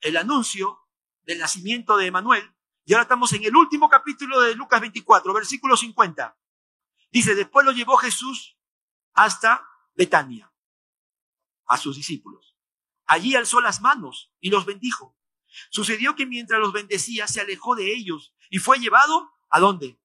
el 0.00 0.16
anuncio 0.16 0.88
del 1.22 1.38
nacimiento 1.38 1.96
de 1.96 2.06
Emanuel, 2.06 2.54
y 2.84 2.92
ahora 2.92 3.02
estamos 3.02 3.32
en 3.32 3.44
el 3.44 3.56
último 3.56 3.88
capítulo 3.88 4.40
de 4.40 4.54
Lucas 4.54 4.80
24, 4.80 5.32
versículo 5.32 5.76
50. 5.76 6.38
Dice, 7.10 7.34
después 7.34 7.64
lo 7.64 7.72
llevó 7.72 7.96
Jesús 7.96 8.58
hasta 9.12 9.66
Betania, 9.94 10.52
a 11.66 11.78
sus 11.78 11.96
discípulos. 11.96 12.56
Allí 13.06 13.34
alzó 13.34 13.60
las 13.60 13.80
manos 13.80 14.32
y 14.38 14.50
los 14.50 14.66
bendijo. 14.66 15.16
Sucedió 15.70 16.14
que 16.14 16.26
mientras 16.26 16.60
los 16.60 16.72
bendecía, 16.72 17.26
se 17.28 17.40
alejó 17.40 17.74
de 17.74 17.92
ellos 17.92 18.34
y 18.50 18.58
fue 18.58 18.78
llevado 18.78 19.32
a 19.50 19.60
dónde? 19.60 20.00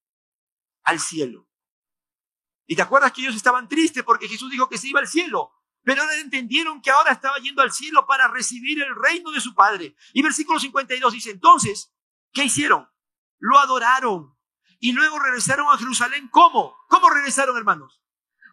Al 0.83 0.99
cielo. 0.99 1.47
Y 2.65 2.75
te 2.75 2.81
acuerdas 2.81 3.11
que 3.11 3.21
ellos 3.21 3.35
estaban 3.35 3.67
tristes 3.67 4.03
porque 4.03 4.27
Jesús 4.27 4.51
dijo 4.51 4.69
que 4.69 4.77
se 4.77 4.87
iba 4.87 4.99
al 4.99 5.07
cielo. 5.07 5.51
Pero 5.83 6.03
entendieron 6.21 6.81
que 6.81 6.91
ahora 6.91 7.11
estaba 7.11 7.37
yendo 7.37 7.61
al 7.61 7.71
cielo 7.71 8.05
para 8.05 8.27
recibir 8.27 8.81
el 8.81 8.95
reino 8.95 9.31
de 9.31 9.39
su 9.39 9.55
Padre. 9.55 9.95
Y 10.13 10.21
versículo 10.21 10.59
52 10.59 11.13
dice, 11.13 11.31
entonces 11.31 11.93
¿Qué 12.31 12.43
hicieron? 12.43 12.87
Lo 13.39 13.57
adoraron 13.59 14.37
y 14.79 14.91
luego 14.91 15.19
regresaron 15.19 15.67
a 15.67 15.77
Jerusalén. 15.77 16.29
¿Cómo? 16.29 16.75
¿Cómo 16.87 17.09
regresaron, 17.09 17.57
hermanos? 17.57 18.01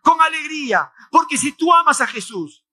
Con 0.03 0.21
alegría, 0.21 0.93
porque 1.11 1.37
si 1.37 1.53
tú 1.53 1.73
amas 1.75 2.01
a 2.01 2.07
Jesús, 2.07 2.65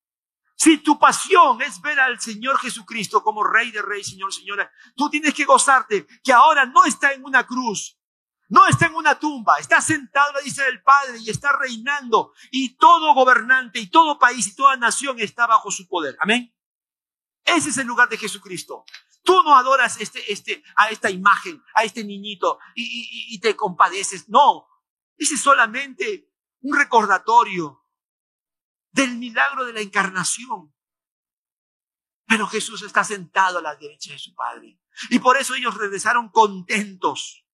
si 0.63 0.77
tu 0.77 0.97
pasión 0.97 1.61
es 1.61 1.81
ver 1.81 1.99
al 1.99 2.21
Señor 2.21 2.57
Jesucristo 2.57 3.21
como 3.21 3.43
Rey 3.43 3.69
de 3.71 3.81
Reyes, 3.81 4.07
Señor, 4.07 4.33
Señora, 4.33 4.71
tú 4.95 5.09
tienes 5.09 5.33
que 5.33 5.43
gozarte 5.43 6.07
que 6.23 6.31
ahora 6.31 6.65
no 6.65 6.85
está 6.85 7.11
en 7.11 7.25
una 7.25 7.45
cruz, 7.45 7.99
no 8.47 8.65
está 8.67 8.85
en 8.85 8.95
una 8.95 9.19
tumba, 9.19 9.57
está 9.57 9.81
sentado 9.81 10.29
a 10.29 10.41
la 10.41 10.63
del 10.63 10.81
Padre 10.81 11.17
y 11.19 11.29
está 11.29 11.51
reinando 11.57 12.31
y 12.49 12.77
todo 12.77 13.13
gobernante 13.13 13.77
y 13.79 13.87
todo 13.87 14.17
país 14.17 14.47
y 14.47 14.55
toda 14.55 14.77
nación 14.77 15.19
está 15.19 15.47
bajo 15.47 15.69
su 15.69 15.85
poder. 15.85 16.15
Amén. 16.21 16.55
Ese 17.43 17.71
es 17.71 17.77
el 17.77 17.87
lugar 17.87 18.07
de 18.07 18.17
Jesucristo. 18.17 18.85
Tú 19.21 19.43
no 19.43 19.57
adoras 19.57 19.99
este, 19.99 20.31
este, 20.31 20.63
a 20.77 20.87
esta 20.91 21.09
imagen, 21.09 21.61
a 21.75 21.83
este 21.83 22.05
niñito 22.05 22.57
y, 22.73 23.35
y 23.35 23.39
te 23.41 23.57
compadeces. 23.57 24.29
No, 24.29 24.65
ese 25.17 25.35
es 25.35 25.41
solamente 25.41 26.29
un 26.61 26.77
recordatorio 26.77 27.82
del 28.93 29.17
milagro 29.17 29.65
de 29.65 29.73
la 29.73 29.81
encarnación. 29.81 30.73
Pero 32.25 32.47
Jesús 32.47 32.81
está 32.83 33.03
sentado 33.03 33.59
a 33.59 33.61
la 33.61 33.75
derecha 33.75 34.13
de 34.13 34.19
su 34.19 34.33
Padre. 34.33 34.79
Y 35.09 35.19
por 35.19 35.37
eso 35.37 35.55
ellos 35.55 35.75
regresaron 35.75 36.29
contentos. 36.29 37.45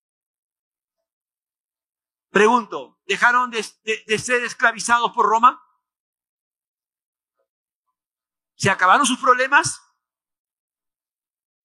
Pregunto, 2.30 3.00
¿dejaron 3.06 3.50
de, 3.50 3.64
ser 3.64 4.44
esclavizados 4.44 5.12
por 5.14 5.26
Roma? 5.26 5.64
¿Se 8.56 8.70
acabaron 8.70 9.06
sus 9.06 9.18
problemas? 9.18 9.82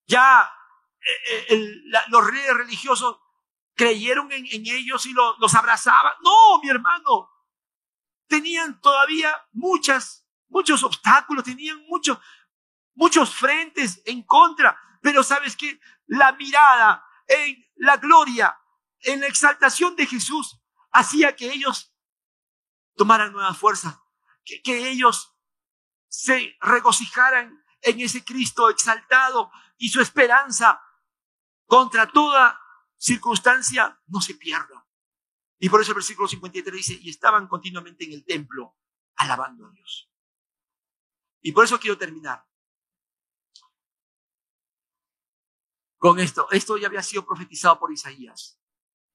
Ya 0.06 0.50
eh, 1.00 1.46
eh, 1.50 1.82
los 2.08 2.26
reyes 2.26 2.54
religiosos 2.54 3.18
creyeron 3.74 4.30
en, 4.32 4.46
ellos 4.46 5.04
y 5.06 5.12
los 5.12 5.54
abrazaban. 5.54 6.14
No, 6.22 6.60
mi 6.62 6.70
hermano. 6.70 7.33
Tenían 8.34 8.80
todavía 8.80 9.32
muchas, 9.52 10.26
muchos 10.48 10.82
obstáculos, 10.82 11.44
tenían 11.44 11.80
muchos, 11.86 12.18
muchos 12.94 13.32
frentes 13.32 14.02
en 14.06 14.24
contra. 14.24 14.76
Pero 15.00 15.22
sabes 15.22 15.54
que 15.54 15.78
la 16.06 16.32
mirada 16.32 17.06
en 17.28 17.64
la 17.76 17.96
gloria, 17.96 18.58
en 19.02 19.20
la 19.20 19.28
exaltación 19.28 19.94
de 19.94 20.06
Jesús, 20.06 20.60
hacía 20.90 21.36
que 21.36 21.52
ellos 21.52 21.94
tomaran 22.96 23.30
nuevas 23.30 23.56
fuerzas, 23.56 23.96
que, 24.44 24.60
que 24.62 24.90
ellos 24.90 25.32
se 26.08 26.56
regocijaran 26.60 27.64
en 27.82 28.00
ese 28.00 28.24
Cristo 28.24 28.68
exaltado 28.68 29.52
y 29.78 29.90
su 29.90 30.00
esperanza 30.00 30.82
contra 31.66 32.10
toda 32.10 32.60
circunstancia 32.96 34.00
no 34.08 34.20
se 34.20 34.34
pierda. 34.34 34.83
Y 35.64 35.70
por 35.70 35.80
eso 35.80 35.92
el 35.92 35.94
versículo 35.94 36.28
53 36.28 36.74
dice, 36.76 36.98
y 37.00 37.08
estaban 37.08 37.48
continuamente 37.48 38.04
en 38.04 38.12
el 38.12 38.22
templo 38.22 38.76
alabando 39.16 39.66
a 39.66 39.70
Dios. 39.70 40.12
Y 41.40 41.52
por 41.52 41.64
eso 41.64 41.80
quiero 41.80 41.96
terminar 41.96 42.44
con 45.96 46.20
esto. 46.20 46.48
Esto 46.50 46.76
ya 46.76 46.88
había 46.88 47.02
sido 47.02 47.24
profetizado 47.24 47.78
por 47.78 47.90
Isaías, 47.90 48.60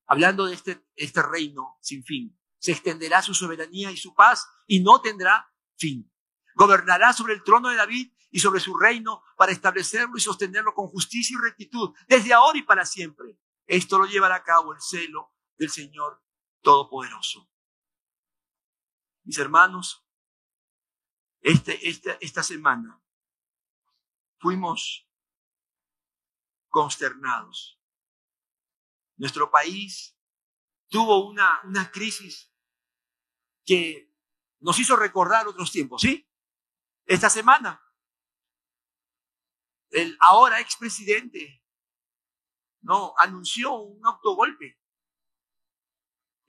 hablando 0.07 0.47
de 0.47 0.55
este, 0.55 0.83
este 0.95 1.21
reino 1.21 1.77
sin 1.81 2.03
fin. 2.03 2.35
Se 2.57 2.71
extenderá 2.71 3.21
su 3.21 3.35
soberanía 3.35 3.91
y 3.91 3.97
su 3.97 4.15
paz 4.15 4.47
y 4.65 4.79
no 4.79 5.01
tendrá 5.01 5.53
fin. 5.77 6.11
Gobernará 6.55 7.13
sobre 7.13 7.35
el 7.35 7.43
trono 7.43 7.69
de 7.69 7.75
David 7.75 8.11
y 8.31 8.39
sobre 8.39 8.59
su 8.59 8.75
reino 8.75 9.21
para 9.37 9.51
establecerlo 9.51 10.17
y 10.17 10.21
sostenerlo 10.21 10.73
con 10.73 10.87
justicia 10.87 11.37
y 11.37 11.43
rectitud 11.43 11.93
desde 12.07 12.33
ahora 12.33 12.57
y 12.57 12.63
para 12.63 12.87
siempre. 12.87 13.37
Esto 13.67 13.99
lo 13.99 14.07
llevará 14.07 14.37
a 14.37 14.43
cabo 14.43 14.73
el 14.73 14.81
celo 14.81 15.35
del 15.55 15.69
Señor 15.69 16.23
Todopoderoso. 16.61 17.49
Mis 19.23 19.37
hermanos, 19.37 20.05
este, 21.41 21.87
esta, 21.87 22.17
esta 22.19 22.43
semana 22.43 23.01
fuimos 24.39 25.07
consternados. 26.69 27.79
Nuestro 29.17 29.51
país 29.51 30.17
tuvo 30.87 31.27
una, 31.27 31.61
una 31.63 31.91
crisis 31.91 32.53
que 33.65 34.13
nos 34.59 34.79
hizo 34.79 34.95
recordar 34.95 35.47
otros 35.47 35.71
tiempos, 35.71 36.01
¿sí? 36.01 36.27
Esta 37.05 37.29
semana, 37.29 37.81
el 39.89 40.17
ahora 40.19 40.59
expresidente 40.59 41.63
no 42.81 43.13
anunció 43.17 43.73
un 43.73 44.05
autogolpe. 44.05 44.78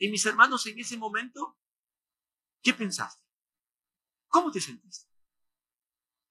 Y 0.00 0.08
mis 0.08 0.24
hermanos, 0.24 0.66
en 0.66 0.78
ese 0.78 0.96
momento, 0.96 1.58
¿qué 2.62 2.72
pensaste? 2.72 3.22
¿Cómo 4.28 4.50
te 4.50 4.58
sentiste? 4.58 5.12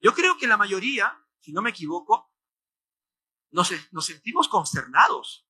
Yo 0.01 0.11
creo 0.15 0.39
que 0.39 0.47
la 0.47 0.57
mayoría, 0.57 1.23
si 1.39 1.53
no 1.53 1.61
me 1.61 1.69
equivoco, 1.69 2.33
nos, 3.51 3.71
sentimos 4.03 4.47
consternados, 4.47 5.47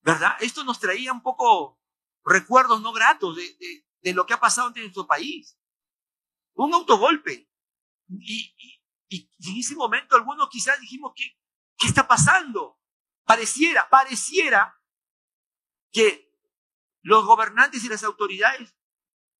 ¿verdad? 0.00 0.34
Esto 0.40 0.64
nos 0.64 0.80
traía 0.80 1.12
un 1.12 1.22
poco 1.22 1.78
recuerdos 2.24 2.80
no 2.80 2.90
gratos 2.90 3.36
de, 3.36 4.14
lo 4.14 4.24
que 4.24 4.32
ha 4.32 4.40
pasado 4.40 4.72
en 4.74 4.84
nuestro 4.84 5.06
país. 5.06 5.58
Un 6.54 6.72
autogolpe. 6.72 7.50
Y, 8.08 8.56
en 9.10 9.56
ese 9.58 9.74
momento 9.74 10.16
algunos 10.16 10.48
quizás 10.48 10.80
dijimos, 10.80 11.12
¿qué, 11.14 11.38
qué 11.76 11.86
está 11.86 12.08
pasando? 12.08 12.80
Pareciera, 13.24 13.90
pareciera 13.90 14.74
que 15.90 16.31
los 17.02 17.24
gobernantes 17.24 17.84
y 17.84 17.88
las 17.88 18.04
autoridades 18.04 18.74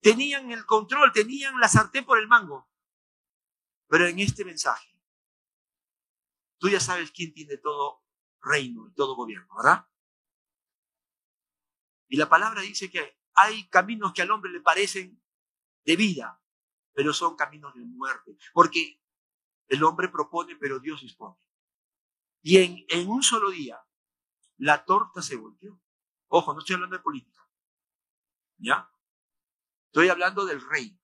tenían 0.01 0.51
el 0.51 0.67
control, 0.67 1.13
tenían 1.13 1.59
la 1.59 1.69
sartén 1.69 2.05
por 2.05 2.19
el 2.19 2.29
mango. 2.29 2.69
Pero 3.89 4.07
en 4.07 4.19
este 4.19 4.45
mensaje 4.45 4.93
Tú 6.63 6.69
ya 6.69 6.79
sabes 6.79 7.11
quién 7.11 7.35
tiene 7.35 7.57
todo 7.57 8.05
reino 8.41 8.87
y 8.87 8.95
todo 8.95 9.17
gobierno, 9.17 9.53
¿verdad? 9.57 9.85
Y 12.07 12.17
la 12.17 12.29
palabra 12.29 12.61
dice 12.61 12.89
que 12.89 13.19
hay 13.35 13.69
caminos 13.69 14.13
que 14.13 14.23
al 14.23 14.31
hombre 14.31 14.53
le 14.53 14.61
parecen 14.61 15.21
de 15.85 15.97
vida, 15.97 16.41
pero 16.93 17.13
son 17.13 17.35
caminos 17.35 17.75
de 17.75 17.81
muerte. 17.81 18.37
Porque 18.53 19.03
el 19.67 19.83
hombre 19.83 20.09
propone, 20.09 20.55
pero 20.55 20.79
Dios 20.79 21.01
dispone. 21.01 21.37
Y 22.43 22.59
en, 22.59 22.87
en 22.91 23.09
un 23.09 23.25
solo 23.25 23.51
día, 23.51 23.85
la 24.59 24.85
torta 24.85 25.21
se 25.21 25.35
volteó. 25.35 25.83
Ojo, 26.29 26.55
no 26.55 26.61
estoy 26.61 26.75
hablando 26.75 26.97
de 26.97 27.03
política. 27.03 27.42
¿Ya? 28.63 28.89
Estoy 29.87 30.09
hablando 30.09 30.47
del 30.47 30.61
rey. 30.61 30.99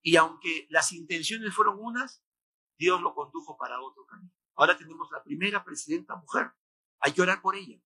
Y 0.00 0.16
aunque 0.16 0.66
las 0.70 0.92
intenciones 0.92 1.54
fueron 1.54 1.78
unas, 1.78 2.24
Dios 2.78 3.00
lo 3.00 3.14
condujo 3.14 3.56
para 3.56 3.80
otro 3.80 4.06
camino. 4.06 4.32
Ahora 4.54 4.76
tenemos 4.76 5.10
la 5.10 5.22
primera 5.22 5.64
presidenta 5.64 6.14
mujer. 6.16 6.52
Hay 7.00 7.12
que 7.12 7.22
orar 7.22 7.42
por 7.42 7.56
ella. 7.56 7.78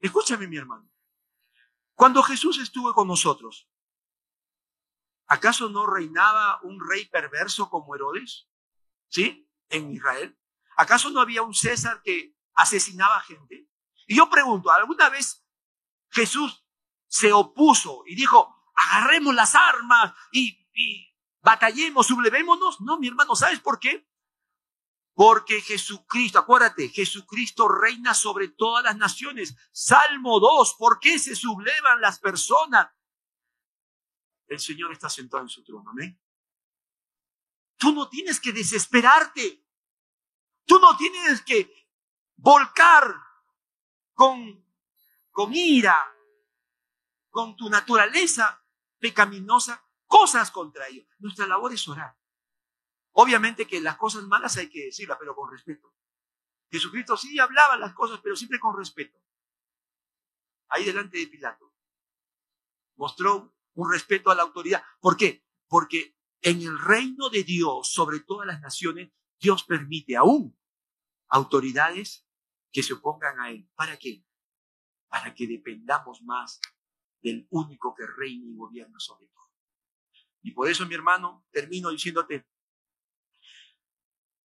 Escúchame, 0.00 0.48
mi 0.48 0.56
hermano. 0.56 0.90
Cuando 1.94 2.22
Jesús 2.22 2.58
estuvo 2.58 2.92
con 2.92 3.06
nosotros, 3.06 3.70
¿acaso 5.26 5.68
no 5.68 5.86
reinaba 5.86 6.60
un 6.62 6.80
rey 6.88 7.06
perverso 7.06 7.70
como 7.70 7.94
Herodes? 7.94 8.48
¿Sí? 9.08 9.48
En 9.68 9.92
Israel. 9.92 10.36
¿Acaso 10.76 11.10
no 11.10 11.20
había 11.20 11.42
un 11.42 11.54
César 11.54 12.02
que 12.02 12.34
asesinaba 12.54 13.20
gente? 13.20 13.68
Y 14.06 14.16
yo 14.16 14.28
pregunto, 14.28 14.70
¿alguna 14.70 15.08
vez 15.10 15.46
Jesús 16.10 16.61
se 17.12 17.30
opuso 17.30 18.04
y 18.06 18.14
dijo, 18.14 18.72
agarremos 18.74 19.34
las 19.34 19.54
armas 19.54 20.14
y, 20.32 20.58
batallemos, 21.42 22.06
sublevémonos. 22.06 22.80
No, 22.80 22.98
mi 22.98 23.08
hermano, 23.08 23.36
¿sabes 23.36 23.60
por 23.60 23.78
qué? 23.78 24.08
Porque 25.12 25.60
Jesucristo, 25.60 26.38
acuérdate, 26.38 26.88
Jesucristo 26.88 27.68
reina 27.68 28.14
sobre 28.14 28.48
todas 28.48 28.82
las 28.82 28.96
naciones. 28.96 29.54
Salmo 29.72 30.40
2, 30.40 30.76
¿por 30.78 31.00
qué 31.00 31.18
se 31.18 31.36
sublevan 31.36 32.00
las 32.00 32.18
personas? 32.18 32.90
El 34.46 34.58
Señor 34.58 34.90
está 34.92 35.10
sentado 35.10 35.42
en 35.42 35.50
su 35.50 35.62
trono, 35.62 35.90
amén. 35.90 36.18
Tú 37.76 37.92
no 37.92 38.08
tienes 38.08 38.40
que 38.40 38.52
desesperarte. 38.52 39.62
Tú 40.64 40.78
no 40.78 40.96
tienes 40.96 41.42
que 41.42 41.70
volcar 42.36 43.14
con, 44.14 44.64
con 45.30 45.52
ira, 45.52 46.00
con 47.32 47.56
tu 47.56 47.68
naturaleza 47.70 48.62
pecaminosa 48.98 49.84
cosas 50.06 50.50
contra 50.50 50.86
ellos. 50.86 51.06
Nuestra 51.18 51.46
labor 51.46 51.72
es 51.72 51.88
orar. 51.88 52.16
Obviamente 53.12 53.66
que 53.66 53.80
las 53.80 53.96
cosas 53.96 54.24
malas 54.24 54.56
hay 54.58 54.68
que 54.68 54.84
decirlas, 54.84 55.16
pero 55.18 55.34
con 55.34 55.50
respeto. 55.50 55.94
Jesucristo 56.70 57.16
sí 57.16 57.38
hablaba 57.40 57.78
las 57.78 57.94
cosas, 57.94 58.20
pero 58.22 58.36
siempre 58.36 58.60
con 58.60 58.76
respeto. 58.76 59.18
Ahí 60.68 60.84
delante 60.84 61.18
de 61.18 61.26
Pilato. 61.26 61.74
Mostró 62.96 63.54
un 63.74 63.90
respeto 63.90 64.30
a 64.30 64.34
la 64.34 64.42
autoridad. 64.42 64.82
¿Por 65.00 65.16
qué? 65.16 65.44
Porque 65.68 66.14
en 66.42 66.60
el 66.60 66.78
reino 66.78 67.30
de 67.30 67.44
Dios, 67.44 67.92
sobre 67.92 68.20
todas 68.20 68.46
las 68.46 68.60
naciones, 68.60 69.10
Dios 69.40 69.64
permite 69.64 70.16
aún 70.16 70.58
autoridades 71.28 72.26
que 72.70 72.82
se 72.82 72.92
opongan 72.92 73.40
a 73.40 73.50
Él. 73.50 73.70
¿Para 73.74 73.98
qué? 73.98 74.22
Para 75.08 75.34
que 75.34 75.46
dependamos 75.46 76.20
más 76.22 76.60
del 77.22 77.46
único 77.50 77.94
que 77.94 78.06
reina 78.06 78.46
y 78.46 78.56
gobierna 78.56 78.98
sobre 78.98 79.26
todo. 79.28 79.50
Y 80.42 80.50
por 80.50 80.68
eso, 80.68 80.86
mi 80.86 80.94
hermano, 80.94 81.46
termino 81.50 81.90
diciéndote, 81.90 82.46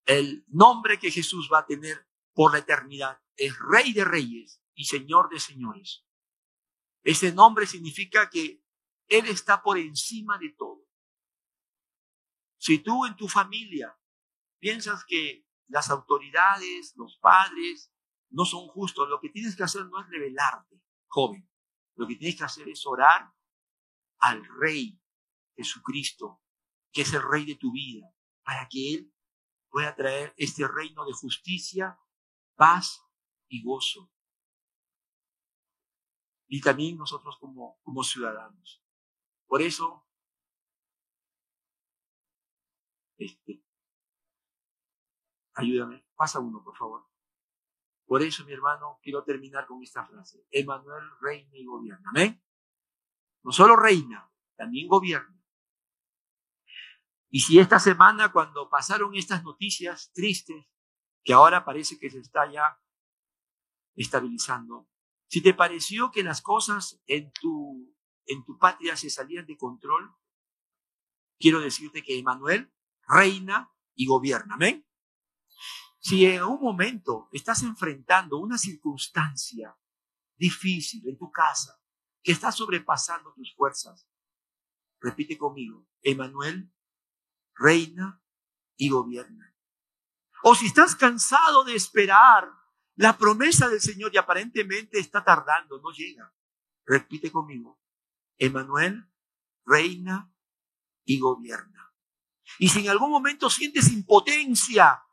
el 0.05 0.45
nombre 0.47 0.99
que 0.99 1.11
Jesús 1.11 1.49
va 1.51 1.59
a 1.59 1.65
tener 1.65 2.07
por 2.34 2.53
la 2.53 2.59
eternidad 2.59 3.19
es 3.36 3.57
Rey 3.59 3.93
de 3.93 4.05
Reyes 4.05 4.61
y 4.73 4.86
Señor 4.86 5.30
de 5.30 5.39
Señores. 5.39 6.05
Ese 7.03 7.34
nombre 7.34 7.65
significa 7.65 8.30
que 8.30 8.63
Él 9.07 9.25
está 9.28 9.61
por 9.61 9.78
encima 9.78 10.38
de 10.38 10.53
todo. 10.57 10.86
Si 12.57 12.80
tú 12.80 13.05
en 13.05 13.15
tu 13.15 13.28
familia 13.28 13.97
piensas 14.59 15.03
que 15.05 15.45
las 15.67 15.89
autoridades, 15.89 16.93
los 16.95 17.17
padres, 17.17 17.91
no 18.30 18.45
son 18.45 18.67
justos, 18.67 19.09
lo 19.09 19.19
que 19.19 19.30
tienes 19.30 19.55
que 19.55 19.63
hacer 19.63 19.86
no 19.86 20.01
es 20.01 20.09
revelarte, 20.09 20.82
joven. 21.07 21.49
Lo 21.98 22.08
que 22.08 22.16
tienes 22.16 22.38
que 22.38 22.43
hacer 22.43 22.70
es 22.70 22.86
orar 22.86 23.34
al 24.20 24.45
Rey 24.60 25.02
Jesucristo, 25.56 26.41
que 26.91 27.02
es 27.02 27.14
el 27.14 27.24
Rey 27.24 27.45
de 27.45 27.56
tu 27.56 27.72
vida, 27.72 28.08
para 28.43 28.68
que 28.70 28.93
Él 28.93 29.14
pueda 29.70 29.95
traer 29.95 30.34
este 30.38 30.68
reino 30.68 31.06
de 31.06 31.14
justicia, 31.14 32.00
paz 32.56 33.04
y 33.50 33.64
gozo. 33.64 34.12
Y 36.48 36.62
también 36.62 36.98
nosotros 36.98 37.38
como, 37.39 38.04
ciudadanos. 38.04 38.84
Por 39.48 39.64
eso, 39.64 40.08
este, 43.18 43.64
ayúdame, 45.56 46.06
pasa 46.16 46.39
uno, 46.39 46.64
por 46.64 46.78
favor. 46.78 47.08
Por 48.08 48.24
eso, 48.24 48.45
mi 48.45 48.53
hermano, 48.53 48.99
quiero 49.03 49.24
terminar 49.26 49.68
con 49.68 49.84
esta 49.84 50.05
frase. 50.05 50.47
Emanuel 50.49 51.03
reina 51.20 51.51
y 51.58 51.66
gobierna. 51.66 52.10
Amén. 52.10 52.41
No 53.43 53.51
solo 53.51 53.76
reina, 53.76 54.32
también 54.55 54.88
gobierna. 54.88 55.38
Y 57.30 57.41
si 57.41 57.60
esta 57.60 57.80
semana, 57.80 58.32
cuando 58.32 58.70
pasaron 58.70 59.14
estas 59.14 59.43
noticias 59.43 60.12
tristes, 60.14 60.66
que 61.24 61.34
ahora 61.34 61.66
parece 61.66 61.99
que 61.99 62.10
se 62.10 62.20
está 62.20 62.49
ya 62.49 62.82
estabilizando, 63.95 64.88
si 65.28 65.41
te 65.43 65.53
pareció 65.53 66.10
que 66.10 66.24
las 66.24 66.41
cosas 66.41 67.01
en 67.08 67.30
tu, 67.34 67.93
en 68.26 68.45
tu 68.45 68.58
patria 68.58 68.95
se 68.95 69.10
salían 69.10 69.45
de 69.45 69.58
control, 69.58 70.16
quiero 71.38 71.60
decirte 71.60 72.01
que 72.03 72.18
Emanuel 72.18 72.74
reina 73.05 73.70
y 73.95 74.05
gobierna. 74.05 74.55
Amén. 74.55 74.86
Si 76.08 76.26
en 76.26 76.41
un 76.41 76.62
momento 76.62 77.28
estás 77.34 77.64
enfrentando 77.64 78.38
una 78.38 78.58
circunstancia 78.58 79.78
difícil 80.38 81.05
en 81.10 81.18
tu 81.18 81.30
casa, 81.30 81.82
que 82.24 82.32
está 82.32 82.49
sobrepasando 82.49 83.34
tus 83.34 83.53
fuerzas, 83.53 84.08
repite 85.01 85.38
conmigo, 85.38 85.86
Emanuel 86.01 86.72
reina 87.55 88.24
y 88.78 88.88
gobierna. 88.88 89.53
O 90.43 90.55
si 90.55 90.68
estás 90.68 90.95
cansado 90.95 91.66
de 91.66 91.76
esperar 91.76 92.53
la 92.95 93.18
promesa 93.18 93.68
del 93.68 93.82
Señor 93.82 94.12
y 94.14 94.18
aparentemente 94.18 94.99
está 94.99 95.26
tardando, 95.26 95.82
no 95.82 95.91
llega. 95.91 96.34
Repite 96.86 97.34
conmigo, 97.34 97.82
Emanuel 98.38 99.12
reina 99.66 100.34
y 101.03 101.20
gobierna. 101.20 101.93
Y 102.60 102.70
si 102.70 102.80
en 102.80 102.91
algún 102.91 103.12
momento 103.12 103.49
sientes 103.49 103.91
impotencia 103.91 105.03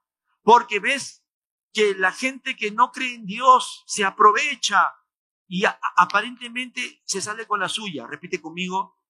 porque 0.45 0.79
ves 0.79 1.27
que 1.73 1.95
la 1.95 2.13
gente 2.13 2.55
que 2.55 2.71
no 2.71 2.93
cree 2.93 3.15
en 3.15 3.27
Dios 3.27 3.83
se 3.87 4.05
aprovecha 4.05 4.95
y 5.49 5.65
aparentemente 5.97 7.03
se 7.05 7.21
sale 7.21 7.47
con 7.47 7.59
la 7.61 7.69
suya, 7.69 8.07
repite 8.07 8.41
conmigo, 8.41 9.01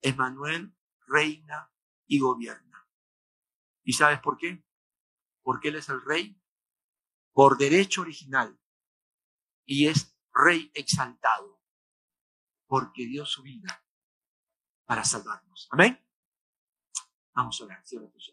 Emanuel 0.00 0.74
reina 1.06 1.70
y 2.06 2.18
gobierna. 2.18 2.88
¿Y 3.84 3.92
sabes 3.92 4.18
por 4.20 4.36
qué? 4.36 4.64
Porque 5.42 5.68
Él 5.68 5.76
es 5.76 5.88
el 5.88 6.02
rey 6.02 6.40
por 7.32 7.58
derecho 7.58 8.00
original 8.00 8.58
y 9.64 9.86
es 9.86 10.18
rey 10.32 10.70
exaltado 10.74 11.62
porque 12.66 13.06
dio 13.06 13.26
su 13.26 13.42
vida 13.42 13.84
para 14.86 15.04
salvarnos. 15.04 15.68
Amén. 15.70 16.02
Vamos 17.34 17.60
a 17.60 17.64
orar. 17.64 17.86
Cierra 17.86 18.10
tus 18.10 18.28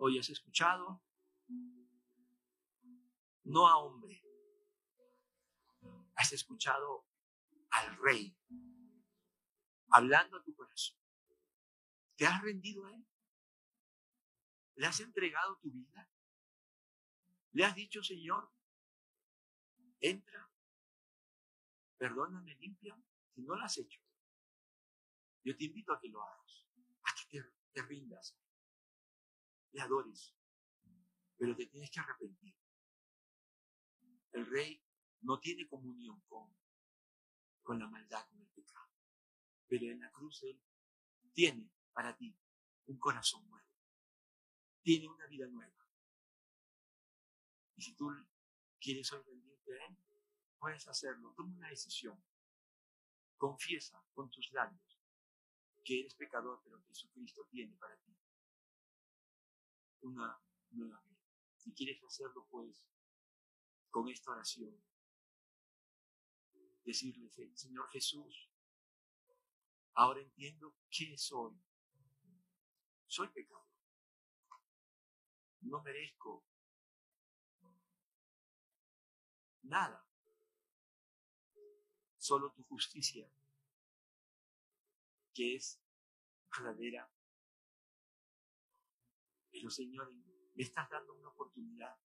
Hoy 0.00 0.16
has 0.18 0.30
escuchado 0.30 1.02
no 3.44 3.66
a 3.66 3.78
hombre, 3.78 4.22
has 6.14 6.32
escuchado 6.32 7.08
al 7.70 7.96
rey 7.96 8.36
hablando 9.90 10.36
a 10.36 10.42
tu 10.44 10.54
corazón. 10.54 10.98
¿Te 12.14 12.26
has 12.26 12.40
rendido 12.42 12.84
a 12.86 12.92
él? 12.92 13.04
¿Le 14.76 14.86
has 14.86 15.00
entregado 15.00 15.58
tu 15.58 15.70
vida? 15.70 16.08
¿Le 17.52 17.64
has 17.64 17.74
dicho, 17.74 18.00
Señor, 18.02 18.52
entra, 19.98 20.48
perdóname, 21.96 22.54
limpia? 22.56 22.96
Si 23.34 23.42
no 23.42 23.56
lo 23.56 23.64
has 23.64 23.78
hecho, 23.78 24.00
yo 25.42 25.56
te 25.56 25.64
invito 25.64 25.92
a 25.92 26.00
que 26.00 26.08
lo 26.08 26.22
hagas, 26.22 26.66
a 27.02 27.14
que 27.16 27.40
te, 27.40 27.52
te 27.72 27.82
rindas, 27.82 28.36
le 29.72 29.80
adores, 29.80 30.34
pero 31.36 31.54
te 31.56 31.66
tienes 31.66 31.90
que 31.90 32.00
arrepentir. 32.00 32.54
El 34.32 34.46
rey 34.46 34.82
no 35.20 35.38
tiene 35.40 35.66
comunión 35.66 36.20
con 36.28 36.58
con 37.68 37.78
la 37.78 37.86
maldad, 37.86 38.26
con 38.30 38.40
el 38.40 38.48
pecado. 38.48 38.88
Pero 39.68 39.92
en 39.92 40.00
la 40.00 40.10
cruz 40.10 40.42
Él 40.42 40.58
tiene 41.34 41.70
para 41.92 42.16
ti 42.16 42.34
un 42.86 42.98
corazón 42.98 43.46
nuevo. 43.46 43.68
Tiene 44.80 45.06
una 45.06 45.26
vida 45.26 45.46
nueva. 45.48 45.86
Y 47.76 47.82
si 47.82 47.94
tú 47.94 48.10
quieres 48.80 49.12
hoy 49.12 49.22
rendirte 49.22 49.70
a 49.74 49.84
Él, 49.84 49.98
puedes 50.58 50.88
hacerlo. 50.88 51.34
Toma 51.36 51.56
una 51.56 51.68
decisión. 51.68 52.18
Confiesa 53.36 54.02
con 54.14 54.30
tus 54.30 54.50
labios 54.52 54.98
que 55.84 56.00
eres 56.00 56.14
pecador, 56.14 56.62
pero 56.64 56.82
Jesucristo 56.84 57.46
tiene 57.50 57.76
para 57.76 57.98
ti 57.98 58.16
una 60.02 60.38
nueva 60.70 61.00
vida. 61.02 61.20
Si 61.56 61.72
quieres 61.72 62.02
hacerlo, 62.04 62.46
pues, 62.50 62.84
con 63.90 64.08
esta 64.08 64.32
oración, 64.32 64.82
decirle, 66.84 67.30
Señor 67.54 67.88
Jesús, 67.90 68.50
ahora 69.94 70.20
entiendo 70.20 70.74
qué 70.90 71.16
soy. 71.16 71.54
Soy 73.06 73.28
pecador. 73.28 73.66
No 75.60 75.82
merezco 75.82 76.46
nada. 79.62 80.04
Solo 82.16 82.52
tu 82.52 82.62
justicia, 82.64 83.30
que 85.32 85.56
es 85.56 85.80
verdadera. 86.50 87.10
Pero 89.58 89.70
Señor, 89.70 90.14
me 90.54 90.62
estás 90.62 90.88
dando 90.88 91.14
una 91.14 91.30
oportunidad 91.30 91.98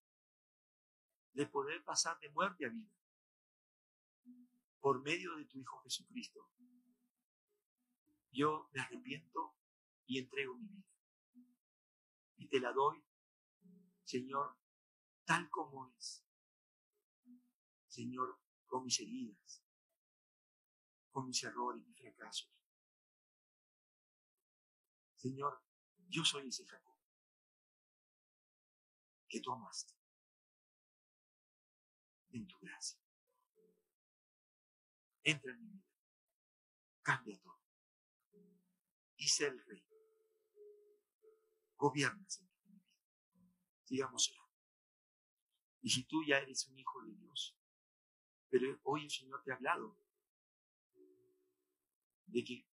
de 1.34 1.45
poder 1.45 1.84
pasar 1.84 2.20
de 2.20 2.30
muerte 2.30 2.66
a 2.66 2.70
vida 2.70 2.91
por 4.80 5.04
medio 5.04 5.36
de 5.36 5.45
tu 5.45 5.60
Hijo 5.60 5.78
Jesucristo. 5.84 6.49
Yo 8.32 8.72
me 8.74 8.82
arrepiento 8.82 9.56
y 10.08 10.18
entrego 10.18 10.56
mi 10.56 10.68
vida. 10.68 10.88
Y 12.38 12.47
te 12.47 12.60
la 12.60 12.72
doy, 12.74 13.06
Señor, 14.04 14.58
tal 15.24 15.47
como 15.51 15.89
es. 15.89 16.26
Señor, 17.88 18.39
con 18.66 18.84
mis 18.84 18.99
heridas, 18.99 19.64
con 21.12 21.28
mis 21.28 21.43
errores, 21.43 21.86
mis 21.86 21.99
fracasos. 21.99 22.51
Señor, 25.18 25.62
yo 26.10 26.26
soy 26.26 26.47
ese 26.47 26.66
Jacob 26.66 26.92
que 29.34 29.41
tú 29.41 29.51
amaste 29.51 29.95
en 32.29 32.45
tu 32.45 32.55
gracia 32.59 33.03
entra 35.23 35.51
en 35.51 35.59
mi 35.59 35.69
vida, 35.71 35.88
cambia 37.01 37.39
todo. 37.41 37.59
Y 39.17 39.27
sé 39.27 39.47
el 39.47 39.65
rey. 39.65 39.84
Gobierna, 41.77 42.29
Señor, 42.29 42.53
mi 42.65 42.73
vida. 42.73 42.93
Digamos 43.88 44.31
Y 45.81 45.89
si 45.89 46.03
tú 46.03 46.23
ya 46.23 46.38
eres 46.38 46.67
un 46.67 46.77
hijo 46.77 47.01
de 47.03 47.15
Dios, 47.15 47.57
pero 48.49 48.79
hoy 48.84 49.05
el 49.05 49.09
Señor 49.09 49.41
te 49.43 49.51
ha 49.51 49.55
hablado 49.55 49.97
de 52.27 52.43
que, 52.43 52.67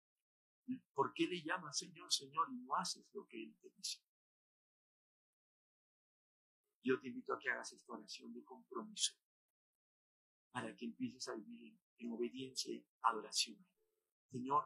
¿por 0.93 1.13
qué 1.13 1.27
le 1.27 1.41
llamas 1.41 1.77
Señor, 1.77 2.11
Señor 2.11 2.49
y 2.51 2.57
no 2.57 2.75
haces 2.75 3.07
lo 3.13 3.25
que 3.27 3.41
Él 3.43 3.55
te 3.61 3.69
dice? 3.69 4.08
Yo 6.83 6.99
te 6.99 7.07
invito 7.07 7.33
a 7.33 7.39
que 7.39 7.49
hagas 7.49 7.73
esta 7.73 7.93
oración 7.93 8.33
de 8.33 8.43
compromiso 8.43 9.13
para 10.51 10.75
que 10.75 10.85
empieces 10.85 11.27
a 11.27 11.35
vivir 11.35 11.77
en, 11.97 12.11
obediencia 12.11 12.73
y 12.73 12.85
adoración. 13.01 13.57
Señor, 14.31 14.65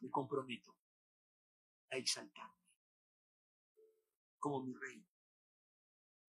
me 0.00 0.10
comprometo 0.10 0.76
a 1.90 1.96
exaltarme 1.96 2.58
como 4.38 4.62
mi 4.62 4.74
rey, 4.74 5.04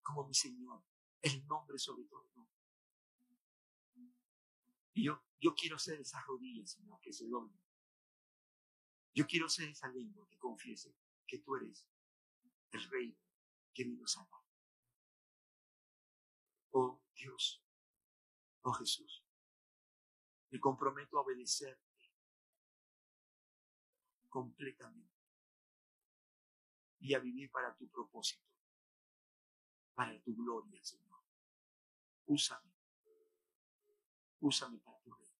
como 0.02 0.26
mi 0.26 0.34
Señor, 0.34 0.82
el 1.22 1.46
nombre 1.46 1.78
sobre 1.78 2.04
todo 2.04 2.28
Y 4.94 5.04
yo, 5.04 5.22
yo 5.40 5.54
quiero 5.54 5.78
ser 5.78 6.00
esas 6.00 6.24
rodillas, 6.26 6.72
Señor, 6.72 7.00
que 7.00 7.12
se 7.12 7.28
doblen. 7.28 7.60
Yo 9.14 9.26
quiero 9.26 9.48
ser 9.48 9.68
esa 9.68 9.88
lengua 9.88 10.26
que 10.28 10.38
confiese 10.38 10.96
que 11.26 11.38
tú 11.38 11.56
eres 11.56 11.86
el 12.72 12.82
rey 12.90 13.16
que 13.72 13.84
salvar. 14.06 14.40
Oh 16.72 17.00
Dios, 17.14 17.62
oh 18.62 18.72
Jesús, 18.72 19.24
me 20.50 20.60
comprometo 20.60 21.18
a 21.18 21.22
obedecerte 21.22 21.90
completamente 24.28 25.10
y 27.00 27.14
a 27.14 27.18
vivir 27.18 27.50
para 27.50 27.76
tu 27.76 27.88
propósito, 27.88 28.46
para 29.94 30.20
tu 30.22 30.34
gloria, 30.34 30.82
Señor. 30.84 31.20
Úsame, 32.26 32.72
úsame 34.40 34.78
para 34.78 35.00
tu 35.00 35.12
reino. 35.12 35.34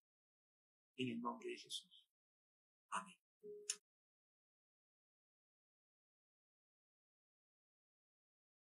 En 0.97 1.09
el 1.09 1.21
nombre 1.21 1.51
de 1.51 1.59
Jesús. 1.59 2.05
Amén. 2.91 3.17